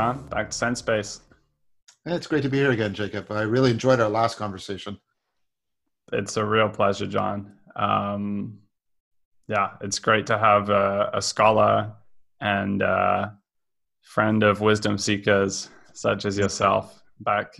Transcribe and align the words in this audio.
John. 0.00 0.26
Back 0.28 0.48
to 0.48 0.56
SenseSpace. 0.56 1.20
It's 2.06 2.26
great 2.26 2.42
to 2.44 2.48
be 2.48 2.56
here 2.56 2.70
again, 2.70 2.94
Jacob. 2.94 3.30
I 3.30 3.42
really 3.42 3.70
enjoyed 3.70 4.00
our 4.00 4.08
last 4.08 4.38
conversation. 4.38 4.98
It's 6.10 6.38
a 6.38 6.44
real 6.46 6.70
pleasure, 6.70 7.06
John. 7.06 7.52
Um, 7.76 8.60
yeah, 9.46 9.72
it's 9.82 9.98
great 9.98 10.26
to 10.28 10.38
have 10.38 10.70
a, 10.70 11.10
a 11.12 11.20
scholar 11.20 11.92
and 12.40 12.80
a 12.80 13.36
friend 14.00 14.42
of 14.42 14.62
wisdom 14.62 14.96
seekers 14.96 15.68
such 15.92 16.24
as 16.24 16.38
yourself 16.38 17.02
back. 17.20 17.52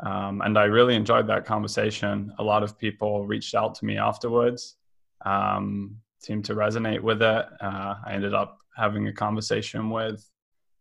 Um, 0.00 0.42
and 0.44 0.58
I 0.58 0.64
really 0.64 0.94
enjoyed 0.94 1.26
that 1.28 1.46
conversation. 1.46 2.34
A 2.38 2.42
lot 2.44 2.62
of 2.62 2.78
people 2.78 3.26
reached 3.26 3.54
out 3.54 3.74
to 3.76 3.86
me 3.86 3.96
afterwards, 3.96 4.76
um, 5.24 5.96
seemed 6.18 6.44
to 6.44 6.54
resonate 6.54 7.00
with 7.00 7.22
it. 7.22 7.46
Uh, 7.62 7.94
I 8.06 8.12
ended 8.12 8.34
up 8.34 8.58
having 8.76 9.08
a 9.08 9.12
conversation 9.14 9.88
with 9.88 10.22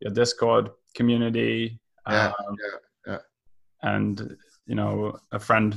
your 0.04 0.14
Discord 0.14 0.70
community. 0.96 1.80
Yeah, 2.08 2.28
um, 2.28 2.56
yeah, 2.62 2.78
yeah. 3.08 3.18
And, 3.82 4.36
you 4.66 4.76
know, 4.76 5.18
a 5.32 5.40
friend, 5.40 5.76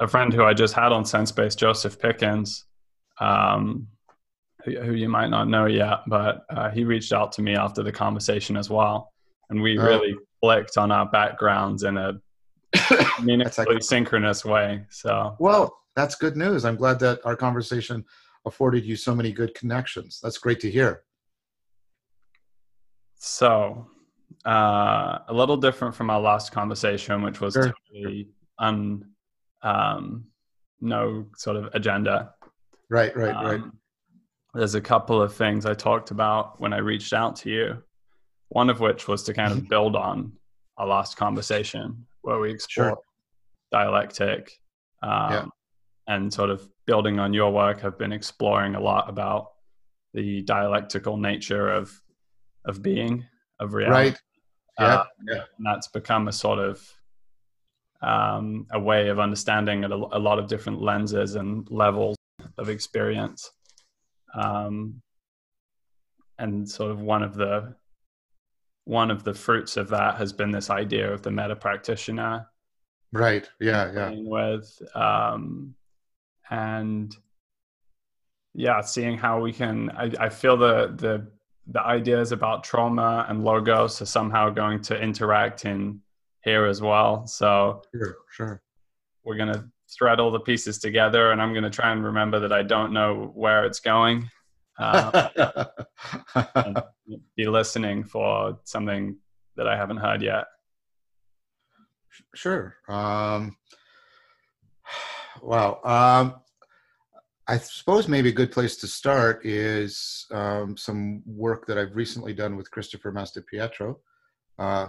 a 0.00 0.08
friend 0.08 0.32
who 0.32 0.42
I 0.42 0.52
just 0.52 0.74
had 0.74 0.92
on 0.92 1.04
SenseSpace, 1.04 1.56
Joseph 1.56 1.98
Pickens, 1.98 2.64
um, 3.20 3.86
who, 4.64 4.78
who, 4.80 4.92
you 4.94 5.08
might 5.08 5.28
not 5.28 5.48
know 5.48 5.66
yet, 5.66 6.00
but 6.08 6.44
uh, 6.50 6.70
he 6.70 6.84
reached 6.84 7.12
out 7.12 7.32
to 7.32 7.42
me 7.42 7.56
after 7.56 7.82
the 7.82 7.92
conversation 7.92 8.56
as 8.56 8.68
well. 8.68 9.12
And 9.50 9.62
we 9.62 9.78
oh. 9.78 9.84
really 9.84 10.14
clicked 10.42 10.76
on 10.76 10.90
our 10.90 11.06
backgrounds 11.06 11.84
in 11.84 11.96
a 11.96 12.20
meaningfully 13.22 13.80
synchronous 13.80 14.44
way. 14.44 14.84
So, 14.90 15.36
well, 15.38 15.78
that's 15.94 16.16
good 16.16 16.36
news. 16.36 16.64
I'm 16.64 16.76
glad 16.76 16.98
that 17.00 17.20
our 17.24 17.36
conversation 17.36 18.04
afforded 18.44 18.84
you 18.84 18.96
so 18.96 19.14
many 19.14 19.30
good 19.30 19.54
connections. 19.54 20.18
That's 20.22 20.38
great 20.38 20.58
to 20.60 20.70
hear. 20.70 21.02
So, 23.24 23.86
uh, 24.44 25.18
a 25.28 25.32
little 25.32 25.56
different 25.56 25.94
from 25.94 26.10
our 26.10 26.20
last 26.20 26.50
conversation, 26.50 27.22
which 27.22 27.40
was 27.40 27.54
sure. 27.54 27.72
totally 27.92 28.30
un, 28.58 29.04
um, 29.62 30.24
no 30.80 31.26
sort 31.36 31.56
of 31.56 31.72
agenda. 31.72 32.34
Right, 32.90 33.16
right, 33.16 33.32
um, 33.32 33.44
right. 33.44 33.60
There's 34.54 34.74
a 34.74 34.80
couple 34.80 35.22
of 35.22 35.32
things 35.32 35.66
I 35.66 35.74
talked 35.74 36.10
about 36.10 36.60
when 36.60 36.72
I 36.72 36.78
reached 36.78 37.12
out 37.12 37.36
to 37.36 37.48
you. 37.48 37.82
One 38.48 38.68
of 38.68 38.80
which 38.80 39.06
was 39.06 39.22
to 39.22 39.32
kind 39.32 39.52
of 39.52 39.68
build 39.68 39.94
on 39.94 40.32
our 40.76 40.88
last 40.88 41.16
conversation 41.16 42.04
where 42.22 42.40
we 42.40 42.50
explore 42.50 42.88
sure. 42.88 42.98
dialectic 43.70 44.50
um, 45.00 45.32
yeah. 45.32 45.44
and 46.08 46.34
sort 46.34 46.50
of 46.50 46.68
building 46.86 47.20
on 47.20 47.32
your 47.32 47.52
work. 47.52 47.84
I've 47.84 47.98
been 47.98 48.12
exploring 48.12 48.74
a 48.74 48.80
lot 48.80 49.08
about 49.08 49.52
the 50.12 50.42
dialectical 50.42 51.16
nature 51.16 51.68
of 51.68 52.02
of 52.64 52.82
being 52.82 53.24
of 53.60 53.74
reality. 53.74 54.10
Right. 54.10 54.20
Yeah. 54.78 54.86
Uh, 54.86 55.04
yeah. 55.28 55.42
And 55.56 55.66
that's 55.66 55.88
become 55.88 56.28
a 56.28 56.32
sort 56.32 56.58
of 56.58 56.82
um, 58.00 58.66
a 58.72 58.80
way 58.80 59.08
of 59.08 59.18
understanding 59.18 59.84
at 59.84 59.92
a, 59.92 59.94
a, 59.94 60.18
lot 60.18 60.38
of 60.38 60.48
different 60.48 60.82
lenses 60.82 61.36
and 61.36 61.70
levels 61.70 62.16
of 62.58 62.68
experience. 62.68 63.50
Um, 64.34 65.00
and 66.38 66.68
sort 66.68 66.90
of 66.90 67.00
one 67.00 67.22
of 67.22 67.34
the 67.34 67.76
one 68.84 69.12
of 69.12 69.22
the 69.22 69.34
fruits 69.34 69.76
of 69.76 69.88
that 69.90 70.16
has 70.16 70.32
been 70.32 70.50
this 70.50 70.68
idea 70.68 71.12
of 71.12 71.22
the 71.22 71.30
meta 71.30 71.54
practitioner. 71.54 72.46
Right. 73.12 73.48
Yeah. 73.60 73.92
Yeah. 73.92 74.12
With 74.16 74.82
um, 74.96 75.74
and 76.50 77.14
yeah, 78.54 78.80
seeing 78.80 79.16
how 79.16 79.40
we 79.40 79.52
can. 79.52 79.90
I, 79.90 80.10
I 80.18 80.28
feel 80.28 80.56
the 80.56 80.92
the 80.96 81.26
the 81.66 81.80
ideas 81.80 82.32
about 82.32 82.64
trauma 82.64 83.26
and 83.28 83.44
logos 83.44 84.02
are 84.02 84.06
somehow 84.06 84.50
going 84.50 84.80
to 84.82 85.00
interact 85.00 85.64
in 85.64 86.00
here 86.42 86.66
as 86.66 86.80
well. 86.80 87.26
So 87.26 87.82
sure, 87.94 88.16
sure. 88.30 88.62
We're 89.24 89.36
gonna 89.36 89.68
thread 89.96 90.18
all 90.18 90.30
the 90.30 90.40
pieces 90.40 90.78
together, 90.78 91.30
and 91.30 91.40
I'm 91.40 91.54
gonna 91.54 91.70
try 91.70 91.92
and 91.92 92.04
remember 92.04 92.40
that 92.40 92.52
I 92.52 92.62
don't 92.62 92.92
know 92.92 93.30
where 93.34 93.64
it's 93.64 93.80
going. 93.80 94.28
Uh, 94.78 95.66
be 97.36 97.46
listening 97.46 98.02
for 98.04 98.58
something 98.64 99.16
that 99.56 99.68
I 99.68 99.76
haven't 99.76 99.98
heard 99.98 100.22
yet. 100.22 100.46
Sure. 102.34 102.76
Um, 102.88 103.56
wow. 105.42 105.80
Um, 105.84 106.41
I 107.52 107.58
suppose 107.58 108.08
maybe 108.08 108.30
a 108.30 108.32
good 108.32 108.50
place 108.50 108.76
to 108.76 108.86
start 108.86 109.44
is 109.44 110.24
um, 110.30 110.74
some 110.74 111.22
work 111.26 111.66
that 111.66 111.76
I've 111.76 111.94
recently 111.94 112.32
done 112.32 112.56
with 112.56 112.70
Christopher 112.70 113.12
Mastropietro. 113.12 113.96
Uh, 114.58 114.86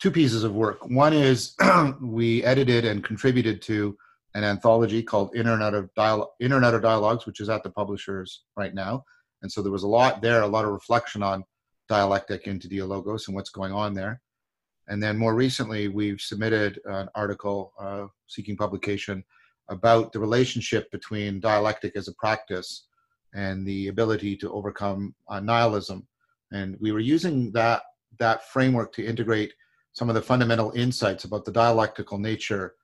two 0.00 0.10
pieces 0.10 0.42
of 0.42 0.52
work. 0.52 0.84
One 0.90 1.12
is 1.12 1.54
we 2.02 2.42
edited 2.42 2.84
and 2.84 3.04
contributed 3.04 3.62
to 3.62 3.96
an 4.34 4.42
anthology 4.42 5.00
called 5.00 5.36
Internet 5.36 5.74
of, 5.74 5.94
Dialogue, 5.94 6.30
Internet 6.40 6.74
of 6.74 6.82
Dialogues, 6.82 7.24
which 7.24 7.38
is 7.38 7.48
at 7.48 7.62
the 7.62 7.70
publishers 7.70 8.46
right 8.56 8.74
now. 8.74 9.04
And 9.42 9.52
so 9.52 9.62
there 9.62 9.70
was 9.70 9.84
a 9.84 9.88
lot 9.88 10.20
there, 10.20 10.42
a 10.42 10.46
lot 10.48 10.64
of 10.64 10.72
reflection 10.72 11.22
on 11.22 11.44
dialectic 11.88 12.48
into 12.48 12.66
Dialogos 12.66 13.28
and 13.28 13.36
what's 13.36 13.50
going 13.50 13.72
on 13.72 13.94
there. 13.94 14.20
And 14.88 15.00
then 15.00 15.16
more 15.16 15.36
recently, 15.36 15.86
we've 15.86 16.20
submitted 16.20 16.80
an 16.84 17.08
article 17.14 17.72
uh, 17.80 18.06
seeking 18.26 18.56
publication 18.56 19.22
about 19.68 20.12
the 20.12 20.20
relationship 20.20 20.90
between 20.90 21.40
dialectic 21.40 21.96
as 21.96 22.08
a 22.08 22.14
practice 22.14 22.86
and 23.34 23.66
the 23.66 23.88
ability 23.88 24.36
to 24.36 24.52
overcome 24.52 25.14
uh, 25.28 25.40
nihilism. 25.40 26.06
And 26.52 26.76
we 26.80 26.92
were 26.92 27.00
using 27.00 27.52
that, 27.52 27.82
that 28.18 28.48
framework 28.50 28.92
to 28.94 29.06
integrate 29.06 29.52
some 29.92 30.08
of 30.08 30.14
the 30.14 30.22
fundamental 30.22 30.72
insights 30.72 31.24
about 31.24 31.44
the 31.44 31.52
dialectical 31.52 32.18
nature 32.18 32.74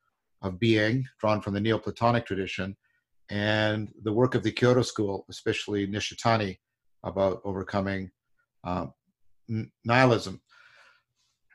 of 0.43 0.59
being, 0.59 1.07
drawn 1.21 1.41
from 1.41 1.55
the 1.55 1.61
Neoplatonic 1.61 2.25
tradition, 2.25 2.77
and 3.31 3.93
the 4.05 4.13
work 4.13 4.35
of 4.35 4.43
the 4.43 4.53
Kyoto 4.53 4.83
school, 4.83 5.27
especially 5.29 5.87
Nishitani, 5.87 6.59
about 7.05 7.41
overcoming 7.45 8.11
uh, 8.65 8.87
nihilism. 9.85 10.41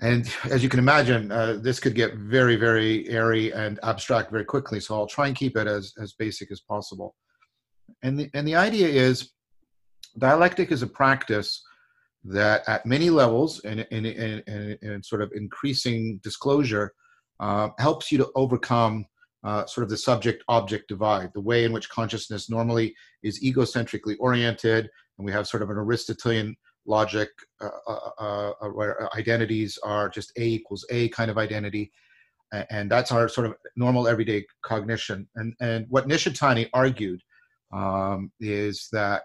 And 0.04 0.30
as 0.52 0.62
you 0.62 0.68
can 0.68 0.80
imagine, 0.80 1.32
uh, 1.32 1.60
this 1.62 1.80
could 1.80 1.96
get 1.96 2.16
very, 2.16 2.58
very 2.58 3.08
airy 3.08 3.54
and 3.54 3.80
abstract 3.84 4.32
very 4.32 4.44
quickly. 4.44 4.82
So 4.82 4.96
I'll 4.96 5.08
try 5.08 5.28
and 5.28 5.36
keep 5.36 5.56
it 5.56 5.66
as, 5.66 5.94
as 5.98 6.12
basic 6.12 6.52
as 6.52 6.60
possible. 6.60 7.16
And 8.04 8.20
the, 8.20 8.30
and 8.34 8.46
the 8.46 8.56
idea 8.56 8.90
is 8.90 9.32
dialectic 10.18 10.74
is 10.74 10.82
a 10.82 10.88
practice 10.88 11.64
that 12.26 12.68
at 12.68 12.86
many 12.86 13.10
levels 13.10 13.62
and 13.64 13.88
in, 13.92 14.06
in, 14.06 14.44
in, 14.46 14.78
in, 14.82 15.04
sort 15.04 15.22
of 15.22 15.32
increasing 15.34 16.20
disclosure 16.22 16.92
uh, 17.40 17.70
helps 17.80 18.12
you 18.12 18.18
to 18.18 18.30
overcome 18.36 19.06
uh, 19.46 19.66
sort 19.68 19.84
of 19.84 19.90
the 19.90 19.98
subject 19.98 20.44
object 20.50 20.90
divide, 20.90 21.32
the 21.34 21.40
way 21.40 21.64
in 21.64 21.72
which 21.72 21.90
consciousness 21.90 22.50
normally 22.50 22.94
is 23.24 23.42
egocentrically 23.42 24.16
oriented. 24.20 24.90
And 25.18 25.26
we 25.26 25.32
have 25.32 25.48
sort 25.48 25.64
of 25.64 25.70
an 25.70 25.78
Aristotelian 25.78 26.58
logic 26.86 27.30
uh, 27.62 27.70
uh, 27.88 28.52
uh, 28.62 28.68
where 28.70 29.10
identities 29.16 29.80
are 29.84 30.10
just 30.10 30.32
A 30.38 30.44
equals 30.44 30.86
A 30.90 31.10
kind 31.10 31.32
of 31.32 31.38
identity. 31.38 31.92
And 32.70 32.92
that's 32.92 33.12
our 33.12 33.28
sort 33.28 33.48
of 33.48 33.56
normal 33.76 34.08
everyday 34.08 34.46
cognition. 34.62 35.28
And, 35.36 35.56
and 35.60 35.88
what 35.90 36.08
Nishitani 36.08 36.70
argued 36.72 37.20
um, 37.74 38.32
is 38.40 38.90
that 38.92 39.24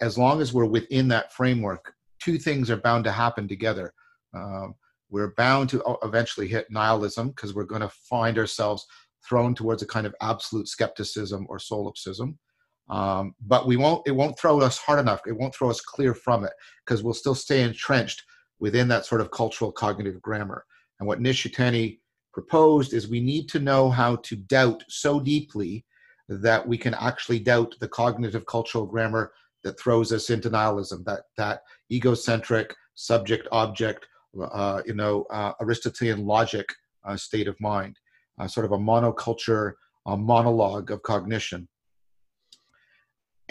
as 0.00 0.16
long 0.16 0.40
as 0.40 0.52
we're 0.52 0.66
within 0.66 1.08
that 1.08 1.32
framework, 1.32 1.92
two 2.20 2.38
things 2.38 2.70
are 2.70 2.76
bound 2.76 3.02
to 3.04 3.10
happen 3.10 3.48
together. 3.48 3.92
Um, 4.32 4.74
we're 5.10 5.34
bound 5.36 5.70
to 5.70 5.82
eventually 6.04 6.46
hit 6.46 6.70
nihilism 6.70 7.30
because 7.30 7.52
we're 7.52 7.64
going 7.64 7.82
to 7.82 7.88
find 7.88 8.38
ourselves 8.38 8.86
thrown 9.28 9.54
towards 9.54 9.82
a 9.82 9.86
kind 9.86 10.06
of 10.06 10.14
absolute 10.20 10.68
skepticism 10.68 11.46
or 11.48 11.58
solipsism. 11.58 12.38
Um, 12.88 13.34
but 13.40 13.66
we 13.66 13.76
won't. 13.76 14.06
It 14.06 14.12
won't 14.12 14.38
throw 14.38 14.60
us 14.60 14.78
hard 14.78 14.98
enough. 14.98 15.20
It 15.26 15.36
won't 15.36 15.54
throw 15.54 15.70
us 15.70 15.80
clear 15.80 16.14
from 16.14 16.44
it 16.44 16.52
because 16.84 17.02
we'll 17.02 17.14
still 17.14 17.34
stay 17.34 17.62
entrenched 17.62 18.22
within 18.58 18.88
that 18.88 19.06
sort 19.06 19.20
of 19.20 19.30
cultural 19.30 19.72
cognitive 19.72 20.20
grammar. 20.20 20.64
And 20.98 21.06
what 21.06 21.20
Nishitani 21.20 21.98
proposed 22.32 22.92
is 22.92 23.08
we 23.08 23.20
need 23.20 23.48
to 23.50 23.60
know 23.60 23.90
how 23.90 24.16
to 24.16 24.36
doubt 24.36 24.84
so 24.88 25.20
deeply 25.20 25.84
that 26.28 26.66
we 26.66 26.78
can 26.78 26.94
actually 26.94 27.38
doubt 27.38 27.74
the 27.80 27.88
cognitive 27.88 28.46
cultural 28.46 28.86
grammar 28.86 29.32
that 29.64 29.78
throws 29.78 30.12
us 30.12 30.30
into 30.30 30.50
nihilism. 30.50 31.02
That 31.04 31.22
that 31.36 31.62
egocentric 31.90 32.74
subject 32.94 33.48
object, 33.52 34.06
uh, 34.40 34.82
you 34.86 34.94
know, 34.94 35.24
uh, 35.30 35.52
Aristotelian 35.60 36.26
logic 36.26 36.66
uh, 37.04 37.16
state 37.16 37.48
of 37.48 37.60
mind, 37.60 37.98
uh, 38.40 38.46
sort 38.46 38.66
of 38.66 38.72
a 38.72 38.78
monoculture, 38.78 39.72
a 40.06 40.16
monologue 40.16 40.90
of 40.90 41.02
cognition. 41.02 41.68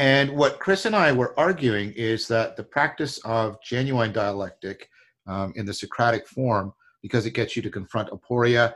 And 0.02 0.32
what 0.32 0.58
Chris 0.58 0.88
and 0.88 0.96
I 0.96 1.12
were 1.12 1.40
arguing 1.40 1.94
is 1.96 2.28
that 2.28 2.58
the 2.58 2.64
practice 2.64 3.20
of 3.20 3.62
genuine 3.62 4.12
dialectic 4.12 4.90
um, 5.28 5.54
in 5.56 5.64
the 5.64 5.76
Socratic 5.76 6.28
form, 6.28 6.74
because 7.04 7.28
it 7.28 7.36
gets 7.36 7.56
you 7.56 7.62
to 7.62 7.70
confront 7.70 8.10
aporia, 8.10 8.74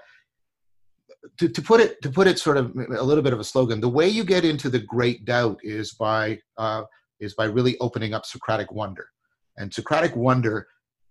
to, 1.39 1.49
to 1.49 1.61
put 1.63 1.81
it 1.81 1.99
to 2.03 2.11
put 2.11 2.27
it 2.27 2.37
sort 2.37 2.57
of 2.57 2.75
a 2.75 3.01
little 3.01 3.23
bit 3.23 3.33
of 3.33 3.39
a 3.39 3.43
slogan, 3.43 3.81
the 3.81 3.89
way 3.89 4.07
you 4.07 4.23
get 4.23 4.45
into 4.45 4.69
the 4.69 4.77
great 4.77 5.25
doubt 5.25 5.59
is 5.63 5.93
by 5.93 6.37
uh, 6.59 6.83
is 7.19 7.33
by 7.33 7.45
really 7.45 7.75
opening 7.79 8.13
up 8.13 8.23
Socratic 8.23 8.71
wonder, 8.71 9.09
and 9.57 9.73
Socratic 9.73 10.15
wonder 10.15 10.67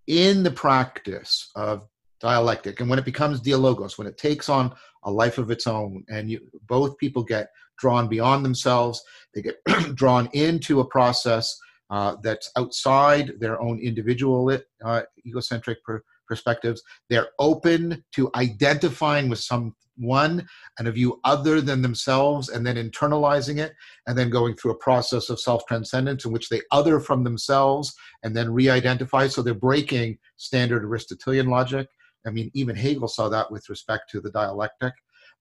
in 0.06 0.44
the 0.44 0.52
practice 0.52 1.50
of 1.56 1.88
dialectic 2.20 2.80
and 2.80 2.88
when 2.88 2.98
it 2.98 3.04
becomes 3.04 3.40
dialogos 3.40 3.98
when 3.98 4.06
it 4.06 4.16
takes 4.16 4.48
on 4.48 4.72
a 5.04 5.10
life 5.10 5.36
of 5.36 5.50
its 5.50 5.66
own 5.66 6.04
and 6.08 6.30
you 6.30 6.40
both 6.68 6.96
people 6.96 7.22
get 7.22 7.48
drawn 7.78 8.08
beyond 8.08 8.44
themselves. 8.44 9.02
They 9.34 9.42
get 9.42 9.56
drawn 9.94 10.28
into 10.32 10.80
a 10.80 10.84
process 10.84 11.56
uh, 11.90 12.16
that's 12.22 12.50
outside 12.56 13.32
their 13.38 13.60
own 13.60 13.78
individual 13.78 14.56
uh, 14.84 15.02
egocentric 15.26 15.82
per- 15.84 16.02
perspectives. 16.26 16.82
They're 17.10 17.28
open 17.38 18.04
to 18.14 18.30
identifying 18.34 19.28
with 19.28 19.38
someone 19.38 20.46
and 20.78 20.88
a 20.88 20.92
view 20.92 21.20
other 21.24 21.60
than 21.60 21.82
themselves 21.82 22.48
and 22.48 22.66
then 22.66 22.76
internalizing 22.76 23.58
it 23.58 23.74
and 24.06 24.16
then 24.16 24.30
going 24.30 24.56
through 24.56 24.72
a 24.72 24.78
process 24.78 25.28
of 25.28 25.38
self-transcendence 25.38 26.24
in 26.24 26.32
which 26.32 26.48
they 26.48 26.62
other 26.70 27.00
from 27.00 27.22
themselves 27.22 27.94
and 28.22 28.34
then 28.34 28.52
re-identify. 28.52 29.28
So 29.28 29.42
they're 29.42 29.54
breaking 29.54 30.18
standard 30.36 30.84
aristotelian 30.84 31.48
logic. 31.48 31.88
I 32.26 32.30
mean, 32.30 32.50
even 32.54 32.74
Hegel 32.74 33.08
saw 33.08 33.28
that 33.28 33.50
with 33.50 33.68
respect 33.68 34.10
to 34.10 34.20
the 34.20 34.30
dialectic, 34.30 34.94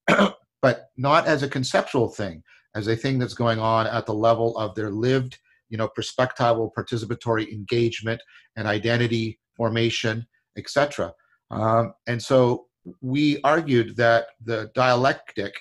but 0.63 0.91
not 0.95 1.27
as 1.27 1.43
a 1.43 1.49
conceptual 1.49 2.07
thing, 2.07 2.41
as 2.73 2.87
a 2.87 2.95
thing 2.95 3.19
that's 3.19 3.33
going 3.33 3.59
on 3.59 3.85
at 3.85 4.05
the 4.05 4.13
level 4.13 4.57
of 4.57 4.73
their 4.73 4.89
lived, 4.89 5.37
you 5.69 5.77
know, 5.77 5.89
perspectival 5.89 6.71
participatory 6.73 7.51
engagement 7.51 8.21
and 8.55 8.65
identity 8.65 9.37
formation, 9.57 10.25
etc. 10.57 11.13
Um, 11.51 11.93
and 12.07 12.23
so 12.23 12.67
we 13.01 13.41
argued 13.43 13.97
that 13.97 14.27
the 14.45 14.71
dialectic 14.73 15.53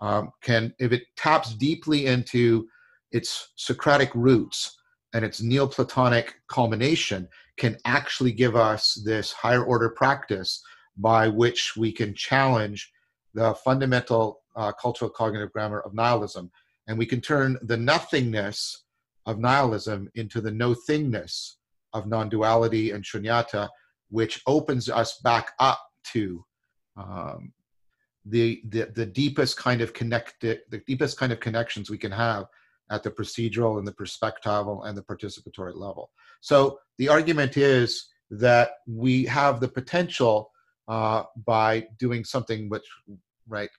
um, 0.00 0.30
can, 0.42 0.74
if 0.78 0.92
it 0.92 1.04
taps 1.16 1.54
deeply 1.54 2.06
into 2.06 2.68
its 3.12 3.52
Socratic 3.56 4.14
roots 4.14 4.76
and 5.14 5.24
its 5.24 5.40
Neoplatonic 5.40 6.34
culmination, 6.48 7.26
can 7.56 7.78
actually 7.86 8.32
give 8.32 8.56
us 8.56 9.00
this 9.06 9.32
higher 9.32 9.64
order 9.64 9.88
practice 9.88 10.62
by 10.98 11.28
which 11.28 11.76
we 11.78 11.90
can 11.90 12.14
challenge 12.14 12.92
the 13.32 13.54
fundamental 13.64 14.40
uh, 14.56 14.72
cultural 14.72 15.10
cognitive 15.10 15.52
grammar 15.52 15.80
of 15.80 15.94
nihilism. 15.94 16.50
And 16.86 16.98
we 16.98 17.06
can 17.06 17.20
turn 17.20 17.58
the 17.62 17.76
nothingness 17.76 18.84
of 19.26 19.38
nihilism 19.38 20.10
into 20.14 20.40
the 20.40 20.50
no 20.50 20.74
thingness 20.74 21.54
of 21.92 22.06
non 22.06 22.28
duality 22.28 22.90
and 22.92 23.04
shunyata, 23.04 23.68
which 24.10 24.40
opens 24.46 24.88
us 24.88 25.18
back 25.22 25.52
up 25.58 25.80
to 26.12 26.44
um, 26.96 27.52
the, 28.24 28.62
the, 28.68 28.90
the 28.94 29.06
deepest 29.06 29.56
kind 29.56 29.80
of 29.80 29.92
connected, 29.92 30.60
the 30.70 30.78
deepest 30.86 31.18
kind 31.18 31.32
of 31.32 31.40
connections 31.40 31.90
we 31.90 31.98
can 31.98 32.12
have 32.12 32.46
at 32.90 33.02
the 33.02 33.10
procedural 33.10 33.78
and 33.78 33.86
the 33.86 33.92
perspectival 33.92 34.86
and 34.86 34.96
the 34.98 35.02
participatory 35.02 35.74
level. 35.74 36.10
So 36.40 36.78
the 36.98 37.08
argument 37.08 37.56
is 37.56 38.08
that 38.30 38.70
we 38.86 39.24
have 39.24 39.60
the 39.60 39.68
potential 39.68 40.50
uh, 40.88 41.24
by 41.46 41.86
doing 41.98 42.24
something 42.24 42.68
which, 42.68 42.84
right? 43.48 43.70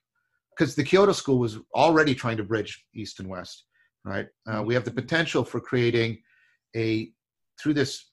Because 0.56 0.74
the 0.74 0.84
Kyoto 0.84 1.12
School 1.12 1.38
was 1.38 1.58
already 1.74 2.14
trying 2.14 2.36
to 2.36 2.44
bridge 2.44 2.84
East 2.94 3.20
and 3.20 3.28
West, 3.28 3.64
right? 4.04 4.26
Uh, 4.46 4.56
mm-hmm. 4.56 4.66
we 4.66 4.74
have 4.74 4.84
the 4.84 4.90
potential 4.90 5.44
for 5.44 5.60
creating 5.60 6.18
a, 6.76 7.10
through 7.58 7.74
this 7.74 8.10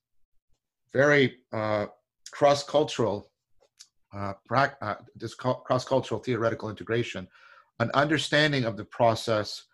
very 0.93 1.37
uh, 1.53 1.87
cross-cultural, 2.31 3.29
uh, 4.15 4.33
pra- 4.45 4.77
uh, 4.81 4.95
this 5.15 5.35
cross-cultural 5.35 6.21
theoretical 6.21 6.69
integration, 6.69 7.27
an 7.79 7.91
understanding 7.93 8.65
of 8.65 8.77
the 8.77 8.85
process, 8.85 9.65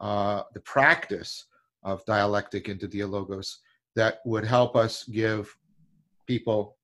uh, 0.00 0.42
the 0.54 0.60
practice 0.60 1.46
of 1.82 2.04
dialectic 2.04 2.68
into 2.68 2.86
dialogos 2.86 3.58
that 3.96 4.18
would 4.24 4.44
help 4.44 4.76
us 4.76 5.04
give 5.04 5.54
people 6.26 6.76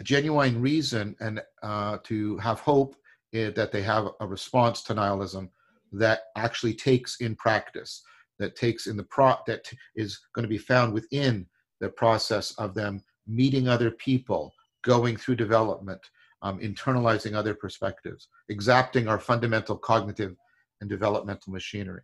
a 0.00 0.02
genuine 0.02 0.60
reason 0.60 1.16
and 1.20 1.40
uh, 1.62 1.98
to 2.02 2.36
have 2.38 2.60
hope 2.60 2.96
that 3.34 3.72
they 3.72 3.82
have 3.82 4.08
a 4.20 4.26
response 4.26 4.82
to 4.82 4.94
nihilism 4.94 5.50
that 5.92 6.20
actually 6.36 6.74
takes 6.74 7.20
in 7.20 7.34
practice, 7.34 8.02
that 8.38 8.56
takes 8.56 8.86
in 8.86 8.96
the 8.96 9.04
pro 9.04 9.34
that 9.46 9.70
is 9.96 10.20
going 10.34 10.44
to 10.44 10.48
be 10.48 10.58
found 10.58 10.92
within 10.92 11.46
the 11.80 11.88
process 11.88 12.52
of 12.52 12.74
them 12.74 13.02
meeting 13.26 13.68
other 13.68 13.90
people, 13.90 14.52
going 14.82 15.16
through 15.16 15.34
development, 15.34 16.00
um, 16.42 16.60
internalizing 16.60 17.34
other 17.34 17.54
perspectives, 17.54 18.28
exacting 18.48 19.08
our 19.08 19.18
fundamental 19.18 19.76
cognitive 19.76 20.36
and 20.80 20.88
developmental 20.88 21.52
machinery. 21.52 22.02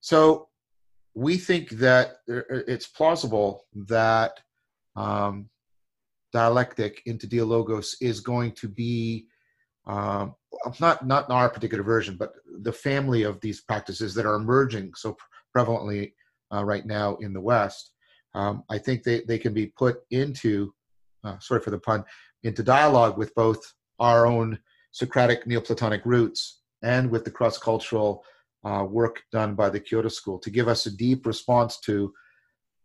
So 0.00 0.48
we 1.14 1.36
think 1.36 1.70
that 1.70 2.16
it's 2.26 2.86
plausible 2.86 3.64
that 3.86 4.40
um, 4.96 5.48
dialectic 6.32 7.02
into 7.06 7.28
dialogos 7.28 7.94
is 8.00 8.20
going 8.20 8.52
to 8.52 8.68
be 8.68 9.26
um, 9.86 10.34
not 10.80 11.06
not 11.06 11.30
our 11.30 11.48
particular 11.48 11.84
version, 11.84 12.16
but 12.16 12.32
the 12.62 12.72
family 12.72 13.22
of 13.22 13.40
these 13.40 13.60
practices 13.60 14.14
that 14.14 14.26
are 14.26 14.36
emerging 14.36 14.92
so 14.94 15.16
prevalently 15.56 16.12
uh, 16.52 16.64
right 16.64 16.86
now 16.86 17.16
in 17.16 17.32
the 17.32 17.40
West. 17.40 17.92
Um, 18.34 18.64
I 18.68 18.78
think 18.78 19.02
they, 19.02 19.22
they 19.22 19.38
can 19.38 19.54
be 19.54 19.66
put 19.66 19.98
into, 20.10 20.74
uh, 21.22 21.38
sorry 21.38 21.60
for 21.60 21.70
the 21.70 21.78
pun, 21.78 22.04
into 22.42 22.62
dialogue 22.62 23.16
with 23.16 23.34
both 23.34 23.60
our 24.00 24.26
own 24.26 24.58
Socratic 24.90 25.46
Neoplatonic 25.46 26.04
roots 26.04 26.62
and 26.82 27.10
with 27.10 27.24
the 27.24 27.30
cross 27.30 27.58
cultural 27.58 28.24
uh, 28.64 28.84
work 28.88 29.22
done 29.30 29.54
by 29.54 29.68
the 29.70 29.80
Kyoto 29.80 30.08
School 30.08 30.38
to 30.40 30.50
give 30.50 30.68
us 30.68 30.86
a 30.86 30.96
deep 30.96 31.26
response 31.26 31.78
to 31.80 32.12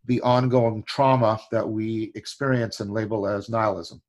the 0.06 0.22
ongoing 0.22 0.84
trauma 0.84 1.40
that 1.52 1.68
we 1.68 2.12
experience 2.16 2.80
and 2.80 2.92
label 2.92 3.28
as 3.28 3.50
nihilism. 3.50 4.02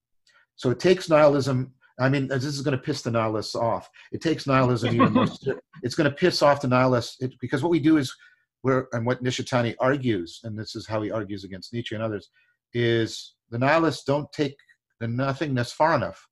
So 0.56 0.70
it 0.70 0.80
takes 0.80 1.08
nihilism. 1.08 1.72
I 2.00 2.08
mean, 2.08 2.28
this 2.28 2.44
is 2.44 2.62
going 2.62 2.76
to 2.76 2.82
piss 2.82 3.02
the 3.02 3.10
nihilists 3.10 3.54
off. 3.54 3.88
It 4.12 4.20
takes 4.20 4.46
nihilism 4.46 4.94
even 4.94 5.12
more. 5.12 5.26
It's 5.82 5.94
going 5.94 6.10
to 6.10 6.16
piss 6.16 6.42
off 6.42 6.60
the 6.60 6.68
nihilists 6.68 7.16
it, 7.20 7.32
because 7.40 7.62
what 7.62 7.70
we 7.70 7.80
do 7.80 7.96
is, 7.96 8.14
we're, 8.62 8.86
and 8.92 9.06
what 9.06 9.22
Nishitani 9.22 9.74
argues, 9.80 10.40
and 10.44 10.58
this 10.58 10.76
is 10.76 10.86
how 10.86 11.00
he 11.00 11.10
argues 11.10 11.44
against 11.44 11.72
Nietzsche 11.72 11.94
and 11.94 12.04
others, 12.04 12.28
is 12.74 13.34
the 13.50 13.58
nihilists 13.58 14.04
don't 14.04 14.30
take 14.32 14.56
the 14.98 15.08
nothingness 15.08 15.72
far 15.72 15.94
enough. 15.94 16.26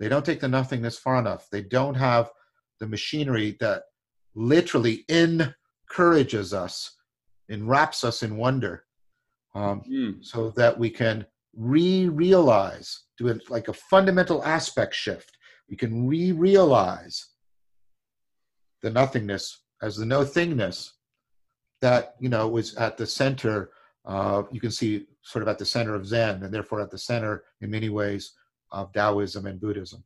They 0.00 0.08
don't 0.08 0.24
take 0.24 0.40
the 0.40 0.48
nothingness 0.48 0.98
far 0.98 1.18
enough. 1.18 1.46
They 1.52 1.62
don't 1.62 1.94
have 1.94 2.30
the 2.80 2.88
machinery 2.88 3.56
that 3.60 3.82
literally 4.34 5.04
encourages 5.08 6.52
us 6.52 6.96
enwraps 7.48 8.02
us 8.02 8.22
in 8.22 8.36
wonder 8.36 8.84
um, 9.54 9.82
mm. 9.88 10.24
so 10.24 10.50
that 10.50 10.78
we 10.78 10.90
can 10.90 11.26
re-realize 11.56 13.04
do 13.18 13.28
it 13.28 13.50
like 13.50 13.68
a 13.68 13.72
fundamental 13.72 14.42
aspect 14.44 14.94
shift. 14.94 15.36
We 15.68 15.76
can 15.76 16.06
re-realize 16.06 17.26
the 18.82 18.90
nothingness 18.90 19.62
as 19.82 19.96
the 19.96 20.06
no 20.06 20.20
thingness 20.22 20.90
that 21.80 22.14
you 22.20 22.28
know 22.28 22.48
was 22.48 22.74
at 22.76 22.96
the 22.96 23.06
center 23.06 23.70
uh, 24.04 24.42
you 24.50 24.60
can 24.60 24.70
see 24.70 25.06
sort 25.22 25.42
of 25.42 25.48
at 25.48 25.58
the 25.58 25.64
center 25.64 25.94
of 25.94 26.06
zen 26.06 26.42
and 26.42 26.52
therefore 26.52 26.80
at 26.80 26.90
the 26.90 26.98
center 26.98 27.44
in 27.60 27.70
many 27.70 27.88
ways 27.88 28.32
of 28.72 28.92
taoism 28.92 29.46
and 29.46 29.60
buddhism. 29.60 30.02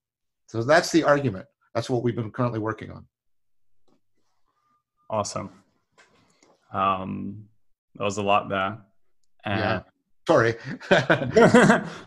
So 0.48 0.62
that's 0.62 0.90
the 0.90 1.02
argument. 1.02 1.46
That's 1.74 1.88
what 1.88 2.02
we've 2.02 2.14
been 2.14 2.30
currently 2.30 2.58
working 2.58 2.90
on. 2.90 3.06
Awesome. 5.08 5.50
Um, 6.72 7.44
that 7.94 8.04
was 8.04 8.18
a 8.18 8.22
lot 8.22 8.48
there. 8.48 8.78
And 9.44 9.60
yeah. 9.60 9.80
Sorry. 10.26 10.54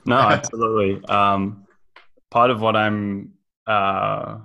no, 0.06 0.18
absolutely. 0.18 1.04
Um, 1.06 1.66
part 2.30 2.52
of 2.52 2.62
what 2.62 2.76
I'm 2.76 3.34
uh, 3.66 4.40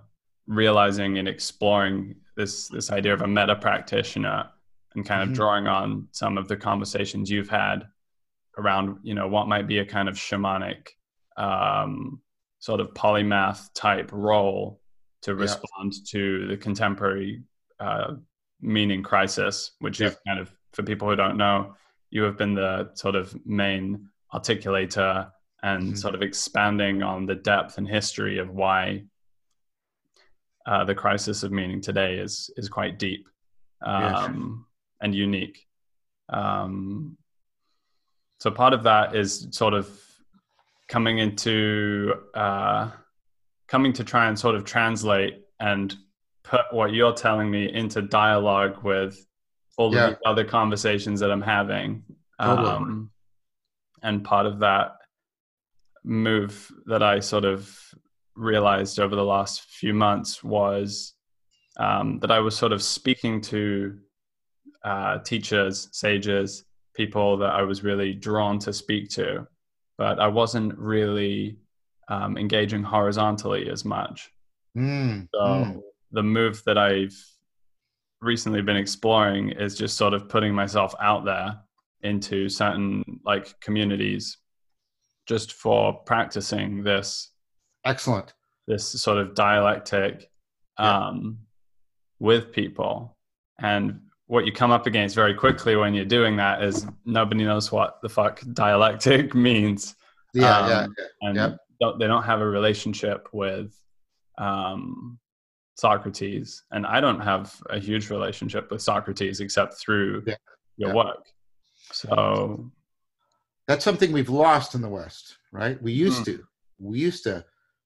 realizing 0.47 1.19
and 1.19 1.29
exploring 1.29 2.17
this 2.37 2.69
this 2.69 2.91
idea 2.91 3.15
of 3.15 3.23
a 3.23 3.27
meta 3.27 3.57
practitioner 3.57 4.49
and 4.95 5.05
kind 5.05 5.23
of 5.23 5.29
mm-hmm. 5.29 5.35
drawing 5.35 5.67
on 5.67 6.09
some 6.13 6.39
of 6.39 6.49
the 6.49 6.57
conversations 6.57 7.31
you've 7.31 7.49
had 7.49 7.87
around 8.59 8.99
you 9.03 9.15
know 9.15 9.27
what 9.27 9.49
might 9.49 9.67
be 9.67 9.79
a 9.79 9.85
kind 9.85 10.09
of 10.09 10.15
shamanic 10.15 10.89
um, 11.37 12.21
sort 12.59 12.81
of 12.81 12.93
polymath 12.95 13.69
type 13.75 14.11
role 14.13 14.81
to 15.23 15.35
respond 15.35 15.93
yeah. 15.93 16.01
to 16.07 16.47
the 16.49 16.57
contemporary 16.57 17.43
uh, 17.81 18.15
meaning 18.61 19.03
crisis, 19.03 19.73
which 19.79 20.01
yeah. 20.01 20.07
you've 20.07 20.19
kind 20.27 20.41
of, 20.41 20.55
for 20.73 20.83
people 20.83 21.09
who 21.09 21.17
don't 21.17 21.37
know, 21.37 21.75
you 22.15 22.23
have 22.23 22.39
been 22.39 22.55
the 22.55 22.91
sort 22.95 23.17
of 23.17 23.37
main 23.45 24.09
articulator 24.33 25.31
and 25.65 25.83
mm-hmm. 25.83 25.95
sort 25.97 26.15
of 26.15 26.23
expanding 26.23 27.03
on 27.03 27.27
the 27.27 27.35
depth 27.35 27.77
and 27.77 27.89
history 27.89 28.39
of 28.39 28.49
why 28.51 29.03
uh, 30.65 30.85
the 30.85 30.95
crisis 30.95 31.43
of 31.43 31.51
meaning 31.51 31.81
today 31.81 32.15
is 32.15 32.51
is 32.57 32.69
quite 32.69 32.99
deep 32.99 33.29
um, 33.85 34.65
yeah. 35.03 35.05
and 35.05 35.15
unique. 35.15 35.67
Um, 36.29 37.19
so 38.39 38.51
part 38.51 38.73
of 38.75 38.85
that 38.85 39.17
is 39.17 39.49
sort 39.51 39.75
of 39.75 39.91
coming 40.87 41.19
into 41.19 42.15
uh, 42.35 42.91
coming 43.67 43.93
to 43.95 44.05
try 44.05 44.29
and 44.29 44.39
sort 44.39 44.55
of 44.55 44.65
translate 44.65 45.41
and 45.59 45.97
put 46.45 46.63
what 46.71 46.93
you're 46.93 47.13
telling 47.13 47.51
me 47.51 47.73
into 47.73 48.03
dialogue 48.03 48.85
with 48.85 49.27
all 49.77 49.95
yeah. 49.95 50.09
of 50.09 50.19
the 50.19 50.29
other 50.29 50.45
conversations 50.45 51.21
that 51.21 51.31
I'm 51.31 51.43
having. 51.43 52.03
Totally. 52.41 52.69
Um, 52.69 53.11
and 54.03 54.25
part 54.25 54.47
of 54.47 54.59
that 54.61 54.97
move 56.05 56.71
that 56.87 57.03
I 57.03 57.21
sort 57.21 57.45
of 57.45 57.75
realized 58.37 58.99
over 59.01 59.17
the 59.17 59.25
last 59.25 59.63
few 59.63 59.95
months 59.95 60.45
was 60.45 61.15
um, 61.79 62.19
that 62.21 62.31
I 62.31 62.41
was 62.41 62.57
sort 62.57 62.73
of 62.73 62.83
speaking 62.83 63.41
to 63.43 63.99
uh, 64.85 65.19
teachers, 65.19 65.89
sages, 65.93 66.65
people 66.95 67.39
that 67.39 67.51
I 67.51 67.63
was 67.63 67.83
really 67.83 68.13
drawn 68.13 68.59
to 68.61 68.73
speak 68.73 69.09
to, 69.11 69.47
but 69.99 70.21
I 70.21 70.29
wasn't 70.29 70.77
really 70.79 71.59
um, 72.09 72.37
engaging 72.37 72.83
horizontally 72.83 73.71
as 73.71 73.85
much. 73.85 74.31
Mm, 74.77 75.29
so 75.33 75.41
mm. 75.41 75.81
the 76.13 76.23
move 76.23 76.63
that 76.67 76.79
I've 76.79 77.17
recently 78.25 78.63
been 78.63 78.77
exploring 78.77 79.51
is 79.51 79.75
just 79.75 79.97
sort 79.97 80.15
of 80.15 80.29
putting 80.29 80.55
myself 80.55 80.95
out 81.01 81.25
there 81.25 81.59
into 82.03 82.49
certain 82.49 83.21
like 83.25 83.59
communities 83.61 84.39
just 85.27 85.53
for 85.53 85.95
practicing 86.05 86.83
this 86.83 87.31
excellent. 87.85 88.35
this 88.67 88.87
sort 89.01 89.19
of 89.19 89.35
dialectic 89.35 90.31
um, 90.79 91.39
with 92.19 92.53
people. 92.53 93.17
And 93.61 94.01
what 94.27 94.47
you 94.47 94.53
come 94.53 94.71
up 94.71 94.87
against 94.87 95.15
very 95.15 95.35
quickly 95.35 95.77
when 95.77 95.95
you're 95.95 96.05
doing 96.05 96.37
that 96.37 96.63
is 96.63 96.87
nobody 97.05 97.45
knows 97.45 97.71
what 97.71 98.01
the 98.03 98.09
fuck 98.09 98.43
dialectic 98.53 99.35
means. 99.49 99.95
Yeah 100.33 100.59
um, 100.59 100.69
yeah, 100.69 100.87
yeah. 100.99 101.05
and 101.23 101.37
yeah. 101.37 101.51
Don't, 101.81 101.99
they 101.99 102.07
don't 102.07 102.23
have 102.23 102.41
a 102.41 102.47
relationship 102.47 103.29
with 103.33 103.75
um, 104.39 105.19
Socrates, 105.77 106.65
and 106.71 106.87
I 106.87 107.01
don't 107.01 107.21
have 107.21 107.61
a 107.71 107.79
huge 107.79 108.11
relationship 108.11 108.71
with 108.71 108.81
Socrates 108.83 109.41
except 109.41 109.75
through 109.75 110.23
Yeah. 110.27 110.37
your 110.77 110.91
Yeah. 110.91 110.95
work. 110.95 111.27
So 111.93 112.71
that's 113.67 113.85
something 113.85 114.13
we've 114.13 114.29
lost 114.29 114.75
in 114.75 114.81
the 114.83 114.89
West, 114.89 115.39
right? 115.53 115.81
We 115.83 115.93
used 115.93 116.23
Mm. 116.23 116.25
to. 116.27 116.47
We 116.79 116.99
used 116.99 117.25
to 117.25 117.45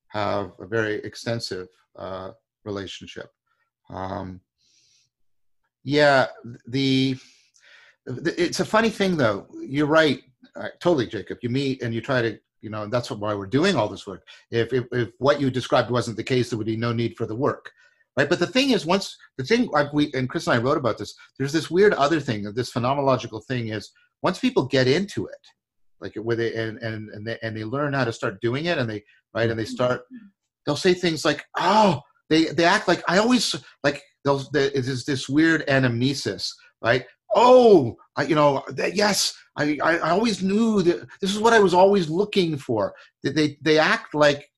have 0.08 0.52
a 0.58 0.66
very 0.66 0.94
extensive 0.96 1.68
uh, 1.96 2.32
relationship. 2.64 3.30
Um, 3.90 4.40
yeah, 5.84 6.26
the, 6.66 7.16
the 8.06 8.40
it's 8.42 8.60
a 8.60 8.64
funny 8.64 8.90
thing 8.90 9.16
though. 9.16 9.46
You're 9.60 9.86
right, 9.86 10.22
uh, 10.56 10.68
totally, 10.80 11.06
Jacob. 11.06 11.38
You 11.42 11.48
meet 11.50 11.82
and 11.82 11.92
you 11.94 12.00
try 12.00 12.22
to, 12.22 12.38
you 12.60 12.70
know, 12.70 12.82
and 12.82 12.92
that's 12.92 13.10
why 13.10 13.34
we're 13.34 13.46
doing 13.46 13.76
all 13.76 13.88
this 13.88 14.06
work. 14.06 14.26
If, 14.50 14.72
if 14.72 14.84
if 14.92 15.10
what 15.18 15.40
you 15.40 15.50
described 15.50 15.90
wasn't 15.90 16.16
the 16.16 16.24
case, 16.24 16.50
there 16.50 16.58
would 16.58 16.66
be 16.66 16.76
no 16.76 16.92
need 16.92 17.16
for 17.16 17.26
the 17.26 17.34
work, 17.34 17.70
right? 18.16 18.28
But 18.28 18.38
the 18.38 18.46
thing 18.46 18.70
is, 18.70 18.86
once 18.86 19.16
the 19.36 19.44
thing 19.44 19.68
like 19.68 19.92
we 19.92 20.10
and 20.14 20.28
Chris 20.28 20.46
and 20.46 20.56
I 20.56 20.62
wrote 20.62 20.78
about 20.78 20.98
this, 20.98 21.14
there's 21.38 21.52
this 21.52 21.70
weird 21.70 21.94
other 21.94 22.20
thing. 22.20 22.52
This 22.54 22.72
phenomenological 22.72 23.44
thing 23.46 23.68
is 23.68 23.90
once 24.22 24.38
people 24.38 24.64
get 24.66 24.88
into 24.88 25.26
it, 25.26 25.46
like 26.00 26.14
with 26.16 26.40
it, 26.40 26.54
and 26.54 26.78
and 26.78 27.10
and 27.10 27.26
they, 27.26 27.38
and 27.42 27.56
they 27.56 27.64
learn 27.64 27.92
how 27.92 28.04
to 28.04 28.12
start 28.12 28.40
doing 28.40 28.66
it, 28.66 28.78
and 28.78 28.88
they 28.88 29.02
right, 29.34 29.50
and 29.50 29.58
they 29.58 29.64
start, 29.64 30.02
they'll 30.66 30.76
say 30.76 30.94
things 30.94 31.24
like, 31.24 31.44
oh, 31.56 32.00
they 32.30 32.46
they 32.46 32.64
act 32.64 32.88
like 32.88 33.02
I 33.08 33.18
always 33.18 33.54
like 33.84 34.02
they'll 34.24 34.42
there's 34.52 35.04
this 35.04 35.28
weird 35.28 35.66
anamnesis, 35.66 36.50
right? 36.82 37.04
Oh, 37.34 37.96
I, 38.16 38.22
you 38.24 38.34
know, 38.34 38.64
that, 38.68 38.96
yes, 38.96 39.36
I, 39.56 39.78
I 39.82 40.10
always 40.10 40.42
knew 40.42 40.82
that 40.82 41.06
this 41.20 41.34
is 41.34 41.40
what 41.40 41.52
I 41.52 41.58
was 41.58 41.74
always 41.74 42.08
looking 42.08 42.56
for. 42.56 42.94
They 43.22 43.58
they 43.60 43.78
act 43.78 44.14
like, 44.14 44.50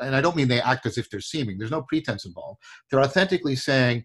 and 0.00 0.14
I 0.14 0.20
don't 0.20 0.36
mean 0.36 0.48
they 0.48 0.60
act 0.60 0.86
as 0.86 0.98
if 0.98 1.08
they're 1.08 1.20
seeming. 1.20 1.56
There's 1.56 1.70
no 1.70 1.82
pretense 1.82 2.26
involved. 2.26 2.60
They're 2.90 3.00
authentically 3.00 3.56
saying, 3.56 4.04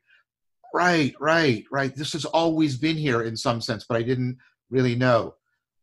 right, 0.73 1.13
right, 1.19 1.65
right. 1.71 1.95
This 1.95 2.13
has 2.13 2.25
always 2.25 2.77
been 2.77 2.95
here 2.95 3.23
in 3.23 3.35
some 3.35 3.59
sense, 3.59 3.85
but 3.87 3.97
I 3.97 4.03
didn't 4.03 4.37
really 4.69 4.95
know. 4.95 5.35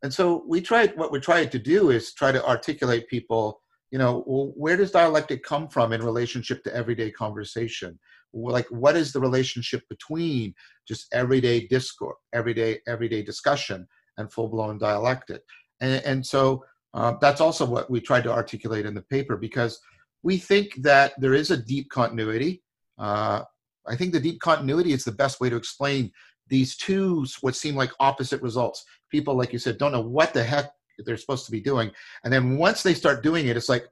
And 0.03 0.13
so 0.13 0.45
we 0.47 0.61
tried. 0.61 0.97
What 0.97 1.13
we 1.13 1.21
tried 1.21 1.53
to 1.53 1.59
do 1.59 1.91
is 1.91 2.15
try 2.15 2.33
to 2.33 2.45
articulate 2.47 3.09
people. 3.09 3.61
You 3.91 3.99
know, 3.99 4.25
well, 4.27 4.53
where 4.57 4.77
does 4.77 4.91
dialectic 4.91 5.43
come 5.43 5.69
from 5.69 5.93
in 5.93 6.03
relationship 6.03 6.65
to 6.65 6.75
everyday 6.75 7.11
conversation? 7.11 7.99
Like, 8.33 8.67
what 8.71 8.97
is 8.97 9.13
the 9.13 9.21
relationship 9.21 9.83
between 9.89 10.55
just 10.87 11.07
everyday 11.13 11.67
discourse, 11.67 12.17
everyday 12.33 12.79
everyday 12.87 13.23
discussion, 13.23 13.87
and 14.17 14.33
full 14.33 14.49
blown 14.49 14.79
dialectic? 14.79 15.43
And, 15.81 16.05
and 16.05 16.27
so 16.27 16.65
uh, 16.95 17.15
that's 17.21 17.41
also 17.41 17.65
what 17.65 17.91
we 17.91 18.01
tried 18.01 18.25
to 18.25 18.33
articulate 18.33 18.87
in 18.87 18.95
the 18.95 19.03
paper 19.03 19.37
because 19.37 19.81
we 20.23 20.39
think 20.39 20.75
that 20.83 21.15
there 21.19 21.35
is 21.35 21.51
a 21.51 21.57
deep 21.57 21.91
continuity. 21.91 22.63
Uh, 22.99 23.43
I 23.87 23.97
think 23.97 24.13
the 24.13 24.21
deep 24.21 24.41
continuity 24.41 24.93
is 24.93 25.05
the 25.05 25.13
best 25.13 25.41
way 25.41 25.51
to 25.51 25.57
explain 25.57 26.13
these 26.49 26.77
two 26.77 27.27
what 27.41 27.57
seem 27.57 27.75
like 27.75 27.91
opposite 27.99 28.43
results. 28.43 28.85
People, 29.11 29.35
like 29.35 29.53
you 29.53 29.59
said, 29.59 29.79
don't 29.79 29.93
know 29.93 30.01
what 30.03 30.33
the 30.33 30.45
heck 30.45 30.71
they're 31.05 31.17
supposed 31.17 31.47
to 31.47 31.51
be 31.51 31.61
doing, 31.61 31.91
and 32.25 32.33
then 32.33 32.59
once 32.59 32.83
they 32.83 32.95
start 32.95 33.23
doing 33.23 33.49
it, 33.49 33.57
it's 33.57 33.69
like 33.69 33.87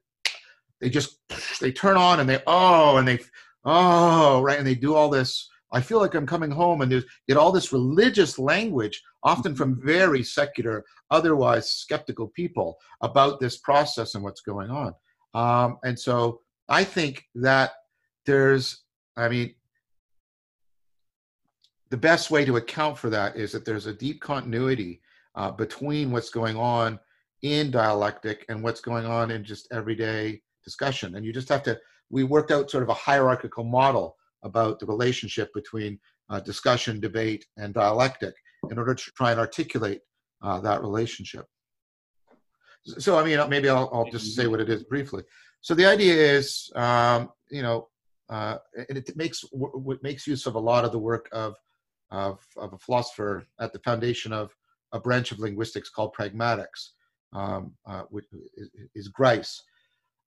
they 0.80 0.90
just 0.90 1.18
they 1.60 1.72
turn 1.72 1.96
on 1.96 2.20
and 2.20 2.28
they 2.28 2.40
oh 2.46 2.98
and 2.98 3.08
they 3.08 3.18
oh 3.64 4.40
right 4.42 4.58
and 4.58 4.66
they 4.66 4.74
do 4.74 4.94
all 4.94 5.08
this. 5.08 5.48
I 5.72 5.80
feel 5.80 6.00
like 6.00 6.14
I'm 6.14 6.26
coming 6.26 6.50
home 6.50 6.80
and 6.80 6.90
there's 6.90 7.04
get 7.28 7.36
all 7.36 7.52
this 7.52 7.72
religious 7.72 8.38
language, 8.38 9.00
often 9.22 9.54
from 9.54 9.80
very 9.80 10.22
secular, 10.24 10.84
otherwise 11.10 11.70
skeptical 11.70 12.28
people 12.28 12.76
about 13.02 13.38
this 13.38 13.58
process 13.58 14.14
and 14.14 14.24
what's 14.24 14.40
going 14.40 14.70
on. 14.70 14.94
Um, 15.34 15.78
and 15.84 15.98
so 15.98 16.40
I 16.68 16.82
think 16.84 17.24
that 17.36 17.72
there's, 18.26 18.82
I 19.16 19.28
mean, 19.28 19.54
the 21.90 21.96
best 21.96 22.30
way 22.30 22.44
to 22.44 22.56
account 22.56 22.98
for 22.98 23.10
that 23.10 23.36
is 23.36 23.52
that 23.52 23.64
there's 23.64 23.86
a 23.86 23.94
deep 23.94 24.20
continuity 24.20 25.00
uh, 25.34 25.50
between 25.50 26.10
what's 26.10 26.30
going 26.30 26.56
on 26.56 26.98
in 27.42 27.70
dialectic 27.70 28.44
and 28.48 28.62
what's 28.62 28.80
going 28.80 29.06
on 29.06 29.30
in 29.30 29.44
just 29.44 29.68
everyday 29.72 30.40
discussion. 30.64 31.16
And 31.16 31.24
you 31.24 31.32
just 31.32 31.48
have 31.48 31.62
to, 31.64 31.78
we 32.10 32.24
worked 32.24 32.50
out 32.50 32.70
sort 32.70 32.82
of 32.82 32.88
a 32.88 32.94
hierarchical 32.94 33.64
model 33.64 34.16
about 34.42 34.78
the 34.78 34.86
relationship 34.86 35.52
between 35.54 35.98
uh, 36.28 36.40
discussion, 36.40 37.00
debate, 37.00 37.46
and 37.56 37.74
dialectic 37.74 38.34
in 38.70 38.78
order 38.78 38.94
to 38.94 39.10
try 39.16 39.30
and 39.30 39.40
articulate 39.40 40.00
uh, 40.42 40.60
that 40.60 40.82
relationship. 40.82 41.46
So, 42.84 43.18
I 43.18 43.24
mean, 43.24 43.38
maybe 43.48 43.68
I'll, 43.68 43.90
I'll, 43.92 44.10
just 44.10 44.34
say 44.34 44.46
what 44.46 44.60
it 44.60 44.70
is 44.70 44.84
briefly. 44.84 45.22
So 45.60 45.74
the 45.74 45.84
idea 45.84 46.14
is, 46.14 46.70
um, 46.74 47.30
you 47.50 47.62
know, 47.62 47.88
uh, 48.30 48.56
and 48.88 48.96
it 48.96 49.14
makes 49.16 49.44
what 49.52 50.02
makes 50.02 50.26
use 50.26 50.46
of 50.46 50.54
a 50.54 50.58
lot 50.58 50.84
of 50.84 50.92
the 50.92 50.98
work 50.98 51.28
of, 51.32 51.56
of, 52.10 52.38
of 52.56 52.72
a 52.72 52.78
philosopher 52.78 53.46
at 53.58 53.72
the 53.72 53.80
foundation 53.80 54.32
of 54.32 54.54
a 54.92 55.00
branch 55.00 55.32
of 55.32 55.40
linguistics 55.40 55.90
called 55.90 56.14
pragmatics, 56.18 56.92
um, 57.34 57.72
uh, 57.86 58.02
which 58.10 58.24
is, 58.56 58.70
is 58.94 59.08
Grice. 59.08 59.62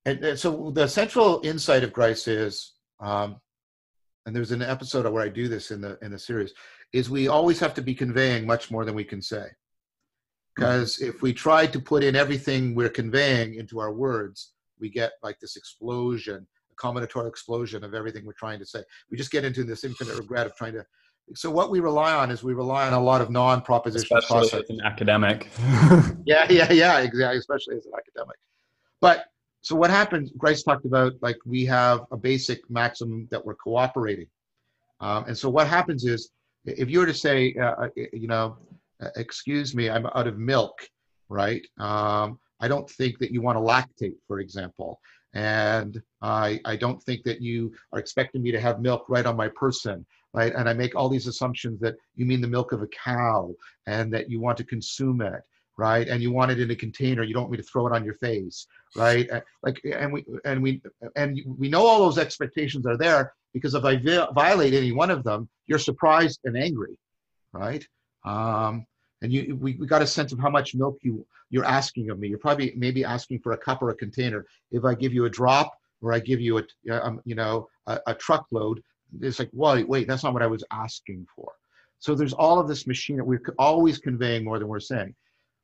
And, 0.05 0.23
and, 0.23 0.39
so 0.39 0.71
the 0.71 0.87
central 0.87 1.41
insight 1.43 1.83
of 1.83 1.93
Grice 1.93 2.27
is, 2.27 2.73
um, 2.99 3.37
and 4.25 4.35
there's 4.35 4.51
an 4.51 4.61
episode 4.61 5.11
where 5.11 5.23
I 5.23 5.29
do 5.29 5.47
this 5.47 5.71
in 5.71 5.81
the 5.81 5.97
in 6.01 6.11
the 6.11 6.19
series, 6.19 6.53
is 6.93 7.09
we 7.09 7.27
always 7.27 7.59
have 7.59 7.73
to 7.75 7.81
be 7.81 7.95
conveying 7.95 8.45
much 8.45 8.71
more 8.71 8.85
than 8.85 8.95
we 8.95 9.03
can 9.03 9.21
say. 9.21 9.47
Because 10.55 10.99
if 10.99 11.21
we 11.21 11.33
try 11.33 11.65
to 11.65 11.79
put 11.79 12.03
in 12.03 12.15
everything 12.15 12.75
we're 12.75 12.89
conveying 12.89 13.55
into 13.55 13.79
our 13.79 13.91
words, 13.91 14.53
we 14.79 14.89
get 14.89 15.13
like 15.23 15.39
this 15.39 15.55
explosion, 15.55 16.45
a 16.71 16.75
combinatorial 16.75 17.27
explosion 17.27 17.83
of 17.83 17.93
everything 17.93 18.25
we're 18.25 18.33
trying 18.33 18.59
to 18.59 18.65
say. 18.65 18.83
We 19.09 19.17
just 19.17 19.31
get 19.31 19.43
into 19.43 19.63
this 19.63 19.83
infinite 19.83 20.17
regret 20.17 20.45
of 20.45 20.55
trying 20.55 20.73
to. 20.73 20.85
So 21.35 21.49
what 21.49 21.71
we 21.71 21.79
rely 21.79 22.13
on 22.13 22.29
is 22.29 22.43
we 22.43 22.53
rely 22.53 22.85
on 22.85 22.93
a 22.93 23.01
lot 23.01 23.21
of 23.21 23.31
non-propositional 23.31 24.17
especially 24.19 24.59
as 24.59 24.69
an 24.69 24.81
academic. 24.81 25.49
yeah, 26.25 26.45
yeah, 26.49 26.71
yeah, 26.71 26.99
exactly. 26.99 27.39
Especially 27.39 27.77
as 27.77 27.85
an 27.85 27.93
academic. 27.97 28.35
So 29.63 29.77
what 29.77 29.89
happens? 29.89 30.29
Grice 30.37 30.61
talked 30.61 30.85
about 30.85 31.13
like 31.21 31.37
we 31.45 31.65
have 31.65 32.01
a 32.11 32.17
basic 32.17 32.69
maximum 32.69 33.29
that 33.31 33.43
we're 33.43 33.55
cooperating, 33.55 34.27
um, 34.99 35.23
and 35.25 35.37
so 35.37 35.49
what 35.49 35.67
happens 35.67 36.03
is 36.03 36.31
if 36.65 36.89
you 36.89 36.99
were 36.99 37.05
to 37.05 37.13
say, 37.13 37.55
uh, 37.55 37.87
you 37.95 38.27
know, 38.27 38.57
excuse 39.15 39.73
me, 39.73 39.89
I'm 39.89 40.05
out 40.07 40.27
of 40.27 40.37
milk, 40.37 40.77
right? 41.29 41.65
Um, 41.79 42.39
I 42.59 42.67
don't 42.67 42.89
think 42.89 43.19
that 43.19 43.31
you 43.31 43.41
want 43.41 43.57
to 43.57 43.61
lactate, 43.61 44.15
for 44.27 44.41
example, 44.41 44.99
and 45.33 46.01
I 46.21 46.59
I 46.65 46.75
don't 46.75 47.01
think 47.01 47.23
that 47.23 47.41
you 47.41 47.73
are 47.93 47.99
expecting 47.99 48.43
me 48.43 48.51
to 48.51 48.59
have 48.59 48.81
milk 48.81 49.05
right 49.07 49.25
on 49.25 49.37
my 49.37 49.47
person, 49.47 50.05
right? 50.33 50.53
And 50.53 50.67
I 50.67 50.73
make 50.73 50.93
all 50.93 51.07
these 51.07 51.27
assumptions 51.27 51.79
that 51.79 51.95
you 52.15 52.25
mean 52.25 52.41
the 52.41 52.47
milk 52.49 52.73
of 52.73 52.81
a 52.81 52.87
cow 52.87 53.55
and 53.87 54.13
that 54.13 54.29
you 54.29 54.41
want 54.41 54.57
to 54.57 54.65
consume 54.65 55.21
it, 55.21 55.41
right? 55.77 56.07
And 56.07 56.21
you 56.21 56.31
want 56.31 56.51
it 56.51 56.59
in 56.59 56.69
a 56.71 56.75
container. 56.75 57.23
You 57.23 57.33
don't 57.33 57.43
want 57.43 57.51
me 57.51 57.57
to 57.57 57.63
throw 57.63 57.87
it 57.87 57.93
on 57.93 58.05
your 58.05 58.13
face, 58.15 58.67
right? 58.95 59.27
Like, 59.63 59.81
and 59.83 60.13
we 60.13 60.25
and 60.45 60.61
we 60.61 60.81
and 61.15 61.39
we 61.57 61.69
know 61.69 61.85
all 61.85 61.99
those 61.99 62.17
expectations 62.17 62.85
are 62.85 62.97
there 62.97 63.33
because 63.53 63.75
if 63.75 63.83
I 63.85 63.97
violate 64.33 64.73
any 64.73 64.91
one 64.91 65.11
of 65.11 65.23
them, 65.23 65.47
you're 65.67 65.79
surprised 65.79 66.39
and 66.43 66.57
angry, 66.57 66.97
right? 67.51 67.85
Um, 68.25 68.85
and 69.21 69.31
you, 69.31 69.55
we, 69.55 69.75
we 69.75 69.87
got 69.87 70.01
a 70.01 70.07
sense 70.07 70.31
of 70.33 70.39
how 70.39 70.49
much 70.49 70.75
milk 70.75 70.97
you 71.01 71.25
you're 71.49 71.65
asking 71.65 72.09
of 72.09 72.19
me. 72.19 72.27
You're 72.27 72.39
probably 72.39 72.73
maybe 72.75 73.05
asking 73.05 73.39
for 73.39 73.53
a 73.53 73.57
cup 73.57 73.81
or 73.81 73.89
a 73.91 73.95
container. 73.95 74.45
If 74.71 74.85
I 74.85 74.95
give 74.95 75.13
you 75.13 75.25
a 75.25 75.29
drop 75.29 75.71
or 76.01 76.13
I 76.13 76.19
give 76.19 76.41
you 76.41 76.57
a 76.57 76.63
um, 76.91 77.21
you 77.25 77.35
know 77.35 77.69
a, 77.87 77.99
a 78.07 78.13
truckload, 78.15 78.83
it's 79.21 79.39
like, 79.39 79.49
wait, 79.53 79.87
wait, 79.87 80.07
that's 80.07 80.23
not 80.23 80.33
what 80.33 80.41
I 80.41 80.47
was 80.47 80.63
asking 80.71 81.25
for. 81.35 81.51
So 81.99 82.15
there's 82.15 82.33
all 82.33 82.59
of 82.59 82.67
this 82.67 82.85
machine 82.85 83.17
that 83.17 83.23
we're 83.23 83.41
always 83.57 83.97
conveying 83.97 84.43
more 84.43 84.59
than 84.59 84.67
we're 84.67 84.79
saying. 84.79 85.15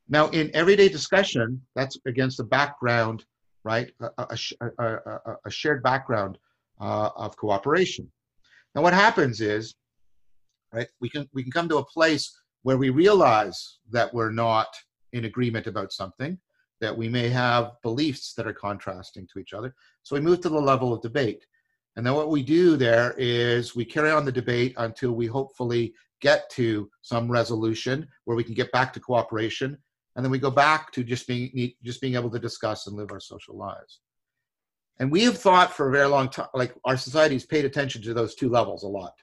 Now, 0.10 0.28
in 0.30 0.50
everyday 0.56 0.90
discussion, 0.90 1.62
that's 1.76 1.98
against 2.08 2.40
a 2.40 2.44
background, 2.44 3.26
right? 3.64 3.92
A, 4.02 4.10
a, 4.18 4.84
a, 4.86 5.36
a 5.46 5.52
shared 5.52 5.84
background 5.84 6.38
uh, 6.82 7.10
of 7.16 7.38
cooperation. 7.38 8.12
Now, 8.74 8.82
what 8.82 8.94
happens 8.94 9.40
is, 9.40 9.76
right? 10.74 10.88
We 11.00 11.10
can 11.10 11.30
we 11.34 11.44
can 11.44 11.52
come 11.52 11.70
to 11.70 11.78
a 11.78 11.86
place 11.86 12.36
where 12.64 12.78
we 12.78 12.90
realize 12.90 13.78
that 13.92 14.14
we're 14.14 14.32
not 14.32 14.68
in 15.14 15.26
agreement 15.26 15.68
about 15.68 15.92
something, 15.92 16.38
that 16.82 16.96
we 16.96 17.08
may 17.08 17.30
have 17.30 17.74
beliefs 17.84 18.34
that 18.34 18.48
are 18.48 18.54
contrasting 18.54 19.28
to 19.32 19.40
each 19.40 19.54
other. 19.54 19.74
So 20.04 20.16
we 20.16 20.22
move 20.22 20.42
to 20.42 20.50
the 20.50 20.60
level 20.60 20.94
of 20.94 21.02
debate. 21.02 21.46
And 21.96 22.06
then 22.06 22.14
what 22.14 22.30
we 22.30 22.44
do 22.44 22.78
there 22.78 23.14
is 23.18 23.76
we 23.76 23.86
carry 23.86 24.12
on 24.12 24.26
the 24.26 24.32
debate 24.32 24.74
until 24.78 25.12
we 25.12 25.28
hopefully 25.28 25.94
get 26.22 26.50
to 26.52 26.90
some 27.02 27.30
resolution 27.30 28.08
where 28.26 28.38
we 28.38 28.44
can 28.44 28.54
get 28.54 28.72
back 28.72 28.94
to 28.94 29.00
cooperation. 29.00 29.78
And 30.16 30.26
then 30.26 30.32
we 30.32 30.40
go 30.40 30.52
back 30.52 30.92
to 30.94 31.04
just 31.04 31.28
being, 31.28 31.74
just 31.84 32.02
being 32.02 32.16
able 32.16 32.30
to 32.32 32.40
discuss 32.40 32.88
and 32.88 32.96
live 32.96 33.12
our 33.12 33.20
social 33.20 33.56
lives. 33.56 34.00
And 35.00 35.12
we 35.12 35.24
have 35.24 35.38
thought 35.38 35.74
for 35.74 35.88
a 35.88 35.92
very 35.92 36.08
long 36.08 36.30
time, 36.30 36.48
like 36.54 36.74
our 36.84 36.98
society's 36.98 37.46
paid 37.46 37.64
attention 37.64 38.02
to 38.02 38.14
those 38.14 38.36
two 38.36 38.50
levels 38.50 38.84
a 38.84 38.88
lot. 38.88 39.14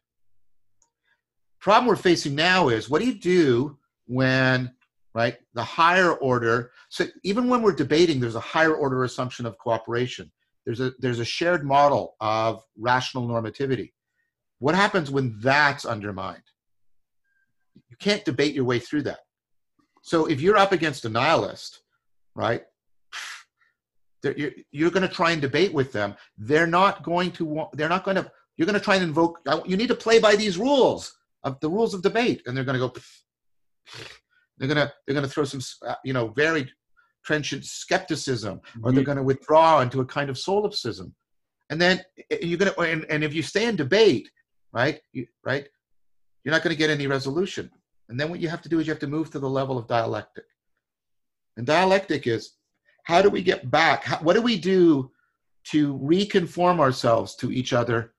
Problem 1.61 1.87
we're 1.87 1.97
facing 1.97 2.35
now 2.35 2.69
is 2.69 2.89
what 2.89 3.01
do 3.01 3.07
you 3.07 3.19
do 3.19 3.79
when 4.07 4.73
right? 5.17 5.39
The 5.55 5.65
higher 5.65 6.13
order. 6.13 6.73
So 6.91 7.07
even 7.25 7.49
when 7.49 7.63
we're 7.63 7.73
debating, 7.73 8.21
there's 8.21 8.35
a 8.35 8.41
higher 8.41 8.75
order 8.75 9.03
assumption 9.03 9.47
of 9.47 9.57
cooperation. 9.57 10.31
There's 10.67 10.81
a 10.81 10.93
there's 10.99 11.21
a 11.21 11.25
shared 11.25 11.65
model 11.65 12.17
of 12.21 12.63
rational 12.77 13.27
normativity. 13.27 13.93
What 14.59 14.75
happens 14.75 15.11
when 15.11 15.39
that's 15.41 15.87
undermined? 15.87 16.43
You 17.89 17.97
can't 17.97 18.27
debate 18.27 18.55
your 18.55 18.65
way 18.65 18.79
through 18.79 19.05
that. 19.05 19.21
So 20.07 20.27
if 20.27 20.41
you're 20.41 20.57
up 20.57 20.71
against 20.71 21.05
a 21.05 21.09
nihilist, 21.09 21.81
right? 22.37 22.63
You're, 24.23 24.53
you're 24.71 24.93
going 24.93 25.07
to 25.07 25.13
try 25.13 25.33
and 25.33 25.43
debate 25.43 25.75
with 25.75 25.91
them. 25.91 26.15
They're 26.39 26.69
not 26.69 27.03
going 27.03 27.33
to. 27.33 27.45
want, 27.45 27.77
They're 27.77 27.89
not 27.89 28.05
going 28.05 28.17
to. 28.17 28.31
You're 28.57 28.67
going 28.67 28.79
to 28.79 28.85
try 28.85 28.95
and 28.95 29.03
invoke. 29.03 29.41
You 29.67 29.77
need 29.77 29.89
to 29.89 29.97
play 29.97 30.21
by 30.21 30.37
these 30.37 30.59
rules 30.59 31.13
of 31.43 31.59
the 31.59 31.69
rules 31.69 31.93
of 31.93 32.03
debate, 32.03 32.43
and 32.47 32.57
they're 32.57 32.63
going 32.63 32.79
to 32.79 32.87
go. 32.87 32.95
They're 34.59 34.69
gonna 34.69 34.93
they're 35.07 35.15
gonna 35.15 35.29
throw 35.29 35.45
some 35.45 35.61
uh, 35.87 35.97
you 36.05 36.13
know 36.13 36.29
very 36.29 36.71
trenchant 37.25 37.65
skepticism, 37.65 38.61
or 38.83 38.93
they're 38.93 39.01
mm-hmm. 39.01 39.07
going 39.07 39.19
to 39.19 39.25
withdraw 39.25 39.81
into 39.81 40.01
a 40.01 40.07
kind 40.07 40.31
of 40.31 40.39
solipsism, 40.39 41.15
and 41.69 41.81
then 41.81 42.01
you're 42.41 42.59
going 42.59 42.73
to 42.73 42.81
and, 42.81 43.05
and 43.11 43.25
if 43.25 43.35
you 43.35 43.43
stay 43.43 43.67
in 43.67 43.75
debate, 43.75 44.31
right, 44.73 45.01
you, 45.13 45.27
right, 45.45 45.69
you're 46.45 46.55
not 46.55 46.63
going 46.63 46.75
to 46.75 46.79
get 46.79 46.91
any 46.91 47.09
resolution. 47.09 47.71
And 48.09 48.19
then 48.19 48.31
what 48.31 48.41
you 48.41 48.49
have 48.49 48.63
to 48.63 48.69
do 48.69 48.79
is 48.79 48.87
you 48.87 48.93
have 48.93 49.01
to 49.01 49.07
move 49.07 49.31
to 49.31 49.39
the 49.39 49.49
level 49.49 49.79
of 49.79 49.87
dialectic. 49.87 50.45
And 51.57 51.67
dialectic 51.67 52.27
is 52.27 52.53
how 53.05 53.23
do 53.23 53.31
we 53.31 53.43
get 53.43 53.71
back? 53.71 54.05
How, 54.05 54.19
what 54.19 54.35
do 54.35 54.43
we 54.43 54.59
do 54.59 55.11
to 55.71 55.95
reconform 55.99 56.81
ourselves 56.81 57.35
to 57.37 57.51
each 57.51 57.73
other 57.73 58.13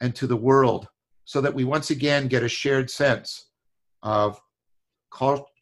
and 0.00 0.14
to 0.14 0.26
the 0.26 0.36
world 0.36 0.88
so 1.24 1.40
that 1.40 1.54
we 1.54 1.64
once 1.64 1.90
again 1.90 2.28
get 2.28 2.44
a 2.44 2.48
shared 2.48 2.88
sense 2.90 3.46
of 4.02 4.40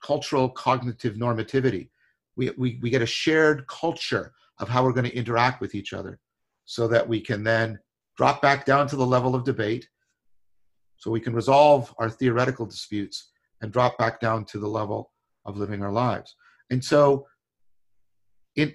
cultural 0.03 0.51
cognitive 0.51 1.15
normativity. 1.15 1.89
We, 2.37 2.51
we, 2.59 2.79
we 2.83 2.91
get 2.91 3.01
a 3.01 3.07
shared 3.07 3.67
culture 3.69 4.33
of 4.59 4.69
how 4.69 4.85
we're 4.85 4.93
going 4.93 5.09
to 5.09 5.17
interact 5.17 5.61
with 5.61 5.75
each 5.75 5.93
other 5.93 6.19
so 6.67 6.89
that 6.89 7.09
we 7.09 7.21
can 7.21 7.43
then 7.43 7.79
drop 8.17 8.43
back 8.43 8.65
down 8.65 8.87
to 8.89 8.97
the 8.97 9.07
level 9.07 9.35
of 9.35 9.45
debate 9.45 9.89
so 10.97 11.11
we 11.11 11.21
can 11.21 11.35
resolve 11.35 11.95
our 11.99 12.11
theoretical 12.11 12.67
disputes 12.67 13.31
and 13.61 13.73
drop 13.73 13.99
back 13.99 14.21
down 14.21 14.45
to 14.47 14.59
the 14.59 14.69
level 14.69 15.13
of 15.45 15.57
living 15.57 15.83
our 15.83 15.93
lives. 15.93 16.35
And 16.71 16.85
so 16.85 17.27
in 18.57 18.75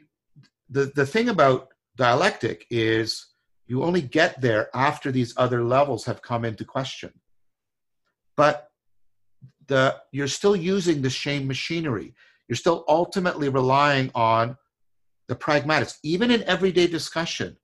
the, 0.69 0.91
the 0.95 1.05
thing 1.05 1.29
about 1.29 1.69
dialectic 1.95 2.65
is 2.69 3.27
you 3.67 3.83
only 3.83 4.01
get 4.01 4.41
there 4.41 4.69
after 4.73 5.11
these 5.11 5.33
other 5.37 5.63
levels 5.63 6.05
have 6.05 6.21
come 6.21 6.45
into 6.45 6.65
question. 6.65 7.11
But 8.35 8.69
the 9.67 9.97
you're 10.11 10.27
still 10.27 10.55
using 10.55 11.01
the 11.01 11.09
same 11.09 11.47
machinery. 11.47 12.13
You're 12.47 12.55
still 12.55 12.83
ultimately 12.87 13.49
relying 13.49 14.11
on 14.15 14.57
the 15.27 15.35
pragmatics, 15.35 15.97
even 16.03 16.31
in 16.31 16.43
everyday 16.43 16.87
discussion. 16.87 17.55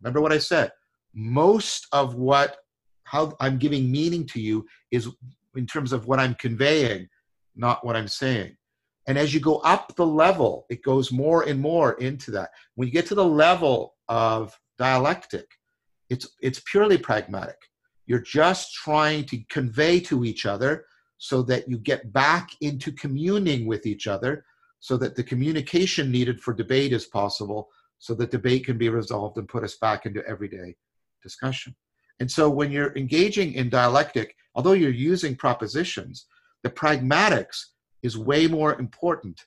Remember 0.00 0.20
what 0.20 0.32
I 0.32 0.38
said. 0.38 0.72
Most 1.14 1.86
of 1.92 2.16
what 2.16 2.56
how 3.04 3.36
I'm 3.40 3.58
giving 3.58 3.90
meaning 3.90 4.26
to 4.28 4.40
you 4.40 4.66
is 4.90 5.08
in 5.56 5.66
terms 5.66 5.92
of 5.92 6.06
what 6.06 6.18
I'm 6.18 6.34
conveying, 6.34 7.08
not 7.54 7.84
what 7.84 7.96
I'm 7.96 8.08
saying. 8.08 8.56
And 9.06 9.18
as 9.18 9.34
you 9.34 9.40
go 9.40 9.56
up 9.58 9.94
the 9.96 10.06
level, 10.06 10.66
it 10.70 10.82
goes 10.82 11.10
more 11.10 11.42
and 11.42 11.60
more 11.60 11.94
into 11.94 12.30
that. 12.32 12.50
When 12.76 12.86
you 12.86 12.92
get 12.92 13.06
to 13.06 13.14
the 13.14 13.24
level 13.24 13.94
of 14.08 14.58
dialectic, 14.78 15.46
it's 16.08 16.28
it's 16.40 16.62
purely 16.70 16.98
pragmatic. 16.98 17.56
You're 18.06 18.20
just 18.20 18.74
trying 18.74 19.24
to 19.26 19.42
convey 19.48 20.00
to 20.00 20.24
each 20.24 20.46
other 20.46 20.86
so 21.18 21.42
that 21.42 21.68
you 21.68 21.78
get 21.78 22.12
back 22.12 22.50
into 22.60 22.92
communing 22.92 23.66
with 23.66 23.86
each 23.86 24.06
other 24.06 24.44
so 24.80 24.96
that 24.96 25.14
the 25.14 25.22
communication 25.22 26.10
needed 26.10 26.40
for 26.40 26.52
debate 26.52 26.92
is 26.92 27.06
possible 27.06 27.68
so 28.00 28.12
that 28.14 28.32
debate 28.32 28.66
can 28.66 28.76
be 28.76 28.88
resolved 28.88 29.38
and 29.38 29.48
put 29.48 29.62
us 29.62 29.76
back 29.76 30.04
into 30.04 30.26
everyday 30.26 30.74
discussion 31.22 31.74
and 32.18 32.28
so 32.28 32.50
when 32.50 32.72
you're 32.72 32.96
engaging 32.96 33.52
in 33.54 33.68
dialectic 33.68 34.34
although 34.54 34.72
you're 34.72 34.90
using 34.90 35.36
propositions 35.36 36.26
the 36.62 36.70
pragmatics 36.70 37.66
is 38.02 38.16
way 38.18 38.46
more 38.46 38.78
important 38.78 39.46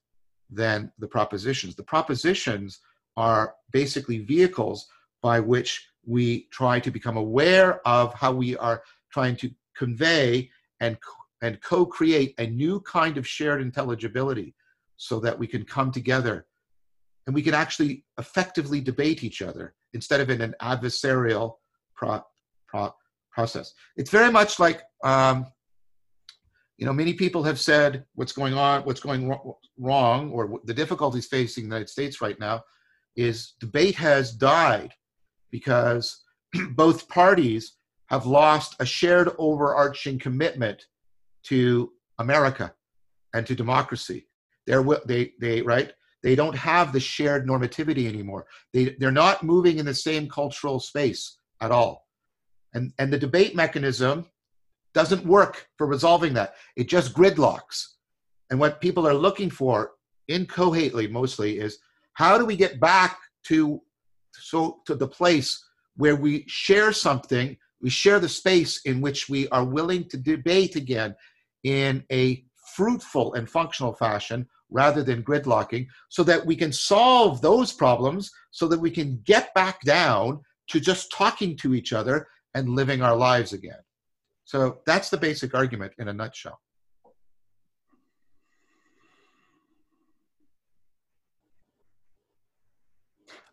than 0.50 0.92
the 1.00 1.08
propositions 1.08 1.76
the 1.76 1.84
propositions 1.84 2.80
are 3.18 3.56
basically 3.72 4.20
vehicles 4.20 4.88
by 5.22 5.40
which 5.40 5.88
we 6.06 6.48
try 6.52 6.80
to 6.80 6.92
become 6.92 7.18
aware 7.18 7.86
of 7.88 8.14
how 8.14 8.32
we 8.32 8.56
are 8.58 8.84
trying 9.12 9.36
to 9.36 9.50
convey 9.76 10.50
and 10.80 10.98
and 11.42 11.62
co 11.62 11.86
create 11.86 12.34
a 12.38 12.48
new 12.48 12.80
kind 12.82 13.18
of 13.18 13.28
shared 13.28 13.62
intelligibility 13.62 14.54
so 14.98 15.20
that 15.20 15.38
we 15.38 15.48
can 15.48 15.64
come 15.64 15.92
together 15.92 16.46
and 17.26 17.36
we 17.36 17.42
can 17.42 17.54
actually 17.54 18.06
effectively 18.18 18.80
debate 18.80 19.24
each 19.24 19.42
other 19.42 19.74
instead 19.94 20.22
of 20.22 20.30
in 20.30 20.42
an 20.42 20.56
adversarial 20.62 21.56
pro, 21.96 22.22
pro, 22.68 22.94
process. 23.32 23.74
It's 23.98 24.12
very 24.12 24.32
much 24.32 24.60
like, 24.60 24.84
um, 25.06 25.46
you 26.78 26.86
know, 26.86 26.92
many 26.92 27.14
people 27.14 27.44
have 27.44 27.60
said 27.60 28.04
what's 28.16 28.34
going 28.34 28.56
on, 28.56 28.82
what's 28.82 29.00
going 29.00 29.34
wrong, 29.78 30.32
or 30.32 30.60
the 30.66 30.74
difficulties 30.74 31.28
facing 31.28 31.64
the 31.64 31.68
United 31.68 31.90
States 31.90 32.20
right 32.20 32.38
now 32.40 32.64
is 33.16 33.54
debate 33.62 33.96
has 33.96 34.34
died 34.34 34.92
because 35.52 36.24
both 36.72 37.08
parties 37.08 37.78
have 38.08 38.26
lost 38.26 38.76
a 38.80 38.86
shared 38.86 39.30
overarching 39.38 40.20
commitment 40.20 40.84
to 41.44 41.92
America 42.20 42.74
and 43.34 43.46
to 43.46 43.56
democracy. 43.56 44.28
They're 44.66 44.84
they 45.06 45.34
they 45.40 45.62
right. 45.62 45.94
They 46.24 46.36
don't 46.36 46.58
have 46.58 46.92
the 46.92 47.00
shared 47.00 47.48
normativity 47.48 48.08
anymore. 48.08 48.48
They 48.74 48.96
they're 49.00 49.12
not 49.12 49.44
moving 49.44 49.78
in 49.78 49.86
the 49.86 49.94
same 49.94 50.28
cultural 50.28 50.80
space 50.80 51.38
at 51.62 51.72
all, 51.72 52.08
and 52.74 52.92
and 52.98 53.14
the 53.14 53.20
debate 53.20 53.56
mechanism 53.56 54.26
doesn't 54.96 55.26
work 55.26 55.68
for 55.78 55.86
resolving 55.86 56.34
that. 56.34 56.56
It 56.76 56.88
just 56.88 57.14
gridlocks. 57.14 57.86
And 58.50 58.60
what 58.60 58.82
people 58.82 59.06
are 59.08 59.14
looking 59.14 59.52
for 59.52 59.92
in 60.30 60.48
Cohately 60.48 61.12
mostly 61.12 61.60
is 61.60 61.78
how 62.14 62.38
do 62.38 62.46
we 62.46 62.56
get 62.56 62.80
back 62.80 63.20
to 63.48 63.82
so 64.32 64.82
to 64.86 64.96
the 64.96 65.08
place 65.08 65.64
where 65.98 66.16
we 66.16 66.46
share 66.48 66.92
something, 66.92 67.58
we 67.82 67.90
share 67.90 68.20
the 68.20 68.30
space 68.30 68.82
in 68.86 69.02
which 69.02 69.30
we 69.30 69.48
are 69.50 69.64
willing 69.64 70.08
to 70.10 70.18
debate 70.18 70.76
again 70.76 71.16
in 71.64 72.04
a 72.12 72.44
fruitful 72.76 73.34
and 73.36 73.50
functional 73.50 73.94
fashion 73.94 74.48
rather 74.72 75.04
than 75.04 75.24
gridlocking 75.24 75.88
so 76.10 76.24
that 76.24 76.46
we 76.46 76.56
can 76.56 76.72
solve 76.72 77.42
those 77.42 77.72
problems 77.72 78.32
so 78.52 78.68
that 78.68 78.80
we 78.80 78.92
can 78.92 79.22
get 79.26 79.54
back 79.54 79.82
down 79.82 80.42
to 80.68 80.80
just 80.80 81.12
talking 81.12 81.56
to 81.58 81.74
each 81.74 81.94
other 81.94 82.28
and 82.56 82.70
living 82.70 83.02
our 83.02 83.16
lives 83.16 83.54
again. 83.54 83.85
So 84.46 84.80
that's 84.86 85.10
the 85.10 85.18
basic 85.18 85.54
argument 85.54 85.94
in 85.98 86.08
a 86.08 86.14
nutshell. 86.14 86.60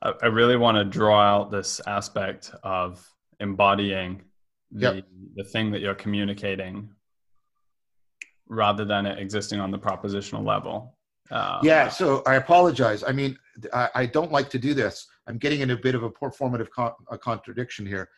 I 0.02 0.26
really 0.26 0.56
want 0.56 0.76
to 0.78 0.84
draw 0.84 1.20
out 1.20 1.52
this 1.52 1.80
aspect 1.86 2.52
of 2.64 3.08
embodying 3.38 4.22
the, 4.72 4.96
yep. 4.96 5.04
the 5.36 5.44
thing 5.44 5.70
that 5.70 5.80
you're 5.80 5.94
communicating 5.94 6.90
rather 8.48 8.84
than 8.84 9.06
it 9.06 9.20
existing 9.20 9.60
on 9.60 9.70
the 9.70 9.78
propositional 9.78 10.44
level. 10.44 10.98
Uh, 11.30 11.60
yeah, 11.62 11.88
so 11.88 12.22
I 12.26 12.34
apologize. 12.34 13.04
I 13.06 13.12
mean, 13.12 13.38
I, 13.72 13.88
I, 13.94 14.06
don't 14.06 14.32
like 14.32 14.50
to 14.50 14.58
do 14.58 14.74
this. 14.74 15.06
I'm 15.28 15.38
getting 15.38 15.60
in 15.60 15.70
a 15.70 15.76
bit 15.76 15.94
of 15.94 16.02
a 16.02 16.10
performative 16.10 16.68
con- 16.70 16.92
a 17.10 17.16
contradiction 17.16 17.86
here. 17.86 18.08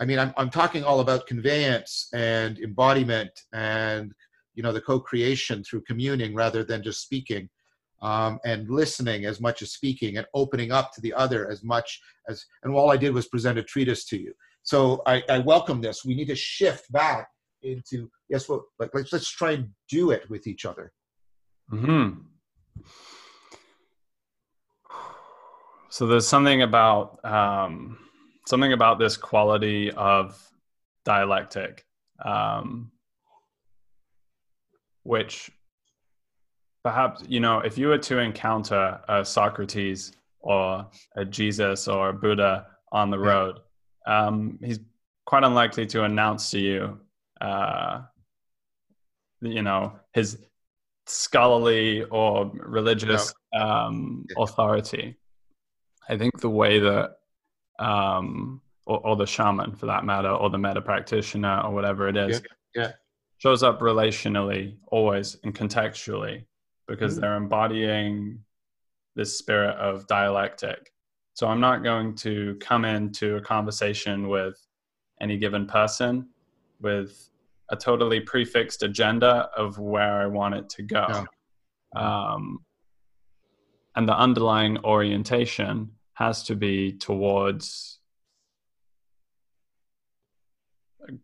I 0.00 0.04
mean, 0.06 0.18
I'm, 0.18 0.32
I'm 0.38 0.50
talking 0.50 0.82
all 0.82 1.00
about 1.00 1.26
conveyance 1.26 2.08
and 2.14 2.58
embodiment 2.58 3.30
and, 3.52 4.12
you 4.54 4.62
know, 4.62 4.72
the 4.72 4.80
co-creation 4.80 5.62
through 5.62 5.82
communing 5.82 6.34
rather 6.34 6.64
than 6.64 6.82
just 6.82 7.02
speaking. 7.02 7.48
um, 8.02 8.38
and 8.44 8.68
listening 8.70 9.26
as 9.26 9.40
much 9.40 9.62
as 9.62 9.72
speaking 9.72 10.16
and 10.16 10.26
opening 10.34 10.72
up 10.72 10.92
to 10.94 11.00
the 11.00 11.12
other 11.12 11.50
as 11.50 11.62
much 11.62 12.00
as 12.28 12.44
and 12.62 12.72
all 12.74 12.90
i 12.90 12.96
did 12.96 13.12
was 13.12 13.28
present 13.28 13.58
a 13.58 13.62
treatise 13.62 14.04
to 14.06 14.16
you. 14.18 14.32
So 14.62 15.02
i, 15.06 15.22
I 15.28 15.38
welcome 15.38 15.80
this. 15.80 16.04
We 16.04 16.14
need 16.14 16.28
to 16.28 16.34
shift 16.34 16.90
back 16.92 17.28
into 17.62 18.10
yes 18.28 18.48
well 18.48 18.64
like 18.78 18.90
let's 18.94 19.12
let's 19.12 19.28
try 19.30 19.52
and 19.52 19.68
do 19.88 20.10
it 20.12 20.28
with 20.30 20.46
each 20.46 20.64
other. 20.64 20.92
Hmm 21.68 22.10
so 25.90 26.06
there's 26.06 26.26
something 26.26 26.62
about 26.62 27.22
um, 27.24 27.98
something 28.46 28.72
about 28.72 28.98
this 28.98 29.16
quality 29.16 29.90
of 29.92 30.38
dialectic 31.04 31.84
um, 32.24 32.90
which 35.02 35.50
perhaps 36.82 37.22
you 37.28 37.40
know 37.40 37.58
if 37.60 37.78
you 37.78 37.88
were 37.88 37.98
to 37.98 38.18
encounter 38.18 39.00
a 39.08 39.24
socrates 39.24 40.12
or 40.40 40.86
a 41.16 41.24
jesus 41.24 41.88
or 41.88 42.10
a 42.10 42.12
buddha 42.12 42.66
on 42.92 43.10
the 43.10 43.18
road 43.18 43.60
um, 44.06 44.58
he's 44.62 44.80
quite 45.26 45.44
unlikely 45.44 45.86
to 45.86 46.04
announce 46.04 46.50
to 46.50 46.58
you 46.58 47.00
uh, 47.40 48.00
you 49.40 49.62
know 49.62 49.92
his 50.12 50.38
scholarly 51.10 52.04
or 52.04 52.50
religious 52.54 53.34
um, 53.52 54.26
authority. 54.38 55.16
I 56.08 56.16
think 56.16 56.40
the 56.40 56.50
way 56.50 56.78
that 56.78 57.16
um, 57.80 58.60
or, 58.86 59.06
or, 59.06 59.16
the 59.16 59.26
shaman 59.26 59.74
for 59.74 59.86
that 59.86 60.04
matter 60.04 60.28
or 60.28 60.50
the 60.50 60.58
meta 60.58 60.80
practitioner 60.80 61.60
or 61.64 61.72
whatever 61.72 62.08
it 62.08 62.16
is 62.16 62.42
yeah, 62.74 62.82
yeah. 62.82 62.92
shows 63.38 63.62
up 63.62 63.80
relationally 63.80 64.76
always 64.88 65.36
and 65.44 65.54
contextually 65.54 66.44
because 66.86 67.12
mm-hmm. 67.12 67.22
they're 67.22 67.36
embodying 67.36 68.38
this 69.16 69.38
spirit 69.38 69.76
of 69.76 70.06
dialectic 70.06 70.92
so 71.34 71.46
i'm 71.46 71.60
not 71.60 71.82
going 71.82 72.14
to 72.14 72.56
come 72.60 72.84
into 72.84 73.36
a 73.36 73.40
conversation 73.40 74.28
with 74.28 74.56
any 75.20 75.36
given 75.36 75.66
person 75.66 76.28
with 76.80 77.30
a 77.70 77.76
totally 77.76 78.20
prefixed 78.20 78.82
agenda 78.82 79.48
of 79.56 79.78
where 79.78 80.20
I 80.20 80.26
want 80.26 80.54
it 80.54 80.68
to 80.70 80.82
go. 80.82 81.06
Yeah. 81.94 82.32
Um, 82.32 82.58
and 83.96 84.08
the 84.08 84.16
underlying 84.16 84.78
orientation 84.84 85.90
has 86.20 86.42
to 86.44 86.54
be 86.54 86.92
towards 86.92 87.98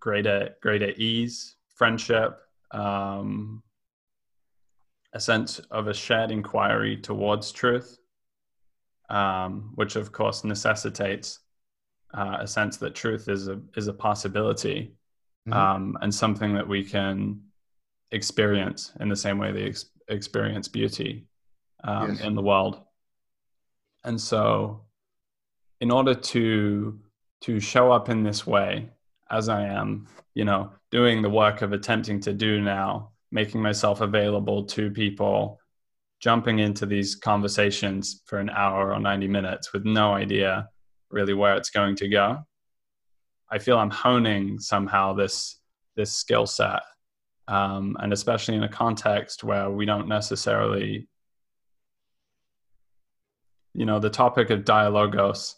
greater 0.00 0.56
greater 0.62 0.90
ease, 0.96 1.56
friendship, 1.68 2.40
um, 2.70 3.62
a 5.12 5.20
sense 5.20 5.58
of 5.70 5.86
a 5.86 5.94
shared 5.94 6.30
inquiry 6.30 6.96
towards 6.96 7.52
truth, 7.52 7.98
um, 9.10 9.72
which 9.74 9.96
of 9.96 10.12
course 10.12 10.44
necessitates 10.44 11.40
uh, 12.14 12.38
a 12.40 12.46
sense 12.46 12.78
that 12.78 12.94
truth 12.94 13.28
is 13.28 13.48
a 13.48 13.60
is 13.76 13.88
a 13.88 13.92
possibility 13.92 14.96
mm-hmm. 15.46 15.52
um, 15.52 15.98
and 16.00 16.14
something 16.14 16.54
that 16.54 16.66
we 16.66 16.82
can 16.82 17.38
experience 18.12 18.92
in 19.00 19.10
the 19.10 19.16
same 19.16 19.36
way 19.36 19.52
they 19.52 19.66
ex- 19.66 19.90
experience 20.08 20.68
beauty 20.68 21.26
um, 21.84 22.12
yes. 22.12 22.20
in 22.22 22.34
the 22.34 22.42
world. 22.42 22.80
And 24.04 24.18
so, 24.18 24.85
in 25.80 25.90
order 25.90 26.14
to 26.14 26.98
to 27.42 27.60
show 27.60 27.92
up 27.92 28.08
in 28.08 28.22
this 28.22 28.46
way, 28.46 28.88
as 29.30 29.48
I 29.48 29.64
am, 29.66 30.08
you 30.34 30.44
know, 30.44 30.72
doing 30.90 31.22
the 31.22 31.30
work 31.30 31.62
of 31.62 31.72
attempting 31.72 32.20
to 32.20 32.32
do 32.32 32.60
now, 32.60 33.10
making 33.30 33.60
myself 33.60 34.00
available 34.00 34.64
to 34.64 34.90
people, 34.90 35.60
jumping 36.20 36.60
into 36.60 36.86
these 36.86 37.14
conversations 37.14 38.22
for 38.24 38.38
an 38.38 38.50
hour 38.50 38.92
or 38.92 38.98
90 38.98 39.28
minutes 39.28 39.72
with 39.72 39.84
no 39.84 40.14
idea 40.14 40.68
really 41.10 41.34
where 41.34 41.56
it's 41.56 41.70
going 41.70 41.96
to 41.96 42.08
go. 42.08 42.38
I 43.50 43.58
feel 43.58 43.78
I'm 43.78 43.90
honing 43.90 44.58
somehow 44.58 45.12
this 45.12 45.60
this 45.94 46.12
skill 46.12 46.46
set, 46.46 46.82
um, 47.48 47.96
and 48.00 48.12
especially 48.12 48.56
in 48.56 48.64
a 48.64 48.68
context 48.68 49.44
where 49.44 49.70
we 49.70 49.86
don't 49.86 50.08
necessarily, 50.08 51.08
you 53.72 53.86
know, 53.86 53.98
the 53.98 54.10
topic 54.10 54.50
of 54.50 54.64
dialogos 54.64 55.56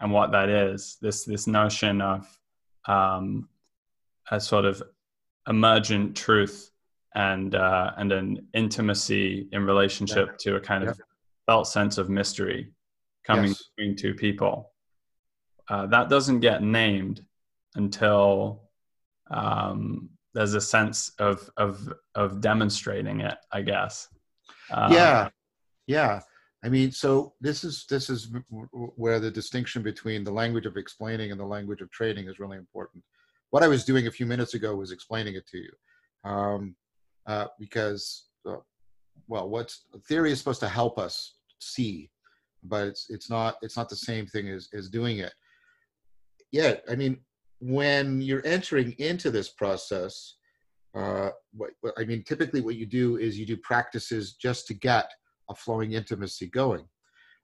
and 0.00 0.12
what 0.12 0.32
that 0.32 0.48
is. 0.48 0.96
This 1.00 1.24
this 1.24 1.46
notion 1.46 2.00
of 2.00 2.38
um, 2.86 3.48
a 4.30 4.40
sort 4.40 4.64
of 4.64 4.82
emergent 5.48 6.16
truth 6.16 6.70
and 7.14 7.54
uh, 7.54 7.92
and 7.96 8.12
an 8.12 8.46
intimacy 8.54 9.48
in 9.52 9.64
relationship 9.64 10.28
yeah. 10.28 10.36
to 10.40 10.56
a 10.56 10.60
kind 10.60 10.84
of 10.84 10.98
felt 11.46 11.66
sense 11.66 11.98
of 11.98 12.08
mystery 12.08 12.72
coming 13.26 13.48
yes. 13.48 13.64
between 13.76 13.96
two 13.96 14.14
people 14.14 14.70
uh, 15.68 15.86
that 15.86 16.08
doesn't 16.08 16.40
get 16.40 16.62
named 16.62 17.24
until 17.74 18.62
um, 19.30 20.08
there's 20.34 20.54
a 20.54 20.60
sense 20.60 21.12
of 21.18 21.50
of 21.56 21.92
of 22.14 22.40
demonstrating 22.40 23.20
it 23.20 23.36
i 23.52 23.60
guess 23.60 24.08
um, 24.72 24.92
yeah 24.92 25.28
yeah 25.86 26.20
i 26.64 26.68
mean 26.68 26.90
so 26.90 27.32
this 27.40 27.64
is 27.64 27.86
this 27.88 28.10
is 28.10 28.32
where 28.96 29.20
the 29.20 29.30
distinction 29.30 29.82
between 29.82 30.24
the 30.24 30.32
language 30.32 30.66
of 30.66 30.76
explaining 30.76 31.30
and 31.30 31.40
the 31.40 31.44
language 31.44 31.80
of 31.80 31.90
trading 31.90 32.28
is 32.28 32.38
really 32.38 32.58
important. 32.58 33.02
What 33.50 33.62
i 33.62 33.68
was 33.68 33.84
doing 33.84 34.06
a 34.06 34.10
few 34.10 34.26
minutes 34.26 34.54
ago 34.54 34.76
was 34.76 34.92
explaining 34.92 35.34
it 35.34 35.46
to 35.48 35.58
you 35.58 35.72
um, 36.24 36.76
uh, 37.26 37.46
because 37.58 38.26
uh, 38.48 38.56
well 39.28 39.48
what's 39.48 39.84
theory 40.08 40.32
is 40.32 40.38
supposed 40.38 40.60
to 40.60 40.68
help 40.68 40.98
us 40.98 41.34
see 41.58 42.10
but 42.62 42.86
it's 42.88 43.10
it's 43.10 43.30
not 43.30 43.56
it's 43.62 43.76
not 43.76 43.88
the 43.88 43.96
same 43.96 44.26
thing 44.26 44.48
as 44.48 44.68
as 44.74 44.88
doing 44.88 45.18
it. 45.18 45.32
Yeah, 46.52 46.76
I 46.90 46.96
mean, 46.96 47.18
when 47.60 48.20
you're 48.20 48.44
entering 48.44 48.92
into 48.98 49.30
this 49.30 49.48
process, 49.48 50.36
uh, 50.94 51.30
what, 51.52 51.70
what, 51.80 51.94
I 51.96 52.04
mean, 52.04 52.24
typically 52.24 52.60
what 52.60 52.74
you 52.74 52.86
do 52.86 53.18
is 53.18 53.38
you 53.38 53.46
do 53.46 53.56
practices 53.56 54.32
just 54.32 54.66
to 54.66 54.74
get 54.74 55.08
a 55.50 55.54
flowing 55.54 55.92
intimacy 55.92 56.46
going, 56.46 56.84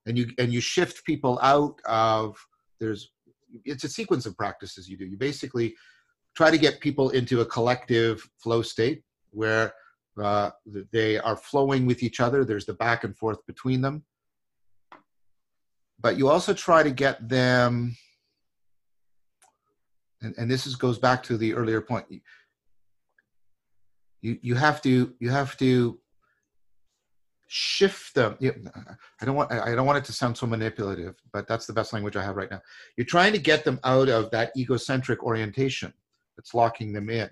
and 0.07 0.17
you 0.17 0.31
and 0.39 0.53
you 0.53 0.61
shift 0.61 1.05
people 1.05 1.39
out 1.43 1.79
of 1.85 2.37
there's 2.81 3.11
it's 3.65 3.85
a 3.85 3.89
sequence 3.89 4.27
of 4.27 4.37
practices 4.37 4.89
you 4.89 4.97
do. 4.97 5.05
You 5.05 5.17
basically 5.17 5.75
try 6.35 6.51
to 6.51 6.59
get 6.59 6.81
people 6.81 7.11
into 7.11 7.41
a 7.41 7.47
collective 7.47 8.27
flow 8.39 8.63
state 8.63 9.03
where 9.31 9.73
uh, 10.23 10.51
they 10.93 11.19
are 11.19 11.37
flowing 11.37 11.87
with 11.87 12.03
each 12.03 12.21
other. 12.21 12.45
There's 12.45 12.67
the 12.67 12.75
back 12.75 13.05
and 13.05 13.17
forth 13.17 13.45
between 13.47 13.81
them, 13.81 14.05
but 16.01 16.17
you 16.17 16.29
also 16.29 16.55
try 16.55 16.83
to 16.83 16.91
get 16.91 17.29
them 17.29 17.97
and, 20.23 20.35
and 20.39 20.51
this 20.51 20.67
is 20.67 20.77
goes 20.77 20.99
back 20.99 21.23
to 21.25 21.37
the 21.37 21.55
earlier 21.55 21.81
point 21.81 22.07
you 24.27 24.39
you 24.43 24.55
have 24.55 24.83
to 24.83 25.15
you 25.21 25.31
have 25.31 25.57
to 25.57 25.99
shift 27.49 28.15
them. 28.15 28.37
I 29.21 29.25
don't 29.25 29.37
want 29.37 29.53
i 29.53 29.75
don't 29.75 29.87
want 29.87 29.99
it 29.99 30.05
to 30.05 30.13
sound 30.13 30.37
so 30.37 30.47
manipulative 30.47 31.15
but 31.33 31.47
that's 31.47 31.67
the 31.67 31.73
best 31.73 31.93
language 31.93 32.17
i 32.17 32.25
have 32.25 32.37
right 32.37 32.51
now. 32.51 32.61
You're 32.97 33.07
trying 33.07 33.33
to 33.33 33.39
get 33.39 33.65
them 33.65 33.79
out 33.85 34.09
of 34.09 34.31
that 34.33 34.53
egocentric 34.57 35.23
orientation 35.23 35.93
that's 36.37 36.55
locking 36.55 36.93
them 36.93 37.09
in. 37.09 37.31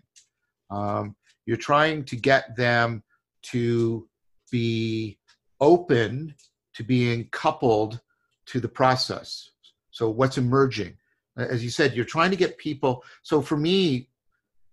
Um, 0.71 1.17
you're 1.47 1.57
trying 1.57 2.05
to 2.05 2.17
get 2.17 2.57
them 2.57 3.03
to 3.43 4.09
be 4.51 5.19
open 5.61 6.35
to 6.75 6.83
being 6.83 7.29
coupled 7.31 8.01
to 8.47 8.61
the 8.61 8.69
process. 8.69 9.51
So 9.91 10.11
what's 10.11 10.39
emerging? 10.39 10.97
As 11.37 11.65
you 11.65 11.71
said 11.71 11.95
you're 11.95 12.05
trying 12.05 12.31
to 12.31 12.37
get 12.37 12.57
people 12.59 13.03
so 13.23 13.43
for 13.43 13.57
me 13.57 14.09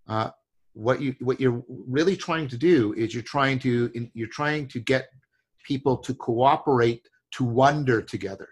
uh, 0.07 0.29
what 0.73 1.01
you 1.01 1.15
what 1.19 1.39
you're 1.39 1.63
really 1.67 2.15
trying 2.15 2.47
to 2.47 2.57
do 2.57 2.93
is 2.93 3.13
you're 3.13 3.23
trying 3.23 3.59
to 3.59 3.91
you're 4.13 4.27
trying 4.27 4.67
to 4.67 4.79
get 4.79 5.09
people 5.63 5.97
to 5.97 6.13
cooperate 6.13 7.07
to 7.31 7.43
wonder 7.43 8.01
together. 8.01 8.49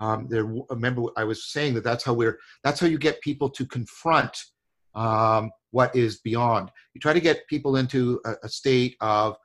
Um, 0.00 0.28
there 0.30 0.46
remember 0.70 1.02
i 1.18 1.24
was 1.24 1.52
saying 1.52 1.74
that 1.74 1.84
that's 1.84 2.04
how 2.04 2.14
we're 2.14 2.38
that's 2.64 2.80
how 2.80 2.86
you 2.86 2.96
get 2.96 3.20
people 3.20 3.50
to 3.50 3.66
confront 3.66 4.34
um, 4.94 5.50
what 5.72 5.94
is 5.94 6.20
beyond. 6.20 6.70
You 6.94 7.00
try 7.00 7.12
to 7.12 7.20
get 7.20 7.46
people 7.48 7.76
into 7.76 8.20
a, 8.24 8.34
a 8.44 8.48
state 8.48 8.96
of 9.00 9.36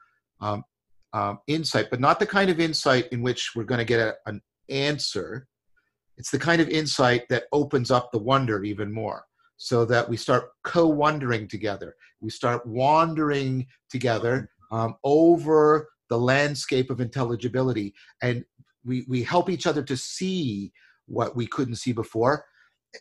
um, 0.41 0.63
um 1.13 1.39
insight 1.47 1.89
but 1.89 1.99
not 1.99 2.19
the 2.19 2.25
kind 2.25 2.49
of 2.49 2.59
insight 2.59 3.07
in 3.11 3.21
which 3.21 3.51
we're 3.55 3.63
going 3.63 3.79
to 3.79 3.85
get 3.85 3.99
a, 3.99 4.15
an 4.25 4.41
answer. 4.69 5.47
It's 6.17 6.31
the 6.31 6.39
kind 6.39 6.61
of 6.61 6.69
insight 6.69 7.27
that 7.29 7.45
opens 7.51 7.91
up 7.91 8.11
the 8.11 8.19
wonder 8.19 8.63
even 8.63 8.91
more 8.91 9.25
so 9.57 9.85
that 9.85 10.07
we 10.07 10.17
start 10.17 10.49
co-wondering 10.63 11.47
together. 11.47 11.95
We 12.21 12.29
start 12.29 12.65
wandering 12.65 13.67
together 13.89 14.49
um, 14.71 14.95
over 15.03 15.89
the 16.09 16.17
landscape 16.17 16.89
of 16.89 17.01
intelligibility 17.01 17.93
and 18.21 18.43
we, 18.83 19.05
we 19.07 19.23
help 19.23 19.49
each 19.49 19.65
other 19.67 19.83
to 19.83 19.97
see 19.97 20.71
what 21.07 21.35
we 21.35 21.47
couldn't 21.47 21.75
see 21.75 21.91
before 21.91 22.45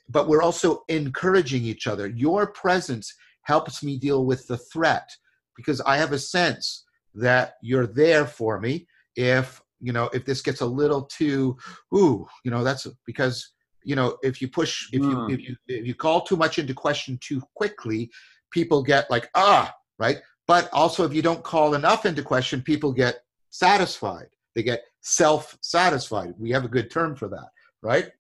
but 0.08 0.28
we're 0.28 0.42
also 0.42 0.82
encouraging 0.88 1.64
each 1.64 1.86
other 1.86 2.08
your 2.08 2.46
presence 2.48 3.14
helps 3.42 3.82
me 3.82 3.98
deal 3.98 4.24
with 4.24 4.46
the 4.46 4.56
threat 4.56 5.08
because 5.56 5.80
i 5.82 5.96
have 5.96 6.12
a 6.12 6.18
sense 6.18 6.84
that 7.14 7.54
you're 7.62 7.86
there 7.86 8.26
for 8.26 8.60
me 8.60 8.86
if 9.16 9.62
you 9.80 9.92
know 9.92 10.10
if 10.12 10.24
this 10.24 10.40
gets 10.40 10.60
a 10.60 10.66
little 10.66 11.02
too 11.02 11.56
ooh 11.94 12.26
you 12.44 12.50
know 12.50 12.64
that's 12.64 12.86
because 13.06 13.54
you 13.84 13.94
know 13.94 14.16
if 14.22 14.40
you 14.40 14.48
push 14.48 14.88
if 14.92 15.02
you 15.02 15.16
Mm. 15.16 15.32
if 15.32 15.40
you 15.48 15.56
if 15.68 15.86
you 15.86 15.94
call 15.94 16.22
too 16.22 16.36
much 16.36 16.58
into 16.58 16.74
question 16.74 17.18
too 17.22 17.40
quickly 17.54 18.10
people 18.50 18.82
get 18.82 19.10
like 19.10 19.28
ah 19.34 19.72
right 19.98 20.18
but 20.46 20.68
also 20.72 21.04
if 21.04 21.14
you 21.14 21.22
don't 21.22 21.42
call 21.42 21.74
enough 21.74 22.06
into 22.06 22.22
question 22.22 22.62
people 22.62 22.92
get 22.92 23.20
satisfied. 23.50 24.26
They 24.54 24.62
get 24.62 24.84
self 25.00 25.58
satisfied 25.60 26.34
we 26.38 26.50
have 26.50 26.64
a 26.64 26.68
good 26.68 26.90
term 26.90 27.14
for 27.16 27.28
that 27.28 27.48
right? 27.82 28.10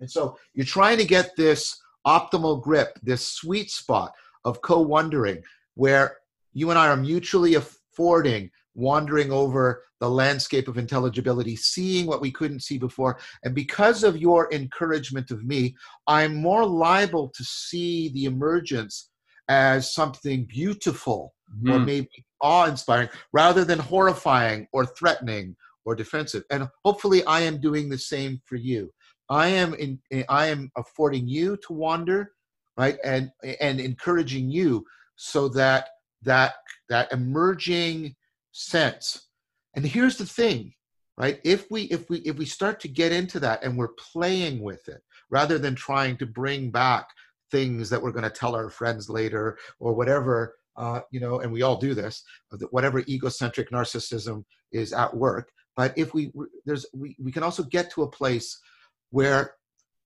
And 0.00 0.10
so 0.10 0.38
you're 0.54 0.64
trying 0.64 0.98
to 0.98 1.04
get 1.04 1.34
this 1.36 1.76
optimal 2.06 2.62
grip 2.62 2.98
this 3.02 3.26
sweet 3.26 3.70
spot 3.70 4.12
of 4.44 4.62
co-wondering 4.62 5.42
where 5.74 6.18
you 6.52 6.70
and 6.70 6.78
i 6.78 6.86
are 6.86 6.96
mutually 6.96 7.54
affording 7.54 8.48
wandering 8.76 9.32
over 9.32 9.82
the 10.00 10.08
landscape 10.08 10.68
of 10.68 10.78
intelligibility, 10.78 11.56
seeing 11.56 12.06
what 12.06 12.20
we 12.20 12.30
couldn't 12.30 12.62
see 12.62 12.78
before. 12.78 13.18
And 13.42 13.54
because 13.54 14.04
of 14.04 14.18
your 14.18 14.52
encouragement 14.52 15.30
of 15.30 15.44
me, 15.44 15.74
I'm 16.06 16.36
more 16.36 16.66
liable 16.66 17.32
to 17.34 17.44
see 17.44 18.10
the 18.10 18.26
emergence 18.26 19.10
as 19.48 19.94
something 19.94 20.44
beautiful 20.44 21.32
or 21.68 21.78
Mhm. 21.78 21.84
maybe 21.86 22.24
awe 22.40 22.66
inspiring 22.66 23.08
rather 23.32 23.64
than 23.64 23.78
horrifying 23.78 24.68
or 24.72 24.84
threatening 24.84 25.56
or 25.84 25.94
defensive. 25.94 26.44
And 26.50 26.68
hopefully, 26.84 27.24
I 27.24 27.40
am 27.40 27.60
doing 27.60 27.88
the 27.88 27.98
same 27.98 28.40
for 28.44 28.56
you. 28.56 28.92
I 29.28 29.48
am 29.48 29.74
in, 29.74 30.00
I 30.28 30.46
am 30.46 30.70
affording 30.76 31.28
you 31.28 31.56
to 31.66 31.72
wander, 31.72 32.34
right, 32.76 32.98
and 33.04 33.30
and 33.60 33.80
encouraging 33.80 34.50
you 34.50 34.84
so 35.16 35.48
that 35.50 35.88
that 36.22 36.54
that 36.88 37.12
emerging 37.12 38.16
sense. 38.52 39.28
And 39.74 39.84
here's 39.84 40.16
the 40.16 40.26
thing, 40.26 40.74
right? 41.16 41.40
If 41.44 41.70
we 41.70 41.82
if 41.84 42.08
we 42.10 42.18
if 42.18 42.36
we 42.36 42.46
start 42.46 42.80
to 42.80 42.88
get 42.88 43.12
into 43.12 43.40
that 43.40 43.62
and 43.62 43.76
we're 43.76 43.94
playing 44.12 44.62
with 44.62 44.88
it 44.88 45.02
rather 45.30 45.58
than 45.58 45.74
trying 45.74 46.16
to 46.18 46.26
bring 46.26 46.70
back 46.70 47.08
things 47.50 47.90
that 47.90 48.02
we're 48.02 48.12
going 48.12 48.24
to 48.24 48.30
tell 48.30 48.54
our 48.56 48.70
friends 48.70 49.08
later 49.08 49.58
or 49.78 49.92
whatever, 49.94 50.56
uh, 50.76 51.00
you 51.10 51.20
know, 51.20 51.40
and 51.40 51.52
we 51.52 51.62
all 51.62 51.76
do 51.76 51.94
this, 51.94 52.22
that 52.50 52.72
whatever 52.72 53.00
egocentric 53.08 53.70
narcissism 53.70 54.44
is 54.72 54.92
at 54.92 55.14
work. 55.16 55.50
But 55.76 55.96
if 55.96 56.14
we 56.14 56.32
there's 56.64 56.86
we, 56.94 57.16
we 57.18 57.32
can 57.32 57.42
also 57.42 57.62
get 57.62 57.90
to 57.92 58.02
a 58.02 58.10
place 58.10 58.58
where 59.10 59.54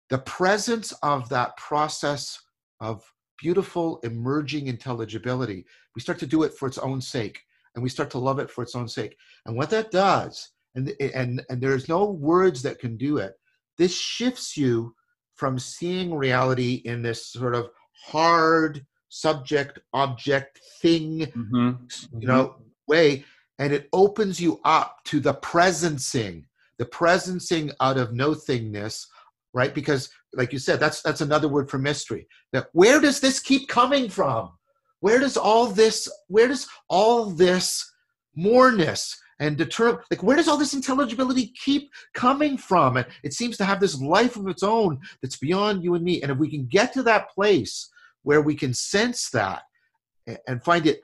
the 0.10 0.20
presence 0.20 0.92
of 1.04 1.30
that 1.30 1.56
process 1.58 2.40
of 2.80 3.04
beautiful 3.40 4.00
emerging 4.04 4.68
intelligibility, 4.68 5.66
we 5.96 6.02
start 6.02 6.20
to 6.20 6.28
do 6.28 6.44
it 6.44 6.54
for 6.54 6.68
its 6.68 6.78
own 6.78 7.02
sake 7.02 7.42
and 7.76 7.84
we 7.84 7.90
start 7.90 8.10
to 8.12 8.20
love 8.20 8.40
it 8.40 8.52
for 8.52 8.62
its 8.62 8.76
own 8.76 8.88
sake. 8.88 9.18
And 9.46 9.56
what 9.56 9.70
that 9.72 9.92
does, 9.92 10.52
and 10.76 10.94
and 11.00 11.44
and 11.50 11.62
there's 11.62 11.90
no 11.90 12.06
words 12.06 12.62
that 12.64 12.80
can 12.80 12.98
do 12.98 13.18
it. 13.18 13.34
This 13.78 13.96
shifts 13.96 14.56
you 14.56 14.96
from 15.36 15.58
seeing 15.58 16.14
reality 16.14 16.82
in 16.86 17.02
this 17.02 17.28
sort 17.28 17.56
of 17.56 17.70
hard 18.06 18.86
subject 19.14 19.78
object 19.94 20.60
thing, 20.82 21.28
Mhm. 21.38 21.78
you 22.20 22.28
know, 22.28 22.56
way, 22.88 23.24
and 23.60 23.72
it 23.72 23.88
opens 23.94 24.42
you 24.42 24.60
up 24.66 25.04
to 25.06 25.20
the 25.20 25.36
presencing, 25.36 26.46
the 26.80 26.86
presencing 26.86 27.72
out 27.80 27.98
of 27.98 28.12
no 28.14 28.32
thingness, 28.32 29.06
right? 29.54 29.76
Because, 29.76 30.10
like 30.34 30.52
you 30.52 30.58
said, 30.58 30.80
that's 30.80 31.02
that's 31.04 31.22
another 31.22 31.48
word 31.48 31.70
for 31.70 31.78
mystery. 31.78 32.28
That 32.54 32.70
where 32.74 33.00
does 33.00 33.20
this 33.20 33.40
keep 33.40 33.68
coming 33.68 34.10
from? 34.10 34.52
Where 35.02 35.20
does 35.20 35.38
all 35.38 35.68
this? 35.68 36.10
Where 36.28 36.48
does 36.48 36.68
all 36.90 37.26
this 37.26 37.92
moreness 38.36 39.16
and 39.40 39.56
deter? 39.58 40.02
Like 40.10 40.24
where 40.24 40.38
does 40.38 40.48
all 40.48 40.58
this 40.58 40.74
intelligibility 40.74 41.54
keep 41.64 41.92
coming 42.16 42.58
from? 42.58 42.98
And 42.98 43.06
it 43.22 43.34
seems 43.34 43.58
to 43.58 43.66
have 43.66 43.80
this 43.80 44.02
life 44.02 44.38
of 44.38 44.48
its 44.48 44.64
own 44.64 45.00
that's 45.22 45.38
beyond 45.38 45.84
you 45.84 45.94
and 45.94 46.04
me. 46.04 46.24
And 46.24 46.32
if 46.32 46.40
we 46.40 46.50
can 46.50 46.66
get 46.66 46.94
to 46.94 47.04
that 47.04 47.30
place 47.30 47.92
where 48.24 48.42
we 48.42 48.56
can 48.56 48.74
sense 48.74 49.30
that 49.30 49.64
and 50.48 50.64
find 50.64 50.88
it 50.88 51.02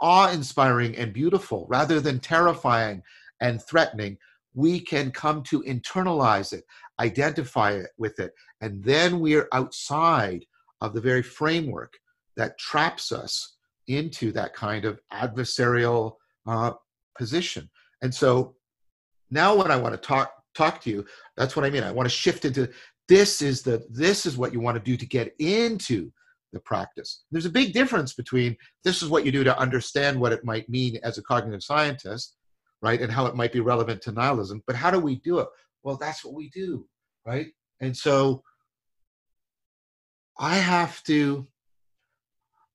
awe-inspiring 0.00 0.96
and 0.96 1.12
beautiful 1.12 1.66
rather 1.68 2.00
than 2.00 2.18
terrifying 2.18 3.02
and 3.40 3.62
threatening, 3.62 4.16
we 4.54 4.80
can 4.80 5.10
come 5.10 5.42
to 5.42 5.62
internalize 5.62 6.52
it, 6.52 6.64
identify 6.98 7.72
it 7.72 7.90
with 7.98 8.18
it, 8.18 8.32
and 8.60 8.82
then 8.82 9.20
we're 9.20 9.48
outside 9.52 10.44
of 10.80 10.94
the 10.94 11.00
very 11.00 11.22
framework 11.22 11.98
that 12.36 12.58
traps 12.58 13.12
us 13.12 13.56
into 13.86 14.32
that 14.32 14.54
kind 14.54 14.84
of 14.84 15.00
adversarial 15.12 16.14
uh, 16.46 16.72
position. 17.16 17.68
And 18.02 18.14
so 18.14 18.54
now 19.30 19.54
when 19.54 19.70
I 19.70 19.76
want 19.76 19.94
to 19.94 20.00
talk 20.00 20.32
talk 20.54 20.80
to 20.82 20.90
you, 20.90 21.04
that's 21.36 21.54
what 21.54 21.64
I 21.64 21.70
mean. 21.70 21.84
I 21.84 21.92
want 21.92 22.08
to 22.08 22.14
shift 22.14 22.44
into 22.44 22.68
this 23.08 23.42
is 23.42 23.62
the 23.62 23.84
this 23.90 24.26
is 24.26 24.36
what 24.36 24.52
you 24.52 24.60
want 24.60 24.76
to 24.76 24.82
do 24.82 24.96
to 24.96 25.06
get 25.06 25.34
into 25.38 26.10
the 26.52 26.60
practice. 26.60 27.24
There's 27.30 27.46
a 27.46 27.50
big 27.50 27.72
difference 27.72 28.12
between 28.14 28.56
this 28.84 29.02
is 29.02 29.08
what 29.08 29.24
you 29.24 29.32
do 29.32 29.44
to 29.44 29.58
understand 29.58 30.20
what 30.20 30.32
it 30.32 30.44
might 30.44 30.68
mean 30.68 30.98
as 31.02 31.18
a 31.18 31.22
cognitive 31.22 31.62
scientist, 31.62 32.36
right? 32.82 33.00
And 33.00 33.12
how 33.12 33.26
it 33.26 33.36
might 33.36 33.52
be 33.52 33.60
relevant 33.60 34.02
to 34.02 34.12
nihilism. 34.12 34.62
But 34.66 34.76
how 34.76 34.90
do 34.90 34.98
we 34.98 35.16
do 35.16 35.38
it? 35.38 35.48
Well, 35.82 35.96
that's 35.96 36.24
what 36.24 36.34
we 36.34 36.50
do, 36.50 36.86
right? 37.26 37.48
And 37.80 37.96
so 37.96 38.42
I 40.38 40.56
have 40.56 41.02
to 41.04 41.46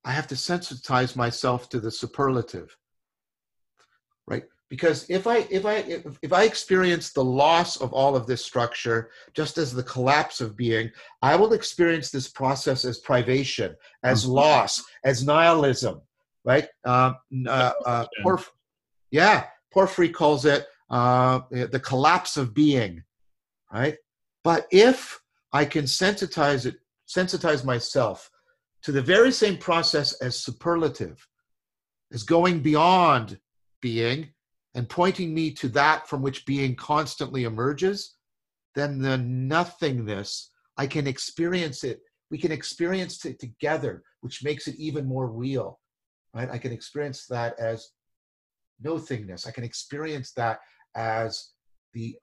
I 0.04 0.12
have 0.12 0.28
to 0.28 0.36
sensitize 0.36 1.16
myself 1.16 1.68
to 1.70 1.80
the 1.80 1.90
superlative. 1.90 2.76
Because 4.68 5.08
if 5.08 5.26
I 5.26 5.46
if 5.50 5.64
I 5.64 5.74
if, 5.76 6.18
if 6.22 6.32
I 6.32 6.42
experience 6.42 7.12
the 7.12 7.24
loss 7.24 7.76
of 7.76 7.92
all 7.92 8.16
of 8.16 8.26
this 8.26 8.44
structure 8.44 9.10
just 9.32 9.58
as 9.58 9.72
the 9.72 9.82
collapse 9.82 10.40
of 10.40 10.56
being, 10.56 10.90
I 11.22 11.36
will 11.36 11.52
experience 11.52 12.10
this 12.10 12.28
process 12.28 12.84
as 12.84 12.98
privation, 12.98 13.76
as 14.02 14.26
Mhm. 14.26 14.30
loss, 14.30 14.82
as 15.04 15.24
nihilism, 15.24 16.00
right? 16.44 16.68
Um, 16.84 17.16
uh, 17.46 17.72
uh, 17.86 18.06
Porf- 18.24 18.50
yeah, 19.12 19.46
Porphyry 19.72 20.08
calls 20.08 20.44
it 20.44 20.66
uh, 20.90 21.40
the 21.50 21.80
collapse 21.80 22.36
of 22.36 22.52
being, 22.52 23.04
right? 23.72 23.96
But 24.42 24.66
if 24.72 25.20
I 25.52 25.64
can 25.64 25.84
sensitize 25.84 26.66
it, 26.66 26.76
sensitize 27.08 27.64
myself 27.64 28.30
to 28.82 28.90
the 28.90 29.02
very 29.02 29.30
same 29.30 29.58
process 29.58 30.12
as 30.20 30.42
superlative, 30.42 31.28
as 32.12 32.24
going 32.24 32.60
beyond 32.60 33.38
being 33.80 34.32
and 34.76 34.88
pointing 34.88 35.32
me 35.32 35.50
to 35.50 35.68
that 35.68 36.06
from 36.06 36.20
which 36.20 36.44
being 36.44 36.76
constantly 36.76 37.44
emerges, 37.44 38.16
then 38.74 39.00
the 39.00 39.16
nothingness, 39.16 40.50
I 40.76 40.86
can 40.86 41.06
experience 41.06 41.82
it. 41.82 42.00
We 42.30 42.36
can 42.36 42.52
experience 42.52 43.24
it 43.24 43.40
together, 43.40 44.02
which 44.20 44.44
makes 44.44 44.68
it 44.68 44.76
even 44.76 45.06
more 45.06 45.28
real, 45.28 45.80
right? 46.34 46.50
I 46.50 46.58
can 46.58 46.72
experience 46.72 47.24
that 47.28 47.58
as 47.58 47.88
no 48.78 48.96
thingness. 48.96 49.48
I 49.48 49.50
can 49.50 49.64
experience 49.64 50.32
that 50.32 50.58
as 50.94 51.52
the 51.94 52.14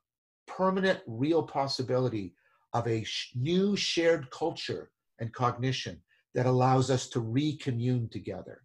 permanent, 0.45 0.99
real 1.07 1.41
possibility 1.41 2.35
of 2.73 2.87
a 2.87 3.03
sh- 3.03 3.31
new 3.35 3.75
shared 3.75 4.29
culture 4.29 4.91
and 5.19 5.33
cognition 5.33 5.99
that 6.35 6.45
allows 6.45 6.91
us 6.91 7.09
to 7.09 7.19
recommune 7.19 8.11
together. 8.11 8.61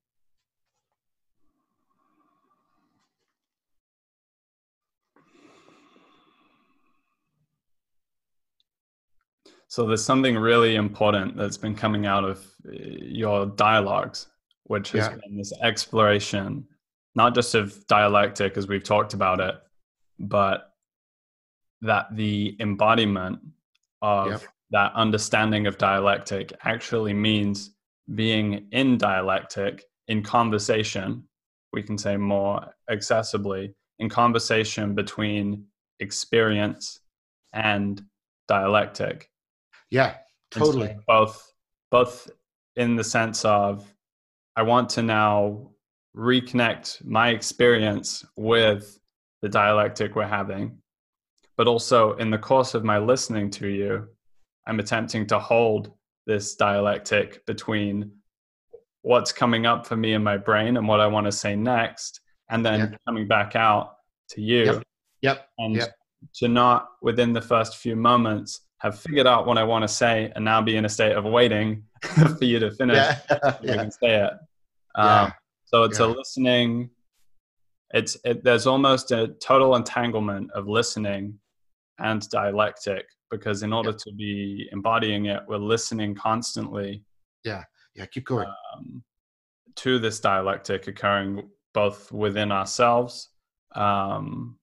So 9.69 9.87
there's 9.87 10.05
something 10.05 10.37
really 10.37 10.77
important 10.77 11.37
that's 11.37 11.59
been 11.59 11.75
coming 11.77 12.07
out 12.07 12.25
of 12.25 12.45
uh, 12.67 12.73
your 12.73 13.47
dialogues, 13.47 14.27
which 14.65 14.93
has 14.93 15.07
Yeah. 15.09 15.17
been 15.17 15.37
this 15.37 15.53
exploration, 15.63 16.67
not 17.15 17.35
just 17.35 17.55
of 17.55 17.87
dialectic 17.87 18.57
as 18.57 18.67
we've 18.67 18.83
talked 18.83 19.13
about 19.15 19.41
it, 19.41 19.55
but 20.19 20.73
that 21.83 22.07
the 22.17 22.57
embodiment 22.61 23.39
of 24.03 24.29
Yep. 24.31 24.43
that 24.71 24.93
understanding 24.95 25.67
of 25.67 25.79
dialectic 25.79 26.53
actually 26.65 27.13
means 27.15 27.77
being 28.15 28.69
in 28.73 28.99
dialectic 28.99 29.85
in 30.09 30.23
conversation 30.23 31.29
we 31.75 31.83
can 31.83 31.99
say 31.99 32.17
more 32.17 32.75
accessibly 32.91 33.75
in 33.99 34.09
conversation 34.09 34.95
between 34.95 35.67
experience 36.01 37.01
and 37.53 38.03
dialectic 38.49 39.31
Yeah, 39.91 40.15
and 40.55 40.65
so 40.65 40.73
totally. 40.73 40.97
both 41.07 41.53
both 41.91 42.31
in 42.77 42.97
the 42.97 43.05
sense 43.05 43.45
of 43.45 43.85
i 44.57 44.63
want 44.63 44.89
to 44.91 45.03
now 45.03 45.71
reconnect 46.17 47.05
my 47.05 47.31
experience 47.31 48.25
with 48.37 48.99
the 49.43 49.49
dialectic 49.49 50.15
we're 50.17 50.27
having 50.27 50.79
but 51.57 51.67
also 51.67 52.13
in 52.15 52.31
the 52.31 52.39
course 52.39 52.75
of 52.75 52.85
my 52.85 52.99
listening 52.99 53.51
to 53.51 53.69
you 53.69 54.07
i'm 54.67 54.79
attempting 54.81 55.27
to 55.27 55.39
hold 55.39 55.93
this 56.27 56.55
dialectic 56.57 57.45
between 57.47 58.11
what's 59.03 59.33
coming 59.33 59.65
up 59.67 59.87
for 59.87 59.97
me 59.97 60.13
in 60.13 60.23
my 60.23 60.37
brain 60.37 60.77
and 60.77 60.87
what 60.87 61.01
i 61.01 61.07
want 61.07 61.25
to 61.27 61.33
say 61.33 61.57
next 61.57 62.21
and 62.51 62.65
then 62.65 62.81
Yeah. 62.81 62.97
coming 63.07 63.29
back 63.29 63.57
out 63.57 63.97
to 64.31 64.41
you. 64.41 64.65
Yep. 64.65 64.83
Yep. 65.23 65.49
And 65.59 65.77
yep. 65.77 65.95
to 66.37 66.49
not 66.49 66.89
within 67.03 67.33
the 67.33 67.41
first 67.41 67.77
few 67.77 67.97
moments 67.97 68.61
have 68.81 68.99
figured 68.99 69.27
out 69.27 69.47
what 69.47 69.59
I 69.59 69.65
want 69.65 69.83
to 69.83 69.89
say 69.89 70.33
and 70.37 70.45
now 70.45 70.63
be 70.63 70.77
in 70.77 70.85
a 70.85 70.89
state 70.89 71.17
of 71.17 71.25
waiting 71.25 71.83
for 72.03 72.45
you 72.45 72.59
to 72.61 72.71
finish 72.71 72.97
Yeah. 72.97 73.19
yeah. 73.63 73.77
can 73.77 73.91
say 73.91 74.25
it. 74.25 74.33
Yeah. 74.97 75.23
Um, 75.23 75.33
so 75.65 75.85
it's 75.85 75.99
a 75.99 76.07
listening. 76.07 76.91
It's 77.93 78.17
it, 78.25 78.45
there's 78.45 78.67
almost 78.67 79.11
a 79.13 79.29
total 79.43 79.75
entanglement 79.77 80.51
of 80.53 80.69
listening 80.69 81.39
and 81.99 82.27
dialectic 82.31 83.07
because 83.31 83.63
in 83.63 83.73
order 83.73 83.93
to 83.93 84.13
be 84.13 84.69
embodying 84.73 85.27
it, 85.27 85.43
we're 85.49 85.57
listening 85.59 86.15
constantly 86.15 87.03
Yeah, 87.45 87.65
Yeah. 87.95 88.07
Keep 88.07 88.27
going. 88.27 88.49
um, 88.75 89.03
to 89.77 89.99
this 89.99 90.21
dialectic 90.21 90.87
occurring 90.89 91.49
both 91.75 92.11
within 92.11 92.51
ourselves 92.51 93.29
um, 93.75 94.59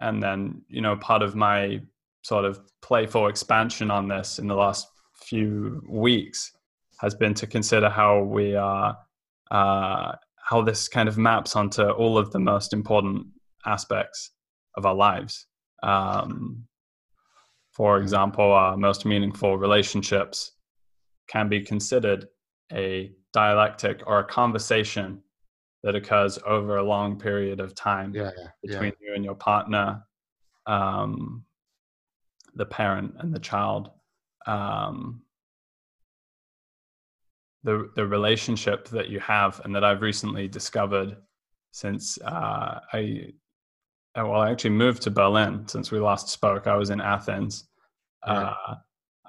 and 0.00 0.22
then 0.22 0.62
you 0.68 0.80
know 0.80 0.96
part 0.96 1.22
of 1.22 1.34
my 1.36 1.80
sort 2.26 2.44
of 2.44 2.60
playful 2.82 3.28
expansion 3.28 3.88
on 3.90 4.08
this 4.08 4.38
in 4.40 4.48
the 4.48 4.54
last 4.54 4.88
few 5.14 5.80
weeks 5.88 6.52
has 6.98 7.14
been 7.14 7.34
to 7.34 7.46
consider 7.46 7.88
how 7.88 8.22
we 8.22 8.56
are 8.56 8.96
uh, 9.50 10.12
how 10.36 10.60
this 10.62 10.88
kind 10.88 11.08
of 11.08 11.16
maps 11.16 11.54
onto 11.54 11.82
all 11.82 12.18
of 12.18 12.32
the 12.32 12.38
most 12.38 12.72
important 12.72 13.24
aspects 13.64 14.32
of 14.76 14.84
our 14.84 14.94
lives 14.94 15.46
um, 15.82 16.64
for 17.70 17.98
example 17.98 18.50
our 18.52 18.76
most 18.76 19.06
meaningful 19.06 19.56
relationships 19.56 20.52
can 21.28 21.48
be 21.48 21.60
considered 21.60 22.26
a 22.72 23.12
dialectic 23.32 24.02
or 24.06 24.18
a 24.18 24.24
conversation 24.24 25.22
that 25.82 25.94
occurs 25.94 26.38
over 26.44 26.78
a 26.78 26.82
long 26.82 27.18
period 27.18 27.60
of 27.60 27.72
time 27.74 28.12
yeah. 28.12 28.30
Yeah. 28.36 28.48
between 28.64 28.92
you 29.00 29.14
and 29.14 29.24
your 29.24 29.36
partner, 29.36 30.02
um, 30.66 31.44
the 32.56 32.66
parent 32.66 33.14
and 33.18 33.32
the 33.34 33.38
child. 33.38 33.90
Um, 34.46 35.22
the 37.64 37.90
the 37.96 38.06
relationship 38.06 38.88
that 38.88 39.08
you 39.08 39.18
have 39.20 39.60
and 39.64 39.74
that 39.74 39.84
I've 39.84 40.02
recently 40.02 40.46
discovered 40.48 41.16
since 41.72 42.18
uh, 42.24 42.78
I 42.92 43.32
uh, 44.18 44.24
well 44.26 44.40
I 44.40 44.50
actually 44.50 44.70
moved 44.70 45.02
to 45.02 45.10
Berlin 45.10 45.66
since 45.68 45.90
we 45.90 45.98
last 45.98 46.28
spoke. 46.28 46.66
I 46.66 46.76
was 46.76 46.90
in 46.90 47.00
Athens. 47.00 47.68
Right. 48.26 48.36
Uh, 48.44 48.74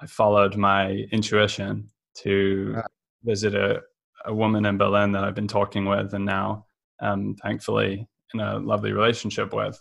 I 0.00 0.06
followed 0.06 0.56
my 0.56 0.90
intuition 1.12 1.88
to 2.18 2.72
Right. 2.76 2.84
visit 3.24 3.54
a, 3.54 3.82
a 4.26 4.32
woman 4.34 4.64
in 4.66 4.78
Berlin 4.78 5.10
that 5.12 5.24
I've 5.24 5.34
been 5.34 5.48
talking 5.48 5.84
with, 5.86 6.14
and 6.14 6.24
now 6.24 6.66
um, 7.00 7.34
thankfully 7.42 8.08
in 8.34 8.40
a 8.40 8.58
lovely 8.58 8.92
relationship 8.92 9.52
with. 9.52 9.74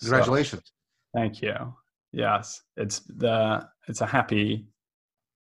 So- 0.00 0.08
Congratulations. 0.10 0.72
Thank 1.14 1.42
you. 1.42 1.74
Yes, 2.12 2.62
it's 2.76 3.00
the 3.00 3.66
it's 3.88 4.00
a 4.00 4.06
happy 4.06 4.66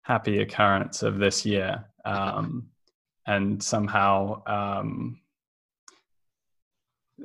happy 0.03 0.41
occurrence 0.41 1.03
of 1.03 1.19
this 1.19 1.45
year, 1.45 1.85
um, 2.05 2.69
and 3.27 3.63
somehow 3.63 4.43
um, 4.47 5.21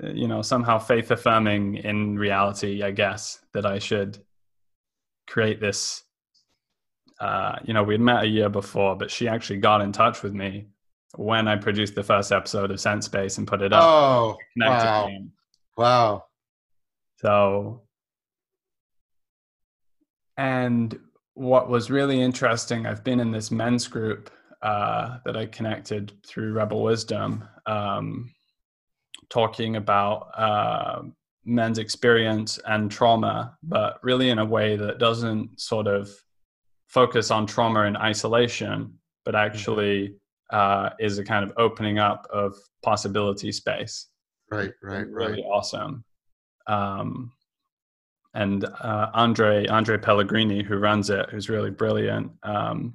you 0.04 0.28
know 0.28 0.42
somehow 0.42 0.80
faith 0.80 1.12
affirming 1.12 1.76
in 1.78 2.18
reality. 2.18 2.84
I 2.84 2.92
guess 2.92 3.40
that 3.54 3.66
I 3.66 3.80
should 3.80 4.18
create 5.28 5.60
this. 5.60 6.04
Uh, 7.20 7.58
you 7.64 7.74
know, 7.74 7.84
we'd 7.84 8.02
met 8.02 8.24
a 8.24 8.28
year 8.28 8.50
before, 8.50 8.96
but 8.96 9.10
she 9.10 9.28
actually 9.28 9.58
got 9.58 9.82
in 9.82 9.92
touch 9.92 10.22
with 10.22 10.34
me 10.34 10.68
when 11.16 11.48
I 11.48 11.56
produced 11.56 11.96
the 11.96 12.04
first 12.04 12.32
episode 12.32 12.72
of 12.72 12.78
SenseSpace 12.78 13.38
and 13.38 13.48
put 13.48 13.62
it 13.62 13.72
up. 13.72 13.84
Oh, 13.84 14.38
wow. 14.58 15.10
Wow. 15.78 16.26
So, 17.22 17.85
and 20.38 20.98
what 21.34 21.70
was 21.70 21.92
really 21.92 22.22
interesting, 22.22 22.86
I've 22.86 23.04
been 23.04 23.20
in 23.20 23.32
this 23.32 23.52
men's 23.52 23.88
group 23.88 24.30
uh, 24.62 25.18
that 25.26 25.36
I 25.36 25.46
connected 25.48 26.14
through 26.26 26.54
Rebel 26.54 26.82
Wisdom, 26.84 27.44
um, 27.66 28.34
talking 29.30 29.76
about 29.76 30.30
uh, 30.38 31.02
men's 31.44 31.78
experience 31.78 32.60
and 32.66 32.90
trauma, 32.90 33.58
but 33.64 34.00
really 34.04 34.30
in 34.30 34.40
a 34.40 34.46
way 34.46 34.76
that 34.76 34.98
doesn't 34.98 35.60
sort 35.60 35.88
of 35.88 36.10
focus 36.88 37.32
on 37.32 37.46
trauma 37.46 37.82
in 37.82 37.98
isolation, 37.98 38.98
but 39.26 39.36
actually 39.36 40.16
uh, 40.52 40.90
is 41.00 41.18
a 41.18 41.24
kind 41.24 41.44
of 41.44 41.52
opening 41.58 42.00
up 42.00 42.28
of 42.32 42.56
possibility 42.82 43.52
space 43.52 44.08
Right. 44.52 44.72
Right. 44.82 45.08
Right. 45.10 45.30
really 45.30 45.44
awesome. 45.44 46.04
Um, 46.68 47.32
and 48.36 48.66
uh, 48.66 49.10
Andre 49.14 49.66
Andre 49.68 49.98
Pellegrini, 49.98 50.62
who 50.62 50.78
runs 50.78 51.10
it, 51.10 51.30
who's 51.32 51.50
really 51.50 51.72
brilliant, 51.72 52.32
um, 52.44 52.94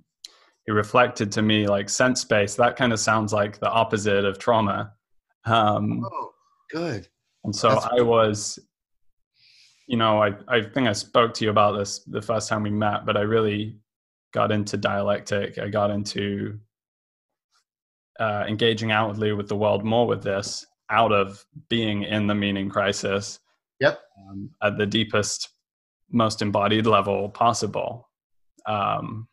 he 0.67 0.73
reflected 0.73 1.33
to 1.33 1.43
me 1.43 1.67
like 1.67 1.87
SenseSpace. 1.87 2.57
That 2.57 2.77
kind 2.77 2.93
of 2.93 3.01
sounds 3.01 3.33
like 3.33 3.59
the 3.59 3.71
opposite 3.71 4.25
of 4.25 4.39
trauma. 4.39 4.93
Um, 5.47 6.05
Oh, 6.05 6.31
good. 6.71 7.09
and 7.45 7.57
so 7.57 7.71
That's 7.71 7.87
I 7.87 8.03
was, 8.03 8.59
you 9.89 9.97
know, 9.97 10.23
I, 10.23 10.35
I 10.47 10.63
think 10.63 10.87
I 10.87 10.93
spoke 10.93 11.33
to 11.35 11.45
you 11.45 11.51
about 11.51 11.73
this 11.79 12.01
the 12.01 12.23
first 12.23 12.49
time 12.49 12.63
we 12.63 12.71
met, 12.71 13.07
but 13.07 13.17
I 13.17 13.23
really 13.23 13.79
got 14.33 14.53
into 14.53 14.77
dialectic. 14.77 15.59
I 15.59 15.69
got 15.69 15.91
into 15.91 16.61
uh, 18.21 18.45
engaging 18.47 18.93
outwardly 18.93 19.33
with 19.33 19.49
the 19.49 19.57
world 19.57 19.85
more 19.85 20.07
with 20.07 20.23
this 20.23 20.67
out 20.91 21.13
of 21.13 21.45
being 21.71 22.03
in 22.03 22.27
the 22.27 22.35
meaning 22.35 22.69
crisis 22.69 23.41
Yep. 23.81 24.01
um, 24.19 24.51
at 24.63 24.79
the 24.79 24.87
deepest, 24.87 25.49
most 26.11 26.43
embodied 26.43 26.87
level 26.87 27.31
possible. 27.31 28.09
Um, 28.67 29.27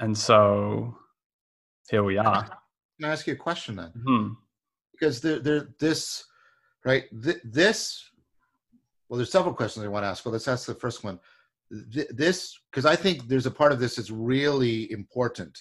and 0.00 0.16
so 0.16 0.96
here 1.90 2.04
we 2.04 2.18
are. 2.18 2.44
Can 3.00 3.10
I 3.10 3.12
ask 3.12 3.26
you 3.26 3.34
a 3.34 3.36
question 3.36 3.76
then? 3.76 3.92
Hmm. 4.06 4.28
Because 4.92 5.20
there, 5.20 5.38
there, 5.38 5.68
this, 5.78 6.24
right? 6.84 7.04
Th- 7.22 7.40
this. 7.44 8.02
Well, 9.08 9.18
there's 9.18 9.32
several 9.32 9.54
questions 9.54 9.84
I 9.84 9.88
want 9.88 10.04
to 10.04 10.08
ask. 10.08 10.24
Well, 10.24 10.32
let's 10.32 10.48
ask 10.48 10.66
the 10.66 10.74
first 10.74 11.04
one. 11.04 11.18
Th- 11.92 12.08
this, 12.10 12.58
because 12.70 12.86
I 12.86 12.96
think 12.96 13.28
there's 13.28 13.46
a 13.46 13.50
part 13.50 13.72
of 13.72 13.80
this 13.80 13.96
that's 13.96 14.10
really 14.10 14.90
important, 14.90 15.56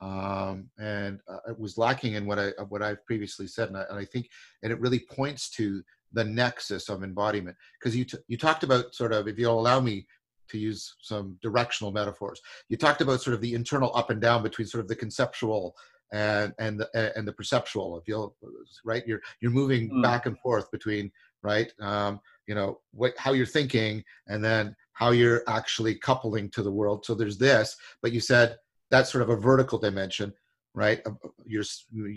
um, 0.00 0.70
and 0.78 1.20
uh, 1.28 1.38
it 1.48 1.58
was 1.58 1.76
lacking 1.76 2.14
in 2.14 2.26
what 2.26 2.38
I 2.38 2.50
what 2.68 2.82
I've 2.82 3.04
previously 3.06 3.46
said, 3.46 3.68
and 3.68 3.76
I, 3.76 3.84
and 3.90 3.98
I 3.98 4.04
think, 4.04 4.28
and 4.62 4.72
it 4.72 4.80
really 4.80 5.00
points 5.00 5.50
to 5.50 5.82
the 6.12 6.24
nexus 6.24 6.88
of 6.88 7.02
embodiment. 7.02 7.56
Because 7.78 7.96
you 7.96 8.04
t- 8.04 8.18
you 8.28 8.36
talked 8.36 8.62
about 8.64 8.94
sort 8.94 9.12
of, 9.12 9.28
if 9.28 9.38
you'll 9.38 9.58
allow 9.60 9.80
me 9.80 10.06
to 10.50 10.58
use 10.58 10.96
some 11.02 11.36
directional 11.42 11.92
metaphors, 11.92 12.40
you 12.68 12.76
talked 12.76 13.00
about 13.00 13.20
sort 13.20 13.34
of 13.34 13.40
the 13.40 13.54
internal 13.54 13.94
up 13.94 14.10
and 14.10 14.20
down 14.20 14.42
between 14.42 14.66
sort 14.66 14.82
of 14.82 14.88
the 14.88 14.96
conceptual 14.96 15.74
and 16.12 16.54
and 16.58 16.80
the 16.80 17.12
and 17.18 17.28
the 17.28 17.32
perceptual 17.34 17.98
if 17.98 18.08
you'll 18.08 18.34
right 18.82 19.06
you're 19.06 19.20
you're 19.42 19.50
moving 19.50 19.90
Mm. 19.90 20.02
back 20.02 20.24
and 20.24 20.38
forth 20.38 20.70
between 20.70 21.12
right 21.42 21.70
um 21.82 22.18
you 22.46 22.54
know 22.54 22.80
what 22.92 23.12
how 23.18 23.34
you're 23.34 23.44
thinking 23.44 24.02
and 24.26 24.42
then 24.42 24.74
how 24.94 25.10
you're 25.10 25.42
actually 25.48 25.94
coupling 25.96 26.48
to 26.52 26.62
the 26.62 26.72
world 26.72 27.04
so 27.04 27.14
there's 27.14 27.36
this 27.36 27.76
but 28.00 28.10
you 28.10 28.20
said 28.20 28.56
that's 28.90 29.12
sort 29.12 29.20
of 29.20 29.28
a 29.28 29.36
vertical 29.36 29.78
dimension 29.78 30.32
right 30.74 31.02
Uh, 31.04 31.10
you're 31.44 31.64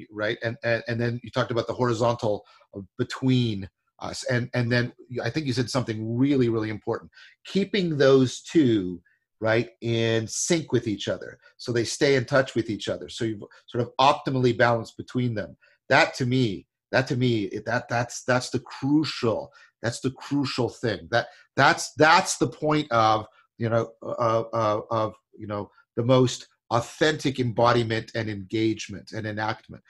right 0.09 0.37
and 0.41 0.55
and, 0.63 0.81
and 0.87 0.97
then 1.01 1.19
you 1.21 1.29
talked 1.29 1.51
about 1.51 1.67
the 1.67 1.73
horizontal 1.73 2.45
of 2.73 2.85
between 2.97 3.69
us. 4.01 4.23
And 4.25 4.49
and 4.53 4.71
then 4.71 4.93
i 5.23 5.29
think 5.29 5.45
you 5.45 5.53
said 5.53 5.69
something 5.69 6.17
really 6.17 6.49
really 6.49 6.69
important. 6.69 7.11
Keeping 7.45 7.97
those 7.97 8.41
two 8.41 9.01
right 9.39 9.69
in 9.81 10.27
sync 10.27 10.71
with 10.71 10.87
each 10.87 11.07
other. 11.07 11.39
So 11.57 11.71
they 11.71 11.83
stay 11.83 12.15
in 12.15 12.25
touch 12.25 12.53
with 12.53 12.69
each 12.69 12.87
other. 12.89 13.09
So 13.09 13.25
you've 13.25 13.43
sort 13.65 13.83
of 13.83 13.91
optimally 13.99 14.55
balanced 14.55 14.97
between 14.97 15.33
them. 15.33 15.57
That 15.89 16.13
to 16.15 16.25
me 16.25 16.67
that 16.91 17.07
to 17.07 17.15
me 17.15 17.49
that 17.65 17.87
that's 17.89 18.23
that's 18.23 18.49
the 18.49 18.59
crucial 18.59 19.51
that's 19.81 19.99
the 19.99 20.11
crucial 20.11 20.69
thing. 20.69 21.07
That 21.11 21.27
that's 21.55 21.93
that's 21.93 22.37
the 22.37 22.47
point 22.47 22.91
of 22.91 23.25
you 23.57 23.69
know 23.69 23.91
uh, 24.03 24.43
uh, 24.53 24.81
of 24.91 25.15
you 25.37 25.47
know 25.47 25.71
the 25.95 26.03
most 26.03 26.47
authentic 26.69 27.39
embodiment 27.39 28.11
and 28.15 28.29
engagement 28.29 29.11
and 29.11 29.27
enactment. 29.27 29.83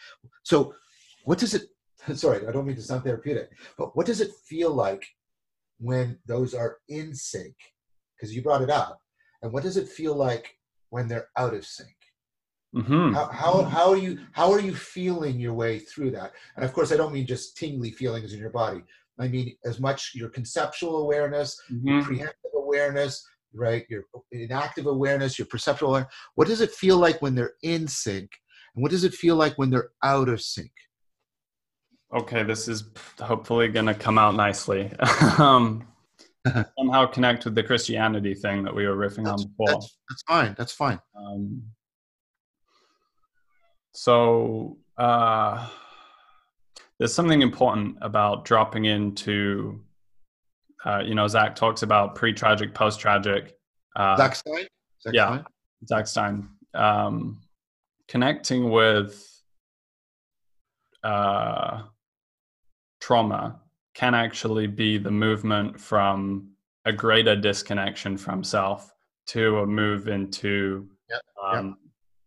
So 0.43 0.73
what 1.25 1.37
does 1.37 1.53
it 1.53 1.63
sorry 2.15 2.47
i 2.47 2.51
don't 2.51 2.65
mean 2.65 2.75
to 2.75 2.81
sound 2.81 3.03
therapeutic 3.03 3.49
but 3.77 3.95
what 3.95 4.05
does 4.05 4.21
it 4.21 4.31
feel 4.47 4.71
like 4.71 5.03
when 5.81 6.17
those 6.27 6.53
are 6.53 6.77
in 6.89 7.13
sync? 7.13 7.55
Because 8.15 8.33
you 8.35 8.41
brought 8.43 8.61
it 8.61 8.69
up 8.69 8.99
and 9.41 9.51
what 9.51 9.63
does 9.63 9.77
it 9.77 9.89
feel 9.89 10.15
like 10.15 10.55
when 10.91 11.07
they're 11.07 11.29
out 11.37 11.53
of 11.55 11.65
sync? 11.65 11.89
Hmm 12.73 13.13
how, 13.13 13.25
how, 13.27 13.63
how 13.63 13.89
are 13.91 13.97
you 13.97 14.19
how 14.31 14.51
are 14.51 14.61
you 14.61 14.73
feeling 14.73 15.39
your 15.39 15.53
way 15.53 15.79
through 15.79 16.11
that? 16.11 16.31
And 16.55 16.63
of 16.63 16.71
course 16.71 16.91
i 16.91 16.97
don't 16.97 17.13
mean 17.13 17.25
just 17.25 17.57
tingly 17.57 17.91
feelings 17.91 18.33
in 18.33 18.39
your 18.39 18.51
body. 18.51 18.83
I 19.19 19.27
mean 19.27 19.55
as 19.65 19.79
much 19.79 20.11
your 20.15 20.29
conceptual 20.29 20.97
awareness 21.03 21.59
your 21.83 21.97
Mhm. 21.97 22.05
preemptive 22.05 22.53
awareness 22.55 23.25
right? 23.53 23.85
Your 23.89 24.03
enactive 24.31 24.85
awareness 24.85 25.37
your 25.37 25.47
perceptual 25.47 25.89
awareness. 25.89 26.13
what 26.35 26.47
does 26.47 26.61
it 26.61 26.71
feel 26.71 26.97
like 26.97 27.21
when 27.21 27.35
they're 27.35 27.55
in 27.63 27.85
sync? 27.87 28.29
And 28.75 28.81
what 28.81 28.91
does 28.91 29.03
it 29.03 29.13
feel 29.13 29.35
like 29.35 29.57
when 29.57 29.69
they're 29.69 29.89
out 30.03 30.29
of 30.29 30.41
sync 30.41 30.71
okay, 32.13 32.43
this 32.43 32.67
is 32.67 32.85
hopefully 33.19 33.67
going 33.67 33.85
to 33.85 33.93
come 33.93 34.17
out 34.17 34.35
nicely. 34.35 34.91
um, 35.37 35.87
somehow 36.77 37.05
connect 37.05 37.45
with 37.45 37.55
the 37.55 37.63
Christianity 37.63 38.33
thing 38.33 38.63
that 38.63 38.73
we 38.73 38.87
were 38.87 38.95
riffing 38.95 39.25
that's, 39.25 39.43
on 39.43 39.49
before. 39.49 39.67
That's, 39.67 39.97
that's 40.09 40.23
fine. 40.23 40.55
That's 40.57 40.73
fine. 40.73 40.99
Um, 41.15 41.63
so 43.93 44.77
uh, 44.97 45.67
there's 46.97 47.13
something 47.13 47.41
important 47.41 47.97
about 48.01 48.45
dropping 48.45 48.85
into, 48.85 49.81
uh, 50.85 51.01
you 51.05 51.15
know, 51.15 51.27
Zach 51.27 51.55
talks 51.55 51.83
about 51.83 52.15
pre-tragic, 52.15 52.73
post-tragic. 52.73 53.55
Uh, 53.95 54.17
Zach 54.17 54.35
Stein. 54.35 54.67
Zach 55.03 55.13
yeah, 55.13 55.27
Stein? 55.27 55.45
Zach 55.87 56.07
Stein. 56.07 56.49
Um, 56.73 57.41
connecting 58.07 58.69
with 58.69 59.27
uh, 61.03 61.83
trauma 63.01 63.59
can 63.93 64.15
actually 64.15 64.67
be 64.67 64.97
the 64.97 65.11
movement 65.11 65.79
from 65.79 66.51
a 66.85 66.93
greater 66.93 67.35
disconnection 67.35 68.17
from 68.17 68.43
self 68.43 68.93
to 69.27 69.59
a 69.59 69.65
move 69.65 70.07
into 70.07 70.87
yep. 71.09 71.21
Um, 71.43 71.67
yep. 71.67 71.75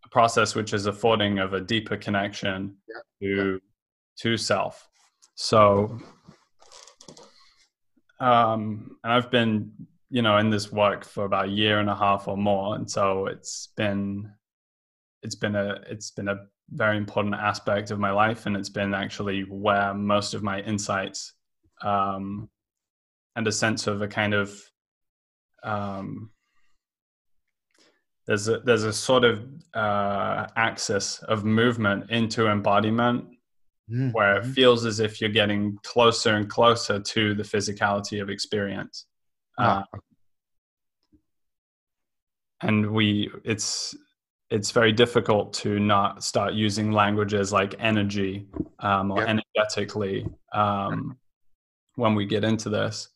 a 0.04 0.08
process 0.08 0.54
which 0.54 0.74
is 0.74 0.86
affording 0.86 1.38
of 1.38 1.54
a 1.54 1.60
deeper 1.60 1.96
connection 1.96 2.76
yep. 2.88 3.02
to 3.22 3.60
to 4.20 4.36
self. 4.36 4.88
So, 5.34 5.98
um, 8.20 8.96
and 9.02 9.12
I've 9.12 9.30
been, 9.30 9.72
you 10.08 10.22
know, 10.22 10.38
in 10.38 10.50
this 10.50 10.70
work 10.70 11.04
for 11.04 11.24
about 11.24 11.46
a 11.46 11.50
year 11.50 11.80
and 11.80 11.90
a 11.90 11.96
half 11.96 12.28
or 12.28 12.36
more, 12.36 12.76
and 12.76 12.88
so 12.88 13.26
it's 13.26 13.68
been, 13.76 14.30
it's 15.22 15.34
been 15.34 15.56
a, 15.56 15.80
it's 15.88 16.12
been 16.12 16.28
a 16.28 16.46
very 16.70 16.96
important 16.96 17.34
aspect 17.34 17.90
of 17.90 17.98
my 17.98 18.10
life, 18.10 18.46
and 18.46 18.56
it's 18.56 18.68
been 18.68 18.94
actually 18.94 19.42
where 19.42 19.94
most 19.94 20.34
of 20.34 20.42
my 20.42 20.60
insights, 20.60 21.34
um, 21.82 22.48
and 23.36 23.46
a 23.46 23.52
sense 23.52 23.86
of 23.86 24.02
a 24.02 24.08
kind 24.08 24.34
of, 24.34 24.58
um, 25.62 26.30
there's 28.26 28.48
a 28.48 28.60
there's 28.60 28.84
a 28.84 28.92
sort 28.92 29.24
of 29.24 29.46
uh, 29.74 30.46
axis 30.56 31.18
of 31.24 31.44
movement 31.44 32.10
into 32.10 32.48
embodiment 32.48 33.26
mm-hmm. 33.90 34.10
where 34.12 34.36
it 34.36 34.46
feels 34.46 34.86
as 34.86 35.00
if 35.00 35.20
you're 35.20 35.30
getting 35.30 35.78
closer 35.82 36.34
and 36.34 36.48
closer 36.48 37.00
to 37.00 37.34
the 37.34 37.42
physicality 37.42 38.22
of 38.22 38.30
experience. 38.30 39.06
Uh, 39.58 39.82
and 42.60 42.90
we, 42.90 43.30
it's 43.44 43.94
it's 44.50 44.70
very 44.70 44.92
difficult 44.92 45.52
to 45.54 45.78
not 45.78 46.22
start 46.22 46.54
using 46.54 46.92
languages 46.92 47.52
like 47.52 47.74
energy 47.78 48.46
um, 48.80 49.10
or 49.10 49.22
yeah. 49.22 49.38
energetically 49.56 50.26
um, 50.52 51.16
when 51.96 52.14
we 52.14 52.26
get 52.26 52.44
into 52.44 52.68
this, 52.68 53.08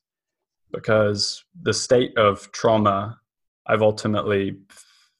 because 0.72 1.44
the 1.62 1.74
state 1.74 2.16
of 2.16 2.50
trauma 2.52 3.18
I've 3.68 3.82
ultimately 3.82 4.56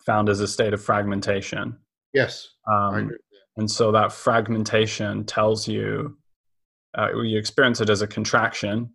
found 0.07 0.29
as 0.29 0.41
a 0.41 0.49
state 0.49 0.73
of 0.73 0.83
fragmentation. 0.83 1.77
Yes. 2.15 2.49
Um, 2.67 3.11
and 3.59 3.71
so 3.71 3.93
that 3.93 4.13
fragmentation 4.13 5.25
tells 5.25 5.69
you, 5.69 6.17
uh, 6.97 7.15
you 7.21 7.39
experience 7.39 7.81
it 7.81 7.91
as 7.91 8.01
a 8.01 8.07
contraction 8.07 8.91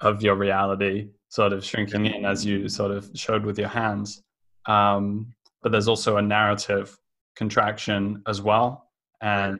of 0.00 0.22
your 0.22 0.34
reality, 0.34 1.10
sort 1.28 1.52
of 1.52 1.64
shrinking 1.64 2.06
in 2.06 2.24
as 2.24 2.44
you 2.44 2.68
sort 2.68 2.90
of 2.90 3.08
showed 3.14 3.44
with 3.44 3.58
your 3.58 3.68
hands. 3.68 4.22
Um, 4.66 5.32
but 5.62 5.72
there's 5.72 5.88
also 5.88 6.16
a 6.16 6.22
narrative 6.22 6.96
contraction 7.36 8.22
as 8.26 8.42
well, 8.42 8.90
and 9.20 9.58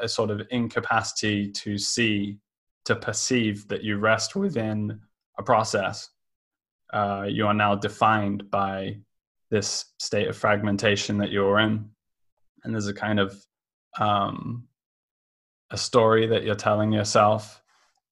a 0.00 0.08
sort 0.08 0.30
of 0.30 0.42
incapacity 0.50 1.50
to 1.52 1.78
see, 1.78 2.38
to 2.84 2.96
perceive 2.96 3.68
that 3.68 3.84
you 3.84 3.98
rest 3.98 4.36
within 4.36 5.00
a 5.38 5.42
process. 5.42 6.10
Uh, 6.92 7.26
you 7.28 7.46
are 7.46 7.54
now 7.54 7.74
defined 7.74 8.50
by 8.50 8.96
this 9.50 9.86
state 9.98 10.28
of 10.28 10.36
fragmentation 10.36 11.18
that 11.18 11.30
you're 11.30 11.58
in. 11.58 11.88
And 12.64 12.74
there's 12.74 12.88
a 12.88 12.94
kind 12.94 13.20
of 13.20 13.36
um, 13.98 14.66
a 15.70 15.76
story 15.76 16.26
that 16.26 16.44
you're 16.44 16.54
telling 16.54 16.92
yourself 16.92 17.60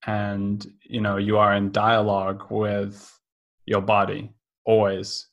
and 0.07 0.66
you 0.82 1.00
know 1.00 1.16
you 1.16 1.38
are 1.38 1.55
in 1.55 1.72
dialogue 1.72 2.44
with 2.50 3.18
your 3.66 3.80
body 3.80 4.30
always 4.66 5.28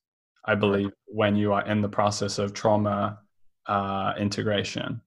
i 0.46 0.56
believe 0.56 0.92
when 1.08 1.36
you 1.36 1.54
are 1.54 1.66
in 1.66 1.82
the 1.82 1.90
process 1.90 2.40
of 2.40 2.54
trauma 2.54 3.20
uh, 3.68 4.14
integration. 4.18 5.02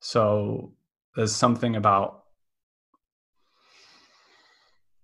So 0.00 0.72
there's 1.14 1.34
something 1.34 1.76
about 1.76 2.24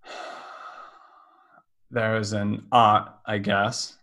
there 1.90 2.16
is 2.16 2.32
an 2.32 2.66
art 2.72 3.12
i 3.26 3.38
guess 3.38 3.98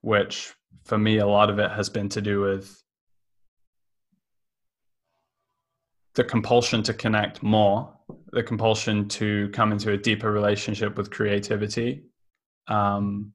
which 0.00 0.54
for 0.84 0.98
me 0.98 1.18
a 1.18 1.26
lot 1.26 1.50
of 1.50 1.58
it 1.58 1.70
has 1.70 1.88
been 1.88 2.08
to 2.10 2.20
do 2.20 2.40
with 2.40 2.84
the 6.14 6.24
compulsion 6.24 6.82
to 6.84 6.94
connect 6.94 7.42
more, 7.42 7.92
the 8.32 8.42
compulsion 8.42 9.08
to 9.08 9.48
come 9.52 9.72
into 9.72 9.90
a 9.92 9.96
deeper 9.96 10.30
relationship 10.30 10.96
with 10.96 11.10
creativity, 11.10 12.04
um, 12.68 13.32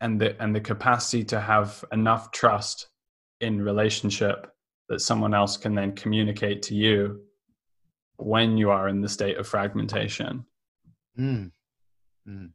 and 0.00 0.20
the 0.20 0.40
and 0.42 0.54
the 0.54 0.60
capacity 0.60 1.24
to 1.24 1.40
have 1.40 1.84
enough 1.92 2.30
trust 2.32 2.88
in 3.40 3.62
relationship 3.62 4.52
that 4.88 5.00
someone 5.00 5.34
else 5.34 5.56
can 5.56 5.74
then 5.74 5.92
communicate 5.94 6.62
to 6.62 6.74
you 6.74 7.20
when 8.16 8.58
you 8.58 8.70
are 8.70 8.88
in 8.88 9.00
the 9.00 9.08
state 9.08 9.38
of 9.38 9.46
fragmentation. 9.46 10.44
Mm. 11.18 11.52
Mm. 12.28 12.50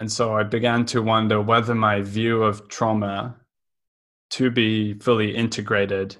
And 0.00 0.10
so 0.10 0.34
I 0.34 0.42
began 0.42 0.84
to 0.86 1.02
wonder 1.02 1.40
whether 1.40 1.74
my 1.74 2.02
view 2.02 2.42
of 2.42 2.68
trauma 2.68 3.36
to 4.30 4.50
be 4.50 4.94
fully 4.94 5.34
integrated 5.34 6.16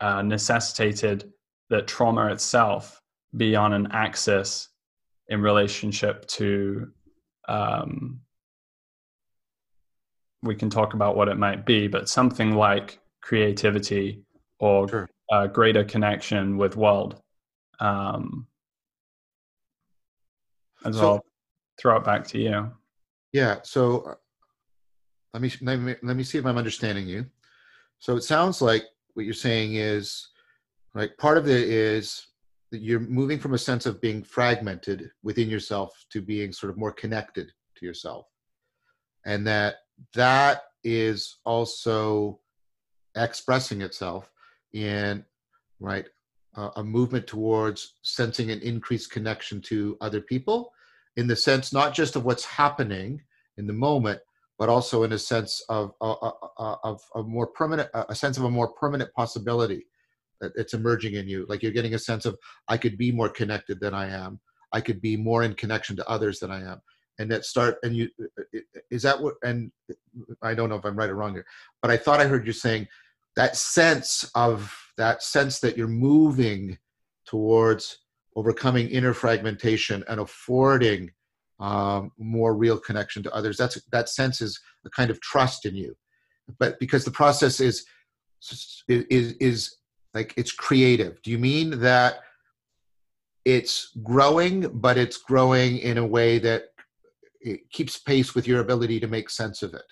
uh, 0.00 0.20
necessitated 0.22 1.32
that 1.70 1.86
trauma 1.86 2.30
itself 2.30 3.00
be 3.36 3.56
on 3.56 3.72
an 3.72 3.88
axis 3.92 4.68
in 5.28 5.40
relationship 5.40 6.26
to 6.26 6.88
um, 7.48 8.20
we 10.44 10.54
can 10.54 10.70
talk 10.70 10.94
about 10.94 11.16
what 11.16 11.28
it 11.28 11.36
might 11.36 11.64
be 11.66 11.86
but 11.88 12.08
something 12.08 12.54
like 12.54 12.98
creativity 13.20 14.22
or 14.58 14.88
sure. 14.88 15.08
uh, 15.32 15.46
greater 15.46 15.84
connection 15.84 16.56
with 16.56 16.76
world 16.76 17.20
um, 17.80 18.46
and 20.84 20.94
so, 20.94 21.00
so 21.00 21.12
I'll 21.12 21.24
throw 21.80 21.96
it 21.96 22.04
back 22.04 22.26
to 22.28 22.38
you. 22.38 22.70
Yeah 23.32 23.58
so 23.62 24.02
uh, 24.02 24.14
let 25.32 25.42
me, 25.42 25.52
let 25.62 25.80
me 25.80 25.94
let 26.02 26.16
me 26.16 26.22
see 26.22 26.38
if 26.38 26.46
i'm 26.46 26.56
understanding 26.56 27.08
you. 27.08 27.26
So 27.98 28.16
it 28.16 28.22
sounds 28.22 28.62
like 28.62 28.84
what 29.14 29.24
you're 29.24 29.34
saying 29.34 29.74
is 29.74 30.28
like 30.94 31.16
part 31.18 31.38
of 31.38 31.48
it 31.48 31.68
is 31.68 32.28
that 32.70 32.82
you're 32.82 33.00
moving 33.00 33.38
from 33.38 33.54
a 33.54 33.58
sense 33.58 33.86
of 33.86 34.00
being 34.00 34.22
fragmented 34.22 35.10
within 35.22 35.48
yourself 35.48 36.04
to 36.10 36.20
being 36.20 36.52
sort 36.52 36.70
of 36.70 36.76
more 36.76 36.92
connected 36.92 37.50
to 37.76 37.86
yourself. 37.86 38.26
And 39.24 39.46
that 39.46 39.76
that 40.14 40.62
is 40.82 41.38
also 41.44 42.40
expressing 43.16 43.80
itself 43.80 44.30
in 44.72 45.24
right 45.80 46.06
uh, 46.56 46.70
a 46.76 46.84
movement 46.84 47.26
towards 47.26 47.94
sensing 48.02 48.50
an 48.50 48.60
increased 48.60 49.10
connection 49.10 49.60
to 49.60 49.96
other 50.00 50.20
people 50.20 50.72
in 51.16 51.26
the 51.26 51.36
sense 51.36 51.72
not 51.72 51.94
just 51.94 52.16
of 52.16 52.24
what's 52.24 52.44
happening 52.44 53.20
in 53.56 53.66
the 53.66 53.72
moment 53.72 54.20
but 54.58 54.68
also 54.68 55.02
in 55.04 55.12
a 55.12 55.18
sense 55.18 55.64
of 55.68 55.92
of 56.00 57.00
a 57.14 57.22
more 57.22 57.46
permanent 57.46 57.88
a 57.94 58.14
sense 58.14 58.36
of 58.36 58.44
a 58.44 58.50
more 58.50 58.72
permanent 58.72 59.12
possibility 59.14 59.86
it's 60.56 60.74
emerging 60.74 61.14
in 61.14 61.28
you. 61.28 61.46
Like 61.48 61.62
you're 61.62 61.72
getting 61.72 61.94
a 61.94 61.98
sense 61.98 62.26
of 62.26 62.38
i 62.68 62.76
could 62.76 62.98
be 62.98 63.10
more 63.10 63.28
connected 63.28 63.80
than 63.80 63.94
i 63.94 64.08
am. 64.08 64.40
I 64.72 64.80
could 64.80 65.00
be 65.00 65.16
more 65.16 65.42
in 65.42 65.54
connection 65.54 65.96
to 65.96 66.08
others 66.08 66.40
than 66.40 66.50
i 66.50 66.60
am 66.60 66.80
and 67.18 67.30
that 67.30 67.44
start 67.44 67.76
and 67.82 67.96
you 67.96 68.08
is 68.90 69.02
that 69.02 69.20
what 69.20 69.34
and 69.44 69.70
i 70.42 70.54
don't 70.54 70.68
know 70.68 70.76
if 70.76 70.84
i'm 70.84 70.96
right 70.96 71.10
or 71.10 71.14
wrong 71.14 71.34
here 71.34 71.46
but 71.82 71.90
i 71.90 71.96
thought 71.96 72.20
i 72.20 72.26
heard 72.26 72.46
you 72.46 72.52
saying 72.52 72.86
that 73.36 73.56
sense 73.56 74.30
of 74.34 74.74
that 74.96 75.22
sense 75.22 75.60
that 75.60 75.76
you're 75.76 75.88
moving 75.88 76.78
towards 77.26 77.98
overcoming 78.36 78.88
inner 78.88 79.14
fragmentation 79.14 80.04
and 80.08 80.20
affording 80.20 81.10
um, 81.60 82.10
more 82.18 82.54
real 82.54 82.78
connection 82.78 83.22
to 83.22 83.32
others. 83.32 83.56
That's 83.56 83.80
that 83.92 84.08
sense 84.08 84.40
is 84.40 84.60
a 84.84 84.90
kind 84.90 85.10
of 85.10 85.20
trust 85.20 85.66
in 85.66 85.74
you, 85.74 85.96
but 86.58 86.78
because 86.80 87.04
the 87.04 87.10
process 87.10 87.60
is 87.60 87.84
is 88.88 89.32
is 89.40 89.76
like 90.12 90.34
it's 90.36 90.52
creative. 90.52 91.22
Do 91.22 91.30
you 91.30 91.38
mean 91.38 91.78
that 91.80 92.20
it's 93.44 93.90
growing, 94.02 94.68
but 94.80 94.96
it's 94.96 95.18
growing 95.18 95.78
in 95.78 95.98
a 95.98 96.06
way 96.06 96.38
that 96.38 96.64
it 97.44 97.70
keeps 97.70 97.98
pace 97.98 98.34
with 98.34 98.48
your 98.48 98.60
ability 98.60 98.98
to 99.00 99.06
make 99.06 99.30
sense 99.30 99.62
of 99.62 99.74
it? 99.74 99.84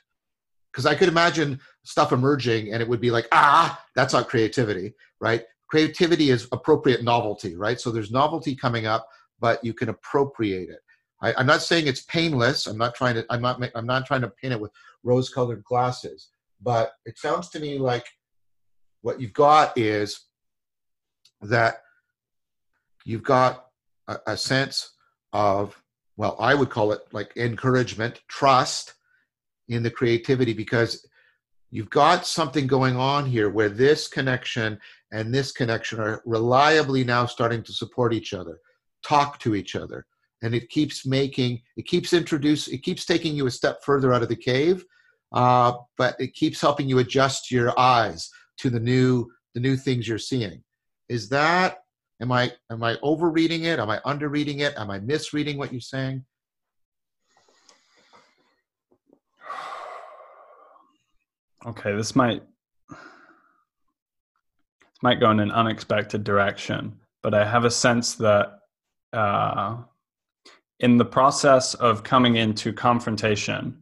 Because 0.72 0.86
I 0.86 0.94
could 0.94 1.08
imagine 1.08 1.60
stuff 1.84 2.12
emerging 2.12 2.72
and 2.72 2.82
it 2.82 2.88
would 2.88 3.00
be 3.00 3.10
like, 3.10 3.28
ah, 3.30 3.80
that's 3.94 4.14
not 4.14 4.28
creativity, 4.28 4.94
right? 5.20 5.44
creativity 5.72 6.28
is 6.28 6.48
appropriate 6.52 7.02
novelty, 7.02 7.56
right? 7.56 7.80
So 7.80 7.90
there's 7.90 8.10
novelty 8.10 8.54
coming 8.54 8.84
up, 8.84 9.08
but 9.40 9.64
you 9.64 9.72
can 9.72 9.88
appropriate 9.88 10.68
it. 10.68 10.80
I, 11.22 11.40
am 11.40 11.46
not 11.46 11.62
saying 11.62 11.86
it's 11.86 12.02
painless. 12.02 12.66
I'm 12.66 12.76
not 12.76 12.94
trying 12.94 13.14
to. 13.14 13.24
I'm 13.30 13.40
not. 13.40 13.58
I'm 13.74 13.86
not 13.86 14.04
trying 14.04 14.20
to 14.20 14.28
paint 14.28 14.52
it 14.52 14.60
with 14.60 14.70
rose-colored 15.02 15.64
glasses. 15.64 16.28
But 16.60 16.92
it 17.06 17.16
sounds 17.16 17.48
to 17.50 17.58
me 17.58 17.78
like 17.78 18.04
what 19.00 19.18
you've 19.18 19.32
got 19.32 19.78
is 19.78 20.26
that 21.40 21.76
you've 23.06 23.22
got 23.22 23.68
a, 24.08 24.18
a 24.26 24.36
sense 24.36 24.92
of 25.32 25.81
well, 26.22 26.36
I 26.38 26.54
would 26.54 26.70
call 26.70 26.92
it 26.92 27.00
like 27.10 27.36
encouragement, 27.36 28.20
trust 28.28 28.94
in 29.66 29.82
the 29.82 29.90
creativity 29.90 30.52
because 30.52 31.04
you've 31.72 31.90
got 31.90 32.24
something 32.24 32.68
going 32.68 32.96
on 32.96 33.26
here 33.26 33.50
where 33.50 33.68
this 33.68 34.06
connection 34.06 34.78
and 35.10 35.34
this 35.34 35.50
connection 35.50 35.98
are 35.98 36.22
reliably 36.24 37.02
now 37.02 37.26
starting 37.26 37.60
to 37.64 37.72
support 37.72 38.14
each 38.14 38.34
other, 38.34 38.60
talk 39.02 39.40
to 39.40 39.56
each 39.56 39.74
other. 39.74 40.06
And 40.42 40.54
it 40.54 40.68
keeps 40.68 41.04
making, 41.04 41.60
it 41.76 41.88
keeps 41.88 42.12
introduce, 42.12 42.68
it 42.68 42.84
keeps 42.84 43.04
taking 43.04 43.34
you 43.34 43.48
a 43.48 43.50
step 43.50 43.82
further 43.82 44.12
out 44.12 44.22
of 44.22 44.28
the 44.28 44.36
cave, 44.36 44.84
uh, 45.32 45.72
but 45.98 46.14
it 46.20 46.34
keeps 46.34 46.60
helping 46.60 46.88
you 46.88 47.00
adjust 47.00 47.50
your 47.50 47.76
eyes 47.76 48.30
to 48.58 48.70
the 48.70 48.78
new, 48.78 49.28
the 49.56 49.60
new 49.60 49.76
things 49.76 50.06
you're 50.06 50.18
seeing. 50.18 50.62
Is 51.08 51.28
that, 51.30 51.81
am 52.22 52.32
I, 52.32 52.52
am 52.70 52.82
I 52.82 52.96
overreading 53.02 53.64
it? 53.64 53.78
Am 53.80 53.90
I 53.90 53.98
underreading 53.98 54.60
it? 54.60 54.74
Am 54.76 54.90
I 54.90 55.00
misreading 55.00 55.58
what 55.58 55.72
you're 55.72 55.80
saying? 55.80 56.24
Okay, 61.64 61.94
this 61.94 62.16
might 62.16 62.42
this 62.90 62.98
might 65.00 65.20
go 65.20 65.30
in 65.30 65.38
an 65.38 65.52
unexpected 65.52 66.24
direction, 66.24 66.98
but 67.22 67.34
I 67.34 67.44
have 67.44 67.64
a 67.64 67.70
sense 67.70 68.16
that 68.16 68.58
uh, 69.12 69.76
in 70.80 70.96
the 70.96 71.04
process 71.04 71.74
of 71.74 72.02
coming 72.02 72.34
into 72.34 72.72
confrontation 72.72 73.80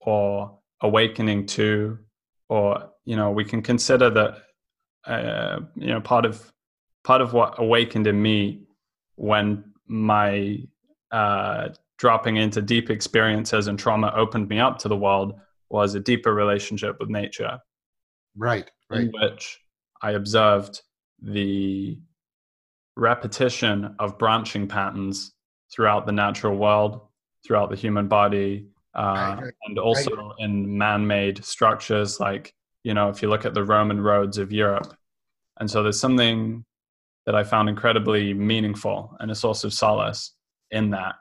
or 0.00 0.58
awakening 0.80 1.44
to, 1.48 1.98
or 2.48 2.88
you 3.04 3.16
know, 3.16 3.30
we 3.30 3.44
can 3.44 3.60
consider 3.60 4.08
that 4.08 4.38
uh, 5.06 5.60
you 5.76 5.88
know 5.88 6.00
part 6.00 6.24
of 6.24 6.50
part 7.04 7.20
of 7.20 7.32
what 7.32 7.54
awakened 7.58 8.06
in 8.06 8.20
me 8.20 8.62
when 9.16 9.64
my 9.86 10.58
uh, 11.12 11.68
dropping 11.98 12.36
into 12.36 12.60
deep 12.60 12.90
experiences 12.90 13.68
and 13.68 13.78
trauma 13.78 14.12
opened 14.16 14.48
me 14.48 14.58
up 14.58 14.78
to 14.78 14.88
the 14.88 14.96
world 14.96 15.38
was 15.70 15.94
a 15.94 16.00
deeper 16.00 16.34
relationship 16.34 16.96
with 16.98 17.08
nature. 17.08 17.58
Right, 18.36 18.70
right. 18.90 19.02
In 19.02 19.12
which 19.12 19.60
I 20.02 20.12
observed 20.12 20.82
the 21.22 21.98
repetition 22.96 23.94
of 23.98 24.18
branching 24.18 24.66
patterns 24.66 25.32
throughout 25.72 26.06
the 26.06 26.12
natural 26.12 26.56
world, 26.56 27.00
throughout 27.46 27.70
the 27.70 27.76
human 27.76 28.08
body, 28.08 28.66
uh, 28.94 29.02
right, 29.02 29.42
right, 29.44 29.54
and 29.66 29.78
also 29.78 30.14
right. 30.14 30.32
in 30.38 30.78
man-made 30.78 31.44
structures 31.44 32.20
like 32.20 32.54
you 32.84 32.94
know 32.94 33.08
if 33.08 33.22
you 33.22 33.28
look 33.28 33.44
at 33.44 33.52
the 33.52 33.64
roman 33.64 34.00
roads 34.00 34.38
of 34.38 34.52
europe 34.52 34.96
and 35.58 35.68
so 35.68 35.82
there's 35.82 35.98
something 35.98 36.64
that 37.26 37.34
i 37.34 37.42
found 37.42 37.68
incredibly 37.68 38.34
meaningful 38.34 39.16
and 39.20 39.30
a 39.30 39.34
source 39.34 39.64
of 39.64 39.72
solace 39.72 40.32
in 40.70 40.90
that 40.90 41.14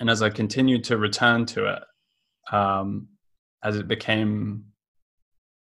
and 0.00 0.08
as 0.10 0.22
i 0.22 0.30
continued 0.30 0.84
to 0.84 0.96
return 0.96 1.44
to 1.46 1.66
it 1.66 1.82
um, 2.50 3.08
as 3.62 3.76
it 3.76 3.88
became 3.88 4.64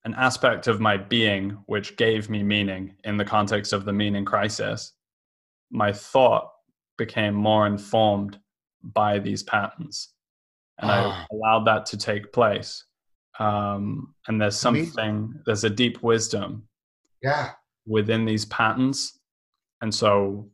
an 0.07 0.13
aspect 0.13 0.67
of 0.67 0.79
my 0.79 0.95
being 0.95 1.49
which 1.65 1.97
gave 1.97 2.29
me 2.29 2.41
meaning 2.41 2.95
in 3.03 3.17
the 3.17 3.25
context 3.25 3.73
of 3.73 3.83
the 3.83 3.91
meaning 3.91 4.23
crisis, 4.23 4.93
my 5.69 5.91
thought 5.91 6.49
became 6.97 7.33
more 7.33 7.67
informed 7.67 8.39
by 8.81 9.19
these 9.19 9.43
patterns. 9.43 10.13
And 10.79 10.89
I 10.89 11.03
ah. 11.03 11.25
allowed 11.29 11.65
that 11.65 11.85
to 11.87 11.97
take 11.97 12.31
place. 12.31 12.85
Um, 13.37 14.13
and 14.27 14.41
there's 14.41 14.57
something, 14.57 15.33
there's 15.45 15.65
a 15.65 15.69
deep 15.69 16.01
wisdom 16.01 16.69
yeah. 17.21 17.51
within 17.85 18.23
these 18.23 18.45
patterns. 18.45 19.16
And 19.81 19.93
so 19.93 20.49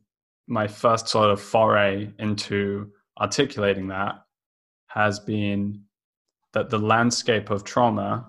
my 0.46 0.66
first 0.66 1.08
sort 1.08 1.30
of 1.30 1.40
foray 1.40 2.10
into 2.18 2.90
articulating 3.18 3.88
that 3.88 4.24
has 4.88 5.18
been 5.18 5.82
that 6.52 6.70
the 6.70 6.78
landscape 6.78 7.50
of 7.50 7.64
trauma, 7.64 8.26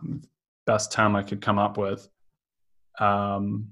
best 0.66 0.92
term 0.92 1.16
I 1.16 1.24
could 1.24 1.42
come 1.42 1.60
up 1.60 1.78
with, 1.78 2.08
um, 3.00 3.70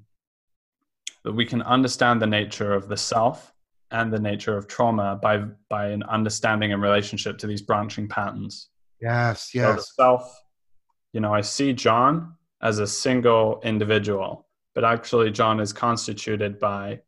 that 1.23 1.33
we 1.33 1.45
can 1.45 1.61
understand 1.61 2.21
the 2.21 2.27
nature 2.27 2.73
of 2.73 2.87
the 2.87 2.97
self 2.97 3.53
and 3.91 4.11
the 4.11 4.19
nature 4.19 4.57
of 4.57 4.67
trauma 4.67 5.17
by 5.21 5.37
by 5.69 5.87
an 5.87 6.03
understanding 6.03 6.73
and 6.73 6.81
relationship 6.81 7.37
to 7.37 7.47
these 7.47 7.61
branching 7.61 8.07
patterns. 8.07 8.69
Yes, 9.01 9.51
yes. 9.53 9.67
So 9.67 9.75
the 9.75 9.81
self, 9.81 10.41
you 11.13 11.21
know, 11.21 11.33
I 11.33 11.41
see 11.41 11.73
John 11.73 12.35
as 12.61 12.79
a 12.79 12.87
single 12.87 13.61
individual, 13.63 14.47
but 14.73 14.83
actually 14.83 15.31
John 15.31 15.59
is 15.59 15.73
constituted 15.73 16.59
by, 16.59 17.01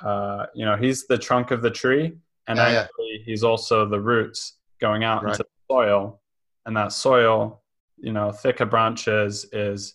uh, 0.00 0.46
you 0.54 0.64
know, 0.64 0.76
he's 0.76 1.06
the 1.06 1.18
trunk 1.18 1.50
of 1.50 1.62
the 1.62 1.70
tree, 1.70 2.16
and 2.46 2.56
yeah, 2.56 2.64
actually 2.64 3.18
yeah. 3.18 3.24
he's 3.24 3.44
also 3.44 3.86
the 3.86 4.00
roots 4.00 4.54
going 4.80 5.04
out 5.04 5.22
right. 5.22 5.32
into 5.32 5.44
the 5.44 5.74
soil 5.74 6.20
and 6.66 6.76
that 6.76 6.92
soil 6.92 7.62
you 7.96 8.12
know 8.12 8.30
thicker 8.30 8.66
branches 8.66 9.46
is 9.52 9.94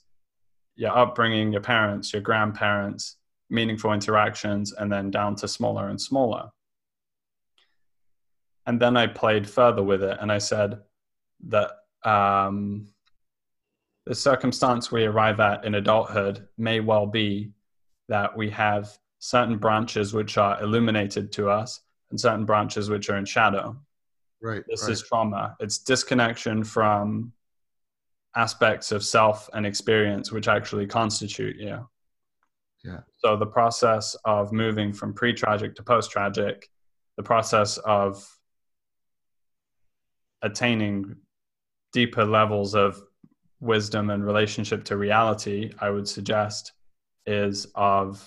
your 0.76 0.96
upbringing 0.98 1.52
your 1.52 1.62
parents 1.62 2.14
your 2.14 2.22
grandparents 2.22 3.18
meaningful 3.50 3.94
interactions 3.94 4.74
and 4.74 4.92
then 4.92 5.10
down 5.10 5.36
to 5.36 5.48
smaller 5.48 5.90
and 5.90 6.00
smaller 6.00 6.50
and 8.66 8.80
then 8.80 8.96
i 8.96 9.06
played 9.06 9.50
further 9.50 9.84
with 9.84 10.04
it 10.04 10.18
and 10.22 10.32
i 10.32 10.38
said 10.38 10.80
that 11.48 11.72
um, 12.04 12.88
the 14.06 14.16
circumstance 14.16 14.92
we 14.92 15.04
arrive 15.04 15.40
at 15.40 15.66
in 15.66 15.76
adulthood 15.76 16.48
may 16.58 16.80
well 16.80 17.06
be 17.06 17.52
that 18.08 18.36
we 18.36 18.50
have 18.50 18.98
certain 19.20 19.58
branches 19.58 20.14
which 20.14 20.38
are 20.38 20.62
illuminated 20.62 21.32
to 21.34 21.50
us 21.50 21.82
and 22.10 22.20
certain 22.20 22.46
branches 22.46 22.90
which 22.90 23.10
are 23.10 23.18
in 23.18 23.26
shadow 23.26 23.78
Right. 24.42 24.64
This 24.68 24.84
right. 24.84 24.92
is 24.92 25.04
trauma. 25.04 25.56
It's 25.60 25.80
disconnection 25.80 26.64
from 26.64 27.34
aspects 28.36 28.92
of 28.92 29.04
self 29.04 29.50
and 29.54 29.66
experience 29.66 30.32
which 30.32 30.48
actually 30.48 30.88
constitute 30.88 31.58
you. 31.58 31.88
Yeah. 32.84 33.00
So 33.18 33.36
the 33.36 33.46
process 33.46 34.16
of 34.24 34.54
moving 34.54 34.94
from 34.94 35.14
pre-tragic 35.14 35.76
to 35.76 35.84
post-tragic, 35.84 36.70
the 37.18 37.24
process 37.24 37.78
of 37.80 38.26
attaining 40.42 41.18
deeper 41.92 42.24
levels 42.24 42.76
of 42.76 43.02
wisdom 43.60 44.10
and 44.10 44.26
relationship 44.26 44.86
to 44.86 44.96
reality, 44.96 45.74
I 45.82 45.90
would 45.90 46.08
suggest, 46.08 46.72
is 47.26 47.68
of 47.76 48.26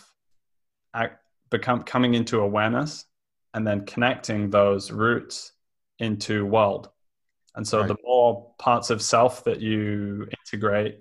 become 1.51 1.82
coming 1.82 2.14
into 2.14 2.40
awareness 2.40 3.07
and 3.55 3.66
then 3.66 3.84
connecting 3.84 4.51
those 4.51 4.90
roots 4.90 5.53
into 5.99 6.47
world. 6.47 6.88
And 7.55 7.66
so 7.66 7.80
right. 7.80 7.88
the 7.88 7.97
more 8.03 8.55
parts 8.59 8.90
of 8.90 9.03
self 9.03 9.45
that 9.45 9.61
you 9.61 10.26
integrate, 10.40 11.01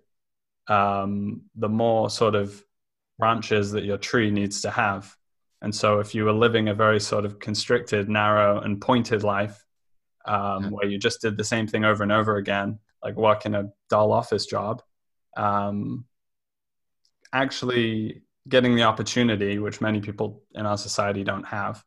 um, 0.68 1.44
the 1.56 1.70
more 1.70 2.10
sort 2.10 2.36
of 2.36 2.64
branches 3.18 3.72
that 3.72 3.86
your 3.86 3.98
tree 3.98 4.30
needs 4.32 4.62
to 4.62 4.70
have. 4.70 5.16
And 5.62 5.74
so 5.74 6.00
if 6.00 6.14
you 6.14 6.26
were 6.26 6.34
living 6.34 6.68
a 6.68 6.74
very 6.74 7.00
sort 7.00 7.24
of 7.24 7.40
constricted, 7.40 8.10
narrow, 8.10 8.60
and 8.60 8.82
pointed 8.82 9.24
life, 9.24 9.64
um, 10.26 10.64
yeah. 10.64 10.70
where 10.70 10.88
you 10.88 10.98
just 10.98 11.22
did 11.22 11.38
the 11.38 11.44
same 11.44 11.68
thing 11.68 11.86
over 11.86 12.04
and 12.04 12.12
over 12.12 12.38
again, 12.38 12.80
like 13.04 13.16
working 13.16 13.56
a 13.56 13.70
dull 13.90 14.12
office 14.12 14.46
job, 14.46 14.82
um, 15.38 16.06
actually 17.32 18.24
getting 18.48 18.76
the 18.76 18.84
opportunity, 18.84 19.60
which 19.60 19.82
many 19.82 20.02
people 20.02 20.42
in 20.56 20.66
our 20.66 20.78
society 20.78 21.24
don't 21.24 21.46
have, 21.46 21.84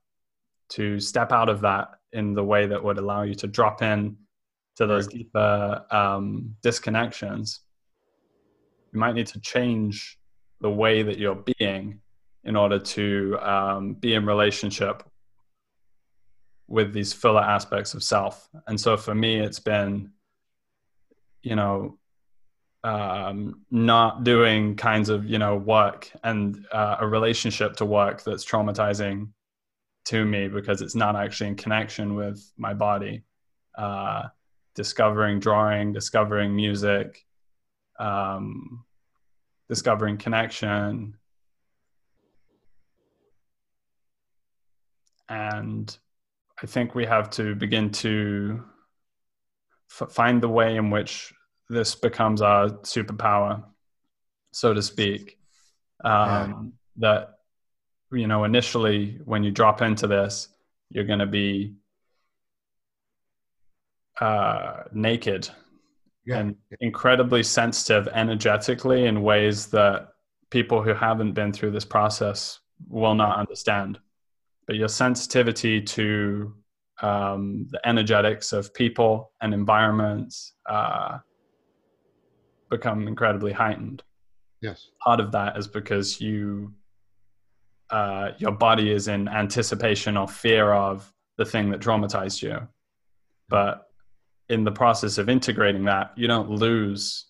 to 0.70 1.00
step 1.00 1.32
out 1.32 1.48
of 1.48 1.61
that 1.62 1.88
in 2.12 2.34
the 2.34 2.44
way 2.44 2.66
that 2.66 2.82
would 2.82 2.98
allow 2.98 3.22
you 3.22 3.34
to 3.34 3.46
drop 3.46 3.82
in 3.82 4.16
to 4.76 4.86
those 4.86 5.07
deeper 5.07 5.84
um, 5.90 6.57
disconnections, 6.62 7.61
you 8.92 9.00
might 9.00 9.14
need 9.14 9.26
to 9.26 9.40
change 9.40 10.18
the 10.61 10.70
way 10.70 11.02
that 11.02 11.18
you're 11.18 11.44
being 11.59 12.00
in 12.44 12.57
order 12.57 12.78
to 12.78 13.38
um, 13.40 13.94
be 13.94 14.14
in 14.14 14.26
relationship 14.26 15.02
with 16.68 16.92
these 16.92 17.12
fuller 17.12 17.40
aspects 17.42 17.94
of 17.94 18.02
self. 18.02 18.48
And 18.66 18.80
so 18.80 18.96
for 18.96 19.14
me, 19.14 19.38
it's 19.38 19.61
been, 19.61 20.12
you 21.42 21.57
know, 21.57 21.98
um, 22.85 23.62
not 23.70 24.24
doing 24.24 24.76
kinds 24.76 25.09
of 25.09 25.24
you 25.24 25.39
know 25.39 25.57
work 25.57 26.11
and 26.22 26.66
uh, 26.70 26.97
a 27.01 27.07
relationship 27.07 27.76
to 27.76 27.85
work 27.85 28.22
that's 28.22 28.45
traumatizing 28.45 29.30
to 30.05 30.24
me 30.24 30.49
because 30.49 30.82
it's 30.82 30.95
not 30.95 31.16
actually 31.16 31.49
in 31.49 31.57
connection 31.57 32.14
with 32.14 32.53
my 32.57 32.74
body. 32.74 33.24
Uh, 33.76 34.24
discovering 34.74 35.41
drawing 35.41 35.93
discovering 35.93 36.55
music 36.55 37.24
um, 37.99 38.85
discovering 39.68 40.18
connection. 40.18 41.16
And 45.28 45.97
i 46.62 46.66
think 46.66 46.95
we 46.95 47.05
have 47.05 47.30
to 47.30 47.55
begin 47.55 47.91
to 47.91 48.62
f- 49.91 50.12
find 50.12 50.41
the 50.43 50.49
way 50.49 50.76
in 50.76 50.91
which 50.91 51.32
this 51.74 51.94
becomes 51.94 52.40
our 52.40 52.70
superpower, 52.82 53.62
so 54.52 54.72
to 54.72 54.82
speak. 54.82 55.38
Um, 56.04 56.12
yeah. 56.16 56.52
That 56.96 57.38
you 58.12 58.26
know, 58.26 58.44
initially 58.44 59.20
when 59.24 59.42
you 59.42 59.50
drop 59.50 59.82
into 59.82 60.06
this, 60.06 60.48
you're 60.90 61.04
going 61.04 61.18
to 61.18 61.26
be 61.26 61.74
uh, 64.20 64.84
naked 64.92 65.48
yeah. 66.24 66.38
and 66.38 66.56
incredibly 66.80 67.42
sensitive 67.42 68.08
energetically 68.08 69.06
in 69.06 69.22
ways 69.22 69.66
that 69.66 70.08
people 70.50 70.82
who 70.82 70.94
haven't 70.94 71.32
been 71.32 71.52
through 71.52 71.72
this 71.72 71.84
process 71.84 72.60
will 72.88 73.14
not 73.14 73.38
understand. 73.38 73.98
But 74.66 74.76
your 74.76 74.88
sensitivity 74.88 75.80
to 75.82 76.54
um, 77.02 77.66
the 77.70 77.80
energetics 77.86 78.52
of 78.52 78.72
people 78.72 79.32
and 79.40 79.52
environments 79.52 80.54
uh, 80.68 81.18
become 82.76 83.08
incredibly 83.08 83.52
heightened. 83.52 84.02
Yes. 84.60 84.88
Part 85.06 85.20
of 85.20 85.30
that 85.32 85.56
is 85.56 85.68
because 85.68 86.20
you, 86.20 86.72
uh, 87.90 88.26
your 88.38 88.52
body 88.52 88.90
is 88.90 89.08
in 89.08 89.28
anticipation 89.28 90.16
or 90.16 90.26
fear 90.26 90.72
of 90.72 91.12
the 91.38 91.44
thing 91.44 91.70
that 91.70 91.80
traumatized 91.80 92.42
you. 92.42 92.56
But 93.48 93.74
in 94.48 94.64
the 94.64 94.72
process 94.72 95.18
of 95.18 95.28
integrating 95.28 95.84
that, 95.84 96.12
you 96.16 96.26
don't 96.26 96.50
lose 96.50 97.26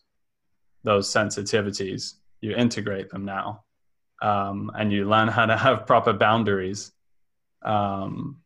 those 0.85 1.07
sensitivities. 1.09 2.15
You 2.41 2.55
integrate 2.55 3.11
them 3.11 3.25
now, 3.25 3.65
um, 4.23 4.71
and 4.79 4.93
you 4.93 5.09
learn 5.09 5.29
how 5.29 5.47
to 5.47 5.57
have 5.57 5.87
proper 5.87 6.13
boundaries. 6.13 6.93
Um, 7.63 8.41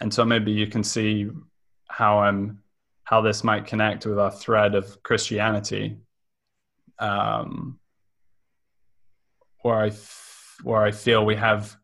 and 0.00 0.12
so 0.12 0.24
maybe 0.24 0.52
you 0.52 0.66
can 0.66 0.84
see 0.84 1.30
how 1.88 2.20
I'm 2.20 2.62
how 3.10 3.20
this 3.20 3.42
might 3.42 3.66
connect 3.66 4.06
with 4.06 4.18
our 4.20 4.30
thread 4.30 4.76
of 4.76 5.02
Christianity, 5.02 5.98
um, 7.00 7.78
where 9.62 9.80
I 9.80 9.88
f- 9.88 10.56
where 10.62 10.82
I 10.82 10.90
feel 10.90 11.24
we 11.24 11.36
have 11.36 11.76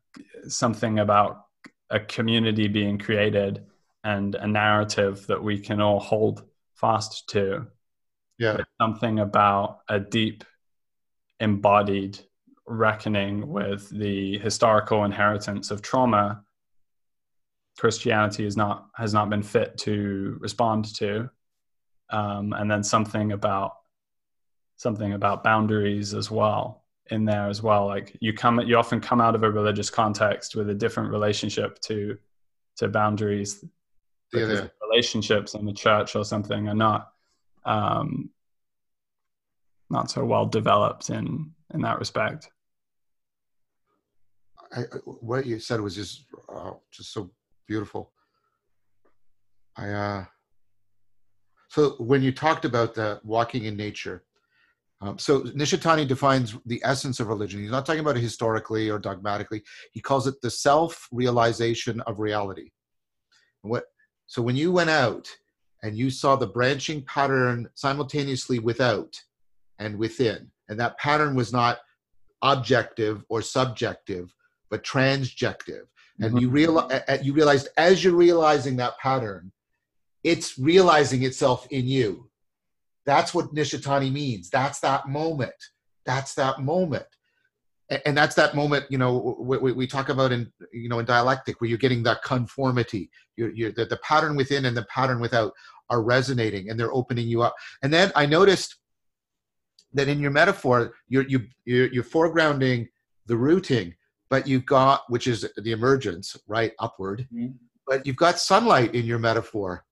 something 0.49 0.99
about 0.99 1.47
a 1.91 2.01
community 2.01 2.69
being 2.69 2.99
created 2.99 3.65
and 4.05 4.35
a 4.35 4.47
narrative 4.47 5.27
that 5.27 5.43
we 5.43 5.59
can 5.59 5.81
all 5.81 6.01
hold 6.01 6.45
fast 6.75 7.29
to. 7.31 7.67
Yeah. 8.39 8.59
something 8.79 9.21
about 9.21 9.79
a 9.89 9.99
deep 9.99 10.45
embodied 11.41 12.19
reckoning 12.67 13.49
with 13.49 13.89
the 13.89 14.39
historical 14.39 15.05
inheritance 15.05 15.71
of 15.71 15.81
trauma 15.81 16.45
Christianity 17.79 18.47
is 18.47 18.57
not 18.57 18.87
has 18.95 19.13
not 19.13 19.29
been 19.29 19.43
fit 19.43 19.77
to 19.79 20.39
respond 20.41 20.95
to, 20.97 21.29
um, 22.11 22.53
and 22.55 22.71
then 22.71 22.83
something 22.83 23.33
about 23.33 23.73
something 24.77 25.15
about 25.15 25.43
boundaries 25.43 26.15
as 26.15 26.31
well 26.31 26.85
in 27.11 27.25
there 27.25 27.49
as 27.49 27.63
well. 27.63 27.87
Like 27.87 28.17
you 28.21 28.33
come, 28.33 28.61
you 28.61 28.77
often 28.77 29.01
come 29.01 29.21
out 29.21 29.35
of 29.35 29.43
a 29.43 29.51
religious 29.51 29.91
context 29.91 30.57
with 30.57 30.71
a 30.71 30.75
different 30.75 31.11
relationship 31.11 31.81
to 31.83 32.19
to 32.77 32.89
boundaries 32.89 33.65
because 34.31 34.61
yeah, 34.61 34.69
relationships 34.89 35.55
in 35.55 35.65
the 35.65 35.73
church 35.73 36.15
or 36.15 36.25
something 36.25 36.69
are 36.69 36.75
not 36.75 37.13
um, 37.65 38.31
not 39.89 40.11
so 40.11 40.25
well 40.25 40.47
developed 40.47 41.11
in 41.11 41.53
in 41.75 41.81
that 41.83 41.99
respect. 41.99 42.51
I, 44.73 44.83
what 45.05 45.47
you 45.47 45.59
said 45.59 45.81
was 45.81 45.95
just 45.95 46.25
uh, 46.53 46.73
just 46.91 47.13
so 47.13 47.31
beautiful. 47.67 48.13
I 49.77 49.91
uh, 49.91 50.25
so 51.69 51.91
when 51.99 52.23
you 52.23 52.33
talked 52.33 52.65
about 52.65 52.95
the 52.95 53.21
walking 53.23 53.65
in 53.65 53.77
nature, 53.77 54.25
um, 55.01 55.19
so 55.19 55.43
Nishitani 55.43 56.09
defines 56.09 56.57
the 56.65 56.81
essence 56.85 57.21
of 57.21 57.29
religion. 57.29 57.61
He's 57.61 57.71
not 57.71 57.85
talking 57.85 58.01
about 58.01 58.17
it 58.17 58.23
historically 58.23 58.89
or 58.91 58.99
dogmatically. 58.99 59.63
He 59.93 60.01
calls 60.01 60.27
it 60.27 60.41
the 60.41 60.51
self-realization 60.51 62.01
of 62.03 62.19
reality. 62.19 62.71
What 63.63 63.85
so 64.27 64.43
when 64.43 64.57
you 64.57 64.73
went 64.73 64.91
out 64.91 65.29
and 65.83 65.97
you 65.97 66.11
saw 66.11 66.35
the 66.35 66.47
branching 66.47 67.03
pattern 67.03 67.69
simultaneously 67.75 68.59
without 68.59 69.21
and 69.79 69.99
within, 69.99 70.51
and 70.69 70.81
that 70.81 70.99
pattern 70.99 71.35
was 71.35 71.53
not 71.53 71.79
objective 72.43 73.25
or 73.29 73.43
subjective, 73.43 74.35
but 74.71 74.83
transjective. 74.83 75.87
And 76.21 76.31
mm-hmm. 76.31 76.39
you 76.39 76.49
realize 76.49 77.03
you 77.23 77.35
realized 77.35 77.69
as 77.77 78.03
you're 78.03 78.15
realizing 78.15 78.77
that 78.77 78.99
pattern, 78.99 79.53
it's 80.25 80.59
realizing 80.59 81.23
itself 81.25 81.67
in 81.71 81.87
you. 81.87 82.26
That's 83.07 83.33
what 83.33 83.55
Nishitani 83.55 84.13
means. 84.13 84.51
That's 84.51 84.81
that 84.81 85.09
moment. 85.09 85.55
That's 86.05 86.35
that 86.35 86.61
moment 86.61 87.07
and 88.05 88.17
that's 88.17 88.35
that 88.35 88.55
moment 88.55 88.85
you 88.91 88.99
know 88.99 89.37
we, 89.39 89.73
we, 89.73 89.87
talk 89.87 90.09
about 90.09 90.33
in 90.33 90.51
you 90.73 90.89
know 90.89 90.99
in 90.99 91.05
dialectic 91.05 91.61
where 91.61 91.69
you're 91.69 91.79
getting 91.79 92.03
that 92.03 92.23
conformity 92.23 93.11
you're, 93.37 93.51
you're 93.51 93.73
the, 93.73 93.85
the 93.85 93.99
pattern 93.99 94.37
within 94.37 94.65
and 94.65 94.77
the 94.77 94.85
pattern 94.85 95.21
without 95.21 95.53
are 95.91 96.03
resonating 96.03 96.69
and 96.69 96.79
they're 96.79 96.93
opening 96.93 97.29
you 97.29 97.43
up 97.43 97.55
and 97.83 97.93
then 97.93 98.11
i 98.17 98.27
noticed 98.27 98.77
that 99.93 100.09
in 100.09 100.19
your 100.19 100.31
metaphor 100.31 100.95
you're 101.09 101.27
you 101.29 101.41
you're, 101.65 101.87
you're 101.89 102.05
foregrounding 102.05 102.89
the 103.27 103.37
rooting 103.37 103.95
but 104.31 104.47
you've 104.49 104.67
got 104.67 105.03
which 105.09 105.27
is 105.27 105.49
the 105.57 105.73
emergence 105.73 106.37
right 106.49 106.73
upward 106.81 107.27
mm-hmm. 107.33 107.53
but 107.87 108.05
you've 108.05 108.17
got 108.17 108.39
sunlight 108.39 108.95
in 108.95 109.07
your 109.07 109.19
metaphor 109.19 109.85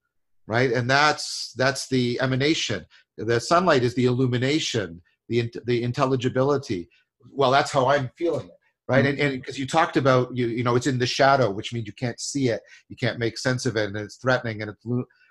right 0.49 0.73
and 0.73 0.91
that's 0.91 1.53
that's 1.57 1.89
the 1.89 2.21
emanation 2.21 2.85
the 3.17 3.41
sunlight 3.41 3.83
is 3.83 3.95
the 3.95 4.07
illumination 4.07 5.01
the 5.29 5.53
the 5.67 5.83
intelligibility. 5.83 6.89
Well 7.33 7.51
that's 7.51 7.73
how 7.73 7.89
i'm 7.89 8.11
feeling 8.19 8.47
it 8.47 8.59
right? 8.87 9.05
Mm-hmm. 9.05 9.21
and 9.23 9.33
because 9.41 9.59
you 9.59 9.67
talked 9.67 9.97
about 9.97 10.37
you 10.37 10.47
you 10.49 10.63
know 10.63 10.77
it's 10.77 10.87
in 10.87 10.99
the 10.99 11.07
shadow 11.07 11.51
which 11.51 11.73
means 11.73 11.87
you 11.87 11.95
can't 11.95 12.21
see 12.21 12.49
it 12.49 12.61
you 12.91 12.97
can't 12.97 13.19
make 13.19 13.39
sense 13.39 13.65
of 13.65 13.77
it 13.77 13.87
and 13.87 13.97
it's 13.97 14.17
threatening 14.17 14.61
and 14.61 14.71
it's 14.71 14.85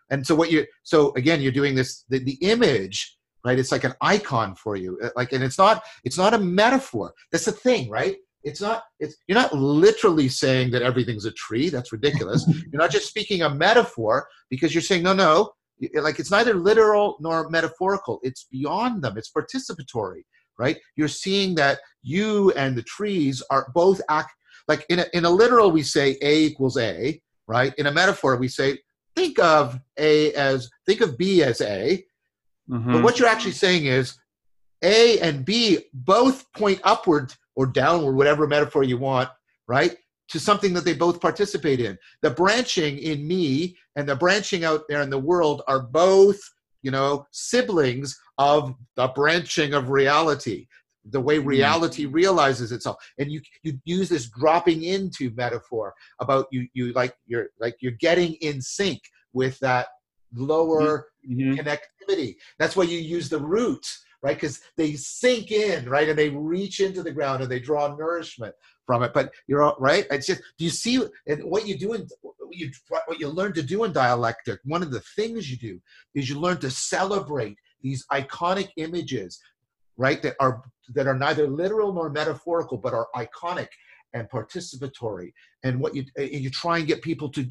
and 0.09 0.25
so 0.25 0.35
what 0.35 0.51
you 0.51 0.65
so 0.83 1.13
again 1.15 1.41
you're 1.41 1.51
doing 1.51 1.75
this 1.75 2.03
the, 2.09 2.19
the 2.19 2.37
image 2.41 3.17
right 3.45 3.59
it's 3.59 3.71
like 3.71 3.83
an 3.83 3.93
icon 4.01 4.55
for 4.55 4.75
you. 4.75 4.97
Uh, 5.03 5.09
like 5.15 5.33
and 5.33 5.43
it's 5.43 5.57
not 5.57 5.83
it's 6.03 6.17
not 6.17 6.33
a 6.33 6.37
metaphor. 6.37 7.13
That's 7.31 7.45
the 7.45 7.51
thing 7.51 7.89
right? 7.89 8.15
It's 8.43 8.61
not 8.61 8.83
it's 8.99 9.15
you're 9.27 9.37
not 9.37 9.53
literally 9.53 10.29
saying 10.29 10.71
that 10.71 10.81
everything's 10.81 11.25
a 11.25 11.31
tree 11.31 11.69
that's 11.69 11.91
ridiculous. 11.91 12.45
You're 12.71 12.81
not 12.81 12.91
just 12.91 13.07
speaking 13.07 13.41
a 13.41 13.49
metaphor 13.49 14.27
because 14.49 14.73
you're 14.73 14.81
saying 14.81 15.03
no 15.03 15.13
no 15.13 15.51
like 15.95 16.19
it's 16.19 16.31
neither 16.31 16.53
literal 16.53 17.17
nor 17.19 17.49
metaphorical 17.49 18.19
it's 18.23 18.45
beyond 18.51 19.03
them 19.03 19.17
it's 19.17 19.31
participatory 19.31 20.23
right? 20.57 20.77
You're 20.95 21.07
seeing 21.07 21.55
that 21.55 21.79
you 22.01 22.51
and 22.51 22.75
the 22.75 22.83
trees 22.83 23.43
are 23.49 23.71
both 23.73 24.01
act 24.09 24.33
like 24.67 24.85
in 24.89 24.99
a, 24.99 25.05
in 25.13 25.25
a 25.25 25.29
literal 25.29 25.71
we 25.71 25.83
say 25.83 26.17
A 26.21 26.43
equals 26.45 26.77
A, 26.77 27.21
right? 27.47 27.73
In 27.77 27.87
a 27.87 27.91
metaphor 27.91 28.37
we 28.37 28.47
say 28.47 28.79
think 29.15 29.39
of 29.39 29.79
A 29.97 30.33
as 30.33 30.69
think 30.85 31.01
of 31.01 31.17
B 31.17 31.43
as 31.43 31.61
A. 31.61 32.03
Mm-hmm. 32.69 32.93
But 32.93 33.03
what 33.03 33.19
you're 33.19 33.27
actually 33.27 33.53
saying 33.53 33.85
is 33.85 34.17
A 34.81 35.19
and 35.19 35.43
B 35.43 35.79
both 35.93 36.51
point 36.53 36.79
upward 36.83 37.33
or 37.55 37.65
downward, 37.65 38.15
whatever 38.15 38.47
metaphor 38.47 38.83
you 38.83 38.97
want, 38.97 39.29
right? 39.67 39.95
To 40.33 40.39
something 40.39 40.73
that 40.73 40.83
they 40.83 40.93
both 40.93 41.21
participate 41.21 41.79
in. 41.79 41.97
The 42.21 42.31
branching 42.31 42.97
in 42.97 43.25
me 43.27 43.77
and 43.95 44.09
the 44.09 44.15
branching 44.15 44.65
out 44.65 44.81
there 44.89 45.01
in 45.01 45.09
the 45.09 45.19
world 45.19 45.61
are 45.67 45.79
both 45.79 46.39
you 46.83 46.91
know, 46.91 47.25
siblings 47.31 48.19
of 48.37 48.75
the 48.95 49.07
branching 49.07 49.73
of 49.73 49.89
reality, 49.89 50.67
the 51.09 51.19
way 51.19 51.39
hmm. 51.39 51.47
reality 51.47 52.05
realizes 52.05 52.71
itself. 52.71 52.97
And 53.17 53.31
you 53.31 53.41
you 53.63 53.79
use 53.85 54.09
this 54.09 54.29
dropping 54.29 54.83
into 54.83 55.31
metaphor 55.35 55.93
about 56.19 56.45
you 56.51 56.67
you 56.73 56.93
like 56.93 57.15
you're 57.25 57.47
like 57.59 57.77
you're 57.79 57.93
getting 57.93 58.33
in 58.35 58.61
sync 58.61 59.01
with 59.31 59.57
that 59.59 59.87
lower 60.35 61.07
mm-hmm. 61.27 61.53
connectivity. 61.53 62.35
That's 62.59 62.75
why 62.75 62.83
you 62.83 62.99
use 62.99 63.29
the 63.29 63.39
roots, 63.39 64.03
right? 64.21 64.35
Because 64.35 64.59
they 64.77 64.93
sink 64.93 65.51
in, 65.51 65.89
right, 65.89 66.09
and 66.09 66.17
they 66.17 66.29
reach 66.29 66.79
into 66.79 67.01
the 67.01 67.11
ground 67.11 67.41
and 67.41 67.51
they 67.51 67.59
draw 67.59 67.95
nourishment 67.95 68.53
from 68.85 69.03
it. 69.03 69.13
But 69.13 69.31
you're 69.47 69.75
right. 69.79 70.05
It's 70.11 70.27
just 70.27 70.41
do 70.57 70.65
you 70.65 70.71
see 70.71 71.03
and 71.27 71.43
what 71.43 71.67
you 71.67 71.77
do 71.77 71.93
in 71.93 72.07
what 72.21 72.35
you 72.51 72.71
what 72.87 73.19
you 73.19 73.29
learn 73.29 73.53
to 73.53 73.63
do 73.63 73.83
in 73.83 73.93
dialectic? 73.93 74.59
One 74.63 74.83
of 74.83 74.91
the 74.91 75.01
things 75.15 75.49
you 75.49 75.57
do 75.57 75.81
is 76.15 76.29
you 76.29 76.39
learn 76.39 76.57
to 76.57 76.69
celebrate 76.69 77.57
these 77.81 78.05
iconic 78.11 78.69
images, 78.77 79.39
right? 79.97 80.21
That 80.21 80.35
are 80.39 80.63
that 80.93 81.07
are 81.07 81.17
neither 81.17 81.47
literal 81.47 81.93
nor 81.93 82.09
metaphorical, 82.09 82.77
but 82.77 82.93
are 82.93 83.07
iconic 83.15 83.67
and 84.13 84.29
participatory. 84.29 85.33
And 85.63 85.79
what 85.79 85.95
you 85.95 86.05
and 86.17 86.31
you 86.31 86.49
try 86.49 86.79
and 86.79 86.87
get 86.87 87.01
people 87.01 87.29
to 87.29 87.47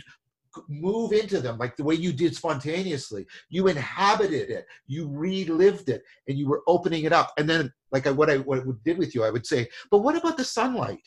move 0.68 1.12
into 1.12 1.40
them 1.40 1.56
like 1.56 1.76
the 1.76 1.84
way 1.84 1.94
you 1.94 2.12
did 2.12 2.34
spontaneously 2.36 3.26
you 3.48 3.68
inhabited 3.68 4.50
it 4.50 4.66
you 4.86 5.08
relived 5.08 5.88
it 5.88 6.02
and 6.28 6.38
you 6.38 6.46
were 6.46 6.62
opening 6.66 7.04
it 7.04 7.12
up 7.12 7.32
and 7.38 7.48
then 7.48 7.72
like 7.90 8.06
I, 8.06 8.10
what 8.10 8.28
i 8.28 8.36
what 8.36 8.58
I 8.58 8.62
did 8.84 8.98
with 8.98 9.14
you 9.14 9.24
i 9.24 9.30
would 9.30 9.46
say 9.46 9.66
but 9.90 10.00
what 10.00 10.14
about 10.14 10.36
the 10.36 10.44
sunlight 10.44 11.00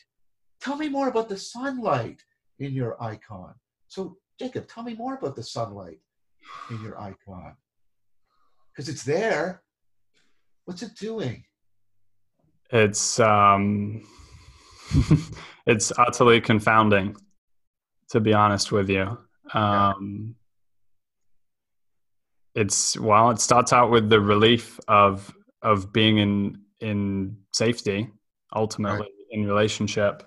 tell 0.60 0.76
me 0.76 0.88
more 0.88 1.08
about 1.08 1.28
the 1.28 1.38
sunlight 1.38 2.22
in 2.58 2.72
your 2.72 3.00
icon. 3.02 3.54
So, 3.88 4.16
Jacob, 4.38 4.68
tell 4.68 4.82
me 4.82 4.94
more 4.94 5.14
about 5.14 5.36
the 5.36 5.42
sunlight 5.42 6.00
in 6.70 6.82
your 6.82 7.00
icon. 7.00 7.56
Because 8.72 8.88
it's 8.88 9.04
there. 9.04 9.62
What's 10.64 10.82
it 10.82 10.94
doing? 10.96 11.44
It's 12.70 13.20
um 13.20 14.02
it's 15.66 15.92
utterly 15.98 16.40
confounding, 16.40 17.16
to 18.10 18.20
be 18.20 18.32
honest 18.32 18.72
with 18.72 18.88
you. 18.90 19.18
Um, 19.54 20.34
it's 22.54 22.98
well, 22.98 23.30
it 23.30 23.40
starts 23.40 23.72
out 23.72 23.90
with 23.90 24.08
the 24.08 24.20
relief 24.20 24.80
of 24.88 25.32
of 25.62 25.92
being 25.92 26.18
in 26.18 26.60
in 26.80 27.36
safety, 27.52 28.10
ultimately 28.54 29.00
right. 29.00 29.10
in 29.30 29.46
relationship, 29.46 30.22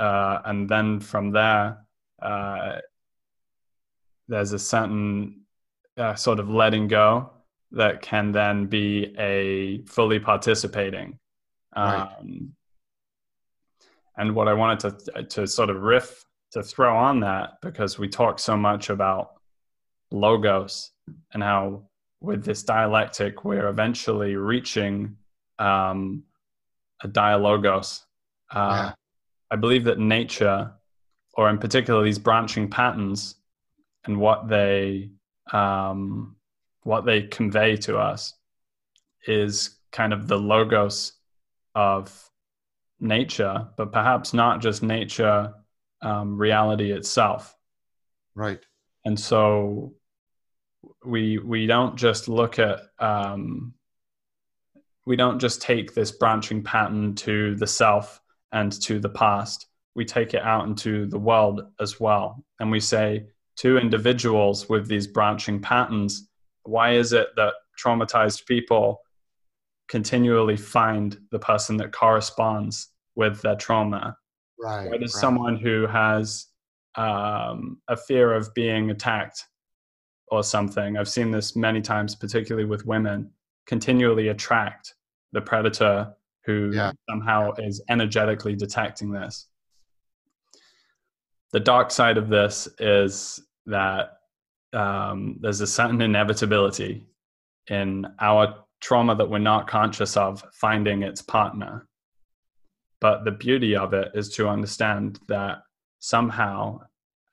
uh, 0.00 0.40
and 0.46 0.66
then 0.66 0.98
from 0.98 1.30
there, 1.30 1.76
uh, 2.22 2.78
there's 4.28 4.52
a 4.52 4.58
certain 4.58 5.42
uh, 5.98 6.14
sort 6.14 6.40
of 6.40 6.48
letting 6.48 6.88
go 6.88 7.30
that 7.72 8.00
can 8.00 8.32
then 8.32 8.66
be 8.66 9.14
a 9.18 9.82
fully 9.82 10.18
participating. 10.18 11.18
Right. 11.76 12.08
Um, 12.18 12.52
and 14.16 14.34
what 14.34 14.48
I 14.48 14.54
wanted 14.54 14.98
to 15.04 15.22
to 15.22 15.46
sort 15.46 15.70
of 15.70 15.82
riff 15.82 16.24
to 16.52 16.62
throw 16.62 16.96
on 16.96 17.20
that 17.20 17.58
because 17.60 17.98
we 17.98 18.08
talk 18.08 18.38
so 18.38 18.56
much 18.56 18.90
about 18.90 19.34
logos 20.10 20.90
and 21.32 21.42
how 21.42 21.84
with 22.20 22.44
this 22.44 22.62
dialectic 22.62 23.44
we're 23.44 23.68
eventually 23.68 24.34
reaching 24.34 25.16
um, 25.58 26.24
a 27.02 27.08
dialogos. 27.08 28.04
Uh, 28.50 28.88
yeah. 28.88 28.92
I 29.50 29.56
believe 29.56 29.84
that 29.84 29.98
nature, 29.98 30.72
or 31.34 31.48
in 31.50 31.58
particular 31.58 32.02
these 32.04 32.18
branching 32.18 32.70
patterns, 32.70 33.36
and 34.04 34.18
what 34.18 34.48
they 34.48 35.10
um, 35.52 36.36
what 36.82 37.04
they 37.04 37.22
convey 37.22 37.76
to 37.76 37.98
us, 37.98 38.34
is 39.26 39.78
kind 39.92 40.12
of 40.12 40.28
the 40.28 40.38
logos 40.38 41.12
of 41.74 42.30
nature, 43.00 43.68
but 43.76 43.92
perhaps 43.92 44.32
not 44.32 44.60
just 44.60 44.82
nature, 44.82 45.52
um, 46.02 46.36
reality 46.36 46.92
itself. 46.92 47.54
Right. 48.34 48.60
And 49.04 49.18
so 49.18 49.94
we 51.04 51.38
we 51.38 51.66
don't 51.66 51.96
just 51.96 52.28
look 52.28 52.58
at 52.58 52.80
um, 52.98 53.74
we 55.06 55.16
don't 55.16 55.40
just 55.40 55.62
take 55.62 55.94
this 55.94 56.12
branching 56.12 56.62
pattern 56.62 57.14
to 57.16 57.56
the 57.56 57.66
self 57.66 58.19
and 58.52 58.72
to 58.82 58.98
the 58.98 59.08
past. 59.08 59.66
We 59.94 60.04
take 60.04 60.34
it 60.34 60.42
out 60.42 60.66
into 60.66 61.06
the 61.06 61.18
world 61.18 61.62
as 61.80 61.98
well, 61.98 62.44
and 62.60 62.70
we 62.70 62.80
say 62.80 63.26
to 63.56 63.78
individuals 63.78 64.68
with 64.68 64.86
these 64.86 65.06
branching 65.06 65.60
patterns, 65.60 66.28
why 66.62 66.92
is 66.92 67.12
it 67.12 67.28
that 67.36 67.54
traumatized 67.78 68.46
people 68.46 69.00
continually 69.90 70.56
find 70.56 71.18
the 71.32 71.38
person 71.38 71.76
that 71.76 71.92
corresponds 71.92 72.88
with 73.16 73.42
their 73.42 73.56
trauma. 73.56 74.16
Right. 74.58 74.88
Why 74.88 74.98
does 74.98 75.14
right. 75.14 75.20
someone 75.20 75.56
who 75.56 75.86
has 75.88 76.46
um, 76.94 77.80
a 77.88 77.96
fear 77.96 78.32
of 78.32 78.54
being 78.54 78.90
attacked 78.90 79.46
or 80.28 80.44
something, 80.44 80.96
I've 80.96 81.08
seen 81.08 81.32
this 81.32 81.56
many 81.56 81.80
times, 81.80 82.14
particularly 82.14 82.68
with 82.68 82.86
women, 82.86 83.30
continually 83.66 84.28
attract 84.28 84.94
the 85.32 85.40
predator 85.40 86.14
who 86.44 86.72
yeah. 86.74 86.92
somehow 87.08 87.52
is 87.58 87.82
energetically 87.88 88.56
detecting 88.56 89.10
this. 89.10 89.46
The 91.52 91.60
dark 91.60 91.90
side 91.90 92.16
of 92.16 92.28
this 92.28 92.68
is 92.78 93.40
that 93.66 94.18
um, 94.72 95.36
there's 95.40 95.60
a 95.60 95.66
certain 95.66 96.00
inevitability 96.00 97.06
in 97.68 98.06
our 98.20 98.64
trauma 98.80 99.14
that 99.16 99.28
we're 99.28 99.38
not 99.38 99.68
conscious 99.68 100.16
of 100.16 100.44
finding 100.52 101.02
its 101.02 101.22
partner. 101.22 101.86
But 103.00 103.24
the 103.24 103.32
beauty 103.32 103.76
of 103.76 103.94
it 103.94 104.12
is 104.14 104.28
to 104.36 104.48
understand 104.48 105.18
that 105.28 105.58
somehow, 105.98 106.80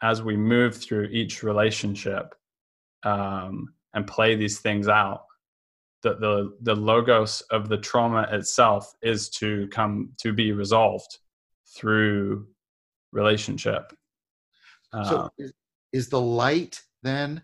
as 0.02 0.22
we 0.22 0.38
move 0.38 0.76
through 0.76 1.06
each 1.06 1.44
relationship 1.44 2.34
um, 3.04 3.74
and 3.94 4.08
play 4.08 4.36
these 4.36 4.60
things 4.60 4.88
out, 4.88 5.27
that 6.04 6.20
the 6.20 6.56
the 6.62 6.76
logos 6.76 7.42
of 7.52 7.70
the 7.70 7.78
trauma 7.78 8.28
itself 8.32 8.94
is 9.02 9.30
to 9.30 9.68
come 9.70 10.10
to 10.18 10.34
be 10.34 10.52
resolved 10.52 11.18
through 11.76 12.48
relationship. 13.12 13.94
so, 14.94 15.18
um, 15.18 15.30
is, 15.38 15.54
is 15.94 16.10
the 16.10 16.22
light 16.22 16.82
then 17.04 17.42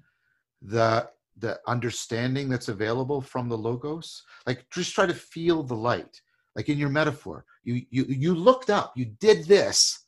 the 0.62 1.10
the 1.38 1.60
understanding 1.68 2.48
that's 2.48 2.68
available 2.70 3.22
from 3.22 3.50
the 3.50 3.58
logos? 3.58 4.24
Like 4.46 4.66
just 4.72 4.94
try 4.94 5.06
to 5.06 5.14
feel 5.14 5.64
the 5.64 5.76
light. 5.76 6.22
Like 6.56 6.70
in 6.70 6.78
your 6.78 6.90
metaphor 6.90 7.46
you 7.64 7.82
you 7.90 8.06
you 8.08 8.36
looked 8.36 8.70
up 8.70 8.94
you 8.96 9.06
did 9.20 9.46
this 9.46 10.04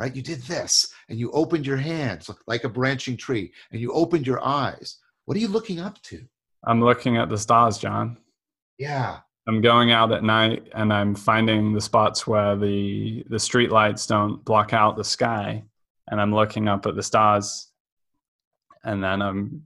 right? 0.00 0.16
You 0.16 0.22
did 0.22 0.40
this 0.42 0.90
and 1.10 1.18
you 1.18 1.30
opened 1.32 1.66
your 1.66 1.76
hands 1.76 2.30
like 2.46 2.64
a 2.64 2.70
branching 2.70 3.18
tree 3.18 3.52
and 3.70 3.80
you 3.82 3.92
opened 3.92 4.26
your 4.26 4.42
eyes. 4.42 4.96
What 5.26 5.36
are 5.36 5.40
you 5.40 5.48
looking 5.48 5.78
up 5.78 6.00
to 6.04 6.24
i'm 6.64 6.80
looking 6.80 7.16
at 7.16 7.28
the 7.28 7.38
stars 7.38 7.78
john 7.78 8.16
yeah 8.78 9.18
i'm 9.46 9.60
going 9.60 9.90
out 9.90 10.12
at 10.12 10.22
night 10.22 10.68
and 10.74 10.92
i'm 10.92 11.14
finding 11.14 11.72
the 11.72 11.80
spots 11.80 12.26
where 12.26 12.56
the 12.56 13.24
the 13.28 13.38
street 13.38 13.70
lights 13.70 14.06
don't 14.06 14.44
block 14.44 14.72
out 14.72 14.96
the 14.96 15.04
sky 15.04 15.62
and 16.08 16.20
i'm 16.20 16.34
looking 16.34 16.68
up 16.68 16.86
at 16.86 16.96
the 16.96 17.02
stars 17.02 17.72
and 18.84 19.02
then 19.02 19.22
i'm 19.22 19.62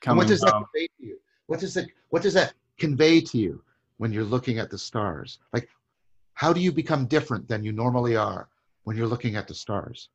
coming 0.00 0.18
what 0.18 0.28
does 0.28 0.40
that 0.40 0.52
convey 0.52 0.86
to 0.86 1.06
you? 1.06 1.18
What 1.46 1.60
does 1.60 1.74
that 1.74 1.86
what 2.10 2.22
does 2.22 2.34
that 2.34 2.54
convey 2.78 3.20
to 3.20 3.38
you 3.38 3.62
when 3.96 4.12
you're 4.12 4.24
looking 4.24 4.58
at 4.58 4.70
the 4.70 4.78
stars? 4.78 5.38
Like 5.52 5.68
how 6.34 6.52
do 6.52 6.60
you 6.60 6.72
become 6.72 7.06
different 7.06 7.48
than 7.48 7.64
you 7.64 7.72
normally 7.72 8.16
are 8.16 8.48
when 8.84 8.96
you're 8.96 9.06
looking 9.06 9.36
at 9.36 9.48
the 9.48 9.54
stars? 9.54 10.08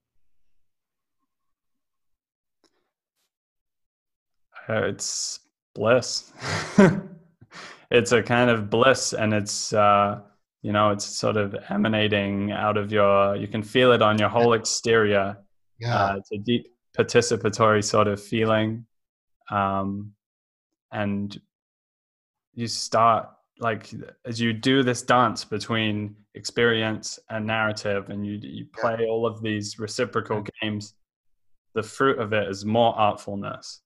Uh, 4.70 4.84
it's 4.84 5.42
bliss. 5.74 6.32
it's 7.92 8.12
a 8.12 8.24
kind 8.24 8.50
of 8.50 8.70
bliss 8.70 9.14
and 9.14 9.34
it's 9.34 9.74
uh 9.74 10.20
you 10.62 10.72
know 10.72 10.90
it's 10.90 11.06
sort 11.06 11.38
of 11.38 11.56
emanating 11.70 12.52
out 12.52 12.78
of 12.78 12.92
your 12.92 13.36
you 13.36 13.48
can 13.48 13.62
feel 13.62 13.92
it 13.92 14.02
on 14.02 14.18
your 14.18 14.30
whole 14.30 14.54
exterior. 14.54 15.38
Yeah. 15.80 15.96
Uh, 15.96 16.16
it's 16.18 16.32
a 16.32 16.38
deep 16.38 16.68
participatory 16.98 17.84
sort 17.84 18.08
of 18.08 18.22
feeling 18.22 18.86
um, 19.50 20.14
and 20.92 21.40
you 22.54 22.68
start 22.68 23.30
like 23.60 23.92
as 24.26 24.40
you 24.40 24.54
do 24.54 24.84
this 24.84 25.02
dance 25.02 25.46
between 25.46 26.16
experience 26.36 27.20
and 27.30 27.46
narrative 27.46 28.10
and 28.10 28.26
you 28.26 28.40
you 28.42 28.66
play 28.74 28.98
yeah. 29.00 29.06
all 29.08 29.26
of 29.26 29.42
these 29.42 29.80
reciprocal 29.80 30.44
games 30.62 30.96
the 31.76 31.84
fruit 31.84 32.20
of 32.20 32.34
it 32.34 32.48
is 32.48 32.66
more 32.66 32.94
artfulness 32.96 33.80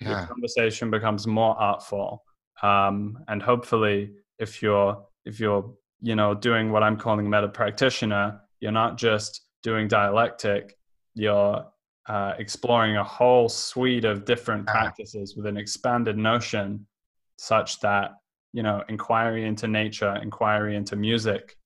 yeah. 0.00 0.08
your 0.10 0.26
conversation 0.26 0.90
becomes 0.90 1.26
more 1.26 1.56
artful 1.58 2.22
um, 2.62 3.18
and 3.28 3.42
hopefully 3.42 4.12
if 4.38 4.62
you're 4.62 5.02
if 5.24 5.40
you're 5.40 5.74
you 6.00 6.14
know 6.14 6.34
doing 6.34 6.70
what 6.70 6.82
i'm 6.82 6.96
calling 6.96 7.28
meta 7.28 7.48
practitioner 7.48 8.40
you're 8.60 8.72
not 8.72 8.96
just 8.98 9.46
doing 9.62 9.88
dialectic 9.88 10.76
you're 11.14 11.64
uh, 12.08 12.34
exploring 12.38 12.96
a 12.96 13.04
whole 13.04 13.48
suite 13.48 14.04
of 14.04 14.24
different 14.24 14.64
practices 14.66 15.34
with 15.36 15.46
an 15.46 15.56
expanded 15.56 16.16
notion 16.16 16.86
such 17.36 17.80
that 17.80 18.12
you 18.52 18.62
know 18.62 18.82
inquiry 18.88 19.44
into 19.44 19.66
nature 19.66 20.14
inquiry 20.22 20.76
into 20.76 20.94
music 20.94 21.56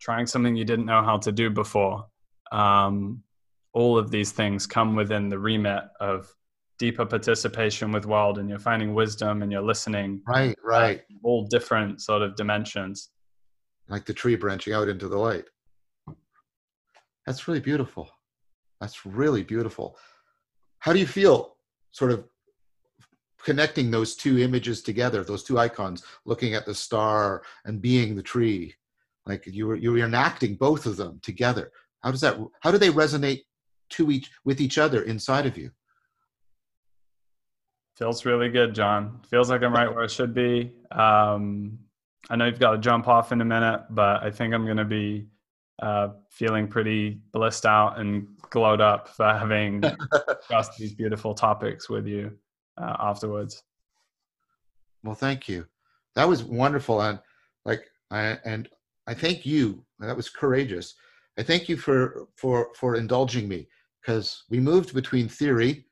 trying 0.00 0.26
something 0.26 0.56
you 0.56 0.64
didn't 0.64 0.86
know 0.86 1.02
how 1.02 1.16
to 1.16 1.32
do 1.32 1.50
before 1.50 2.04
um, 2.52 3.22
all 3.72 3.98
of 3.98 4.10
these 4.10 4.32
things 4.32 4.66
come 4.66 4.94
within 4.94 5.28
the 5.28 5.38
remit 5.38 5.84
of 6.00 6.34
deeper 6.78 7.06
participation 7.06 7.90
with 7.90 8.06
world 8.06 8.38
and 8.38 8.48
you're 8.48 8.58
finding 8.58 8.94
wisdom 8.94 9.42
and 9.42 9.50
you're 9.50 9.62
listening 9.62 10.20
right 10.28 10.56
uh, 10.64 10.68
right 10.68 11.02
all 11.22 11.46
different 11.46 12.00
sort 12.00 12.22
of 12.22 12.36
dimensions 12.36 13.10
like 13.88 14.04
the 14.04 14.12
tree 14.12 14.36
branching 14.36 14.74
out 14.74 14.88
into 14.88 15.08
the 15.08 15.16
light 15.16 15.44
that's 17.24 17.48
really 17.48 17.60
beautiful 17.60 18.10
that's 18.80 19.06
really 19.06 19.42
beautiful. 19.42 19.96
How 20.78 20.92
do 20.92 20.98
you 20.98 21.06
feel 21.06 21.56
sort 21.90 22.12
of 22.12 22.24
connecting 23.42 23.90
those 23.90 24.16
two 24.16 24.38
images 24.38 24.82
together, 24.82 25.24
those 25.24 25.44
two 25.44 25.58
icons, 25.58 26.02
looking 26.24 26.54
at 26.54 26.66
the 26.66 26.74
star 26.74 27.42
and 27.64 27.80
being 27.80 28.14
the 28.14 28.22
tree? 28.22 28.74
Like 29.24 29.46
you 29.46 29.66
were 29.66 29.76
you 29.76 29.92
were 29.92 29.98
enacting 29.98 30.56
both 30.56 30.86
of 30.86 30.96
them 30.96 31.20
together. 31.22 31.72
How 32.02 32.10
does 32.10 32.20
that 32.20 32.38
how 32.60 32.70
do 32.70 32.78
they 32.78 32.90
resonate 32.90 33.42
to 33.90 34.10
each 34.10 34.30
with 34.44 34.60
each 34.60 34.78
other 34.78 35.02
inside 35.02 35.46
of 35.46 35.56
you? 35.56 35.70
Feels 37.96 38.26
really 38.26 38.50
good, 38.50 38.74
John. 38.74 39.20
Feels 39.30 39.48
like 39.48 39.62
I'm 39.62 39.72
right 39.72 39.92
where 39.92 40.04
I 40.04 40.06
should 40.06 40.34
be. 40.34 40.70
Um, 40.90 41.78
I 42.28 42.36
know 42.36 42.44
you've 42.44 42.58
got 42.58 42.72
to 42.72 42.78
jump 42.78 43.08
off 43.08 43.32
in 43.32 43.40
a 43.40 43.44
minute, 43.44 43.84
but 43.88 44.22
I 44.22 44.30
think 44.30 44.52
I'm 44.52 44.66
going 44.66 44.76
to 44.76 44.84
be 44.84 45.28
uh, 45.80 46.08
feeling 46.30 46.68
pretty 46.68 47.20
blissed 47.32 47.64
out 47.64 47.98
and 47.98 48.26
glowed 48.50 48.82
up 48.82 49.08
for 49.08 49.26
having 49.26 49.80
discussed 50.28 50.72
these 50.78 50.92
beautiful 50.92 51.32
topics 51.32 51.88
with 51.88 52.06
you 52.06 52.32
uh, 52.76 52.96
afterwards. 53.00 53.62
Well, 55.02 55.14
thank 55.14 55.48
you. 55.48 55.66
That 56.16 56.28
was 56.28 56.44
wonderful, 56.44 57.00
and 57.00 57.18
like 57.64 57.82
I 58.10 58.38
and 58.44 58.68
I 59.06 59.14
thank 59.14 59.46
you. 59.46 59.84
That 60.00 60.16
was 60.16 60.28
courageous. 60.28 60.94
I 61.38 61.42
thank 61.42 61.68
you 61.68 61.76
for 61.76 62.26
for 62.36 62.68
for 62.74 62.96
indulging 62.96 63.48
me 63.48 63.68
because 64.00 64.44
we 64.50 64.60
moved 64.60 64.94
between 64.94 65.28
theory, 65.28 65.84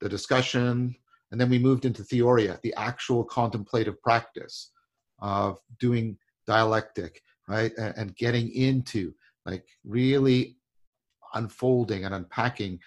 the 0.00 0.08
discussion, 0.08 0.94
and 1.34 1.40
then 1.40 1.50
we 1.50 1.58
moved 1.58 1.84
into 1.84 2.04
theoria, 2.04 2.60
the 2.62 2.72
actual 2.76 3.24
contemplative 3.24 4.00
practice 4.02 4.70
of 5.18 5.58
doing 5.80 6.16
dialectic, 6.46 7.20
right, 7.48 7.72
and, 7.76 7.92
and 7.96 8.16
getting 8.16 8.52
into 8.52 9.12
like 9.44 9.64
really 9.84 10.56
unfolding 11.34 12.04
and 12.04 12.14
unpacking, 12.14 12.78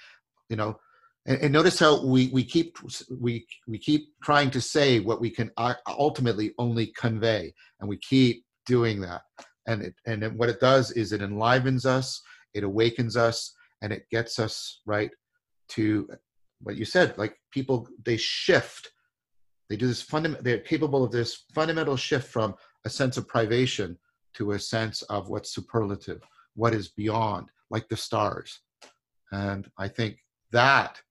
you 0.48 0.56
know. 0.56 0.80
And, 1.26 1.38
and 1.42 1.52
notice 1.52 1.78
how 1.78 2.06
we 2.06 2.30
we 2.30 2.42
keep 2.42 2.78
we 3.20 3.46
we 3.68 3.78
keep 3.78 4.14
trying 4.24 4.50
to 4.52 4.62
say 4.62 5.02
what 5.02 5.20
we 5.20 5.30
can 5.30 5.52
uh, 5.58 5.74
ultimately 5.86 6.54
only 6.58 6.88
convey, 6.98 7.54
and 7.82 7.90
we 7.90 7.98
keep 7.98 8.46
doing 8.66 9.02
that. 9.02 9.24
And 9.68 9.82
it, 9.82 9.96
and 10.06 10.40
what 10.40 10.48
it 10.48 10.62
does 10.62 10.92
is 10.92 11.12
it 11.12 11.22
enlivens 11.22 11.86
us, 11.86 12.22
it 12.54 12.64
awakens 12.64 13.18
us, 13.18 13.54
and 13.82 13.92
it 13.92 14.06
gets 14.10 14.40
us 14.40 14.80
right 14.86 15.12
to 15.72 16.08
what 16.62 16.78
you 16.78 16.86
said. 16.86 17.18
Like 17.18 17.38
people, 17.52 17.88
they 18.04 18.18
shift. 18.18 18.92
They 19.70 19.76
do 19.76 19.88
this 19.88 20.02
fundamental. 20.02 20.44
They're 20.44 20.60
capable 20.60 21.04
of 21.04 21.12
this 21.12 21.44
fundamental 21.54 21.98
shift 21.98 22.28
from 22.28 22.56
a 22.86 22.90
sense 22.90 23.18
of 23.18 23.28
privation 23.28 23.98
to 24.36 24.52
a 24.52 24.60
sense 24.60 25.02
of 25.04 25.30
what's 25.30 25.54
superlative, 25.54 26.22
what 26.56 26.74
is 26.74 26.90
beyond, 26.90 27.48
like 27.70 27.90
the 27.90 27.98
stars. 27.98 28.60
And 29.32 29.70
I 29.78 29.88
think 29.88 30.18
that 30.52 31.02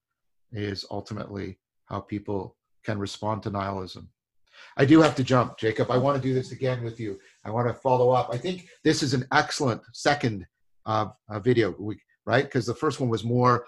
is 0.53 0.87
ultimately 0.91 1.59
how 1.87 2.01
people 2.01 2.57
can 2.85 2.99
respond 2.99 3.43
to 3.43 3.51
nihilism. 3.51 4.09
I 4.77 4.85
do 4.85 5.03
have 5.03 5.15
to 5.17 5.25
jump, 5.25 5.59
Jacob. 5.59 5.91
I 5.91 5.99
want 5.99 6.21
to 6.21 6.29
do 6.29 6.35
this 6.35 6.53
again 6.53 6.83
with 6.83 6.99
you. 6.99 7.19
I 7.45 7.51
want 7.51 7.69
to 7.69 7.75
follow 7.75 8.11
up. 8.11 8.31
I 8.33 8.39
think 8.39 8.69
this 8.85 9.03
is 9.03 9.13
an 9.13 9.27
excellent 9.33 9.83
second 9.93 10.47
uh, 10.87 11.09
uh, 11.29 11.41
video, 11.41 11.75
right? 12.25 12.45
Because 12.45 12.65
the 12.65 12.75
first 12.75 13.01
one 13.01 13.09
was 13.11 13.25
more 13.25 13.67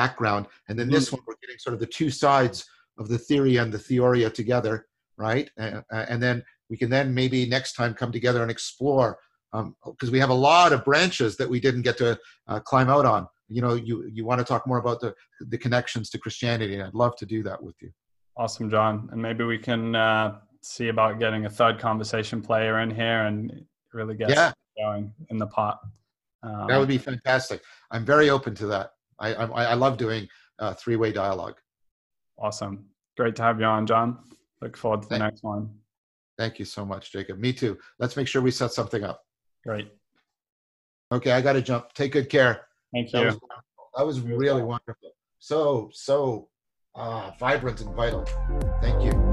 background, 0.00 0.46
and 0.68 0.78
then 0.78 0.88
this 0.88 1.06
mm-hmm. 1.06 1.16
one 1.16 1.24
we're 1.26 1.40
getting 1.42 1.58
sort 1.58 1.74
of 1.74 1.80
the 1.80 1.92
two 1.98 2.10
sides 2.10 2.58
of 2.98 3.08
the 3.08 3.18
theory 3.18 3.56
and 3.56 3.72
the 3.72 3.78
theoria 3.78 4.28
together, 4.30 4.86
right? 5.16 5.50
Uh, 5.58 5.80
and 5.90 6.22
then 6.22 6.44
we 6.70 6.76
can 6.76 6.90
then 6.90 7.14
maybe 7.14 7.46
next 7.46 7.72
time 7.74 7.94
come 7.94 8.12
together 8.12 8.42
and 8.42 8.50
explore 8.50 9.18
because 9.52 10.08
um, 10.08 10.12
we 10.12 10.18
have 10.18 10.30
a 10.30 10.40
lot 10.50 10.72
of 10.72 10.84
branches 10.84 11.36
that 11.36 11.48
we 11.48 11.60
didn't 11.60 11.82
get 11.82 11.96
to 11.98 12.18
uh, 12.48 12.60
climb 12.60 12.90
out 12.90 13.06
on. 13.06 13.26
You 13.48 13.62
know, 13.62 13.74
you 13.74 13.94
you 14.12 14.24
want 14.24 14.40
to 14.40 14.44
talk 14.44 14.66
more 14.66 14.78
about 14.78 15.00
the 15.00 15.14
the 15.52 15.58
connections 15.58 16.10
to 16.10 16.18
Christianity, 16.18 16.74
and 16.74 16.82
I'd 16.82 16.94
love 16.94 17.16
to 17.16 17.26
do 17.26 17.42
that 17.44 17.62
with 17.62 17.76
you. 17.80 17.90
Awesome, 18.36 18.68
John. 18.70 19.08
And 19.12 19.22
maybe 19.22 19.44
we 19.44 19.58
can 19.58 19.94
uh, 19.94 20.38
see 20.62 20.88
about 20.88 21.18
getting 21.18 21.46
a 21.46 21.50
third 21.50 21.78
conversation 21.78 22.42
player 22.42 22.80
in 22.80 22.90
here 22.90 23.22
and 23.26 23.64
really 23.92 24.16
get 24.16 24.30
yeah. 24.30 24.52
going 24.76 25.12
in 25.30 25.38
the 25.38 25.46
pot. 25.46 25.80
Um, 26.42 26.66
that 26.68 26.78
would 26.78 26.88
be 26.88 26.98
fantastic. 26.98 27.62
I'm 27.90 28.04
very 28.04 28.28
open 28.30 28.54
to 28.56 28.66
that. 28.66 28.90
I 29.18 29.34
I, 29.34 29.64
I 29.64 29.74
love 29.74 29.96
doing 29.96 30.28
uh, 30.58 30.74
three 30.74 30.96
way 30.96 31.12
dialogue. 31.12 31.56
Awesome. 32.38 32.86
Great 33.16 33.36
to 33.36 33.42
have 33.42 33.60
you 33.60 33.66
on, 33.66 33.86
John. 33.86 34.18
Look 34.60 34.76
forward 34.76 35.02
to 35.02 35.08
the 35.08 35.18
next 35.18 35.42
one. 35.42 35.70
Thank 36.38 36.58
you 36.58 36.64
so 36.64 36.84
much, 36.84 37.12
Jacob. 37.12 37.38
Me 37.38 37.52
too. 37.52 37.78
Let's 37.98 38.16
make 38.16 38.28
sure 38.28 38.42
we 38.42 38.50
set 38.50 38.72
something 38.72 39.02
up. 39.02 39.22
Great. 39.64 39.90
Okay, 41.12 41.32
I 41.32 41.40
got 41.40 41.54
to 41.54 41.62
jump. 41.62 41.92
Take 41.94 42.12
good 42.12 42.28
care. 42.28 42.66
Thank 42.92 43.12
you. 43.12 43.20
That 43.20 43.26
was, 43.26 43.38
that 43.96 44.06
was 44.06 44.20
really 44.20 44.62
wonderful. 44.62 45.12
So, 45.38 45.90
so 45.92 46.48
uh, 46.94 47.30
vibrant 47.38 47.80
and 47.80 47.94
vital. 47.94 48.24
Thank 48.80 49.02
you. 49.02 49.25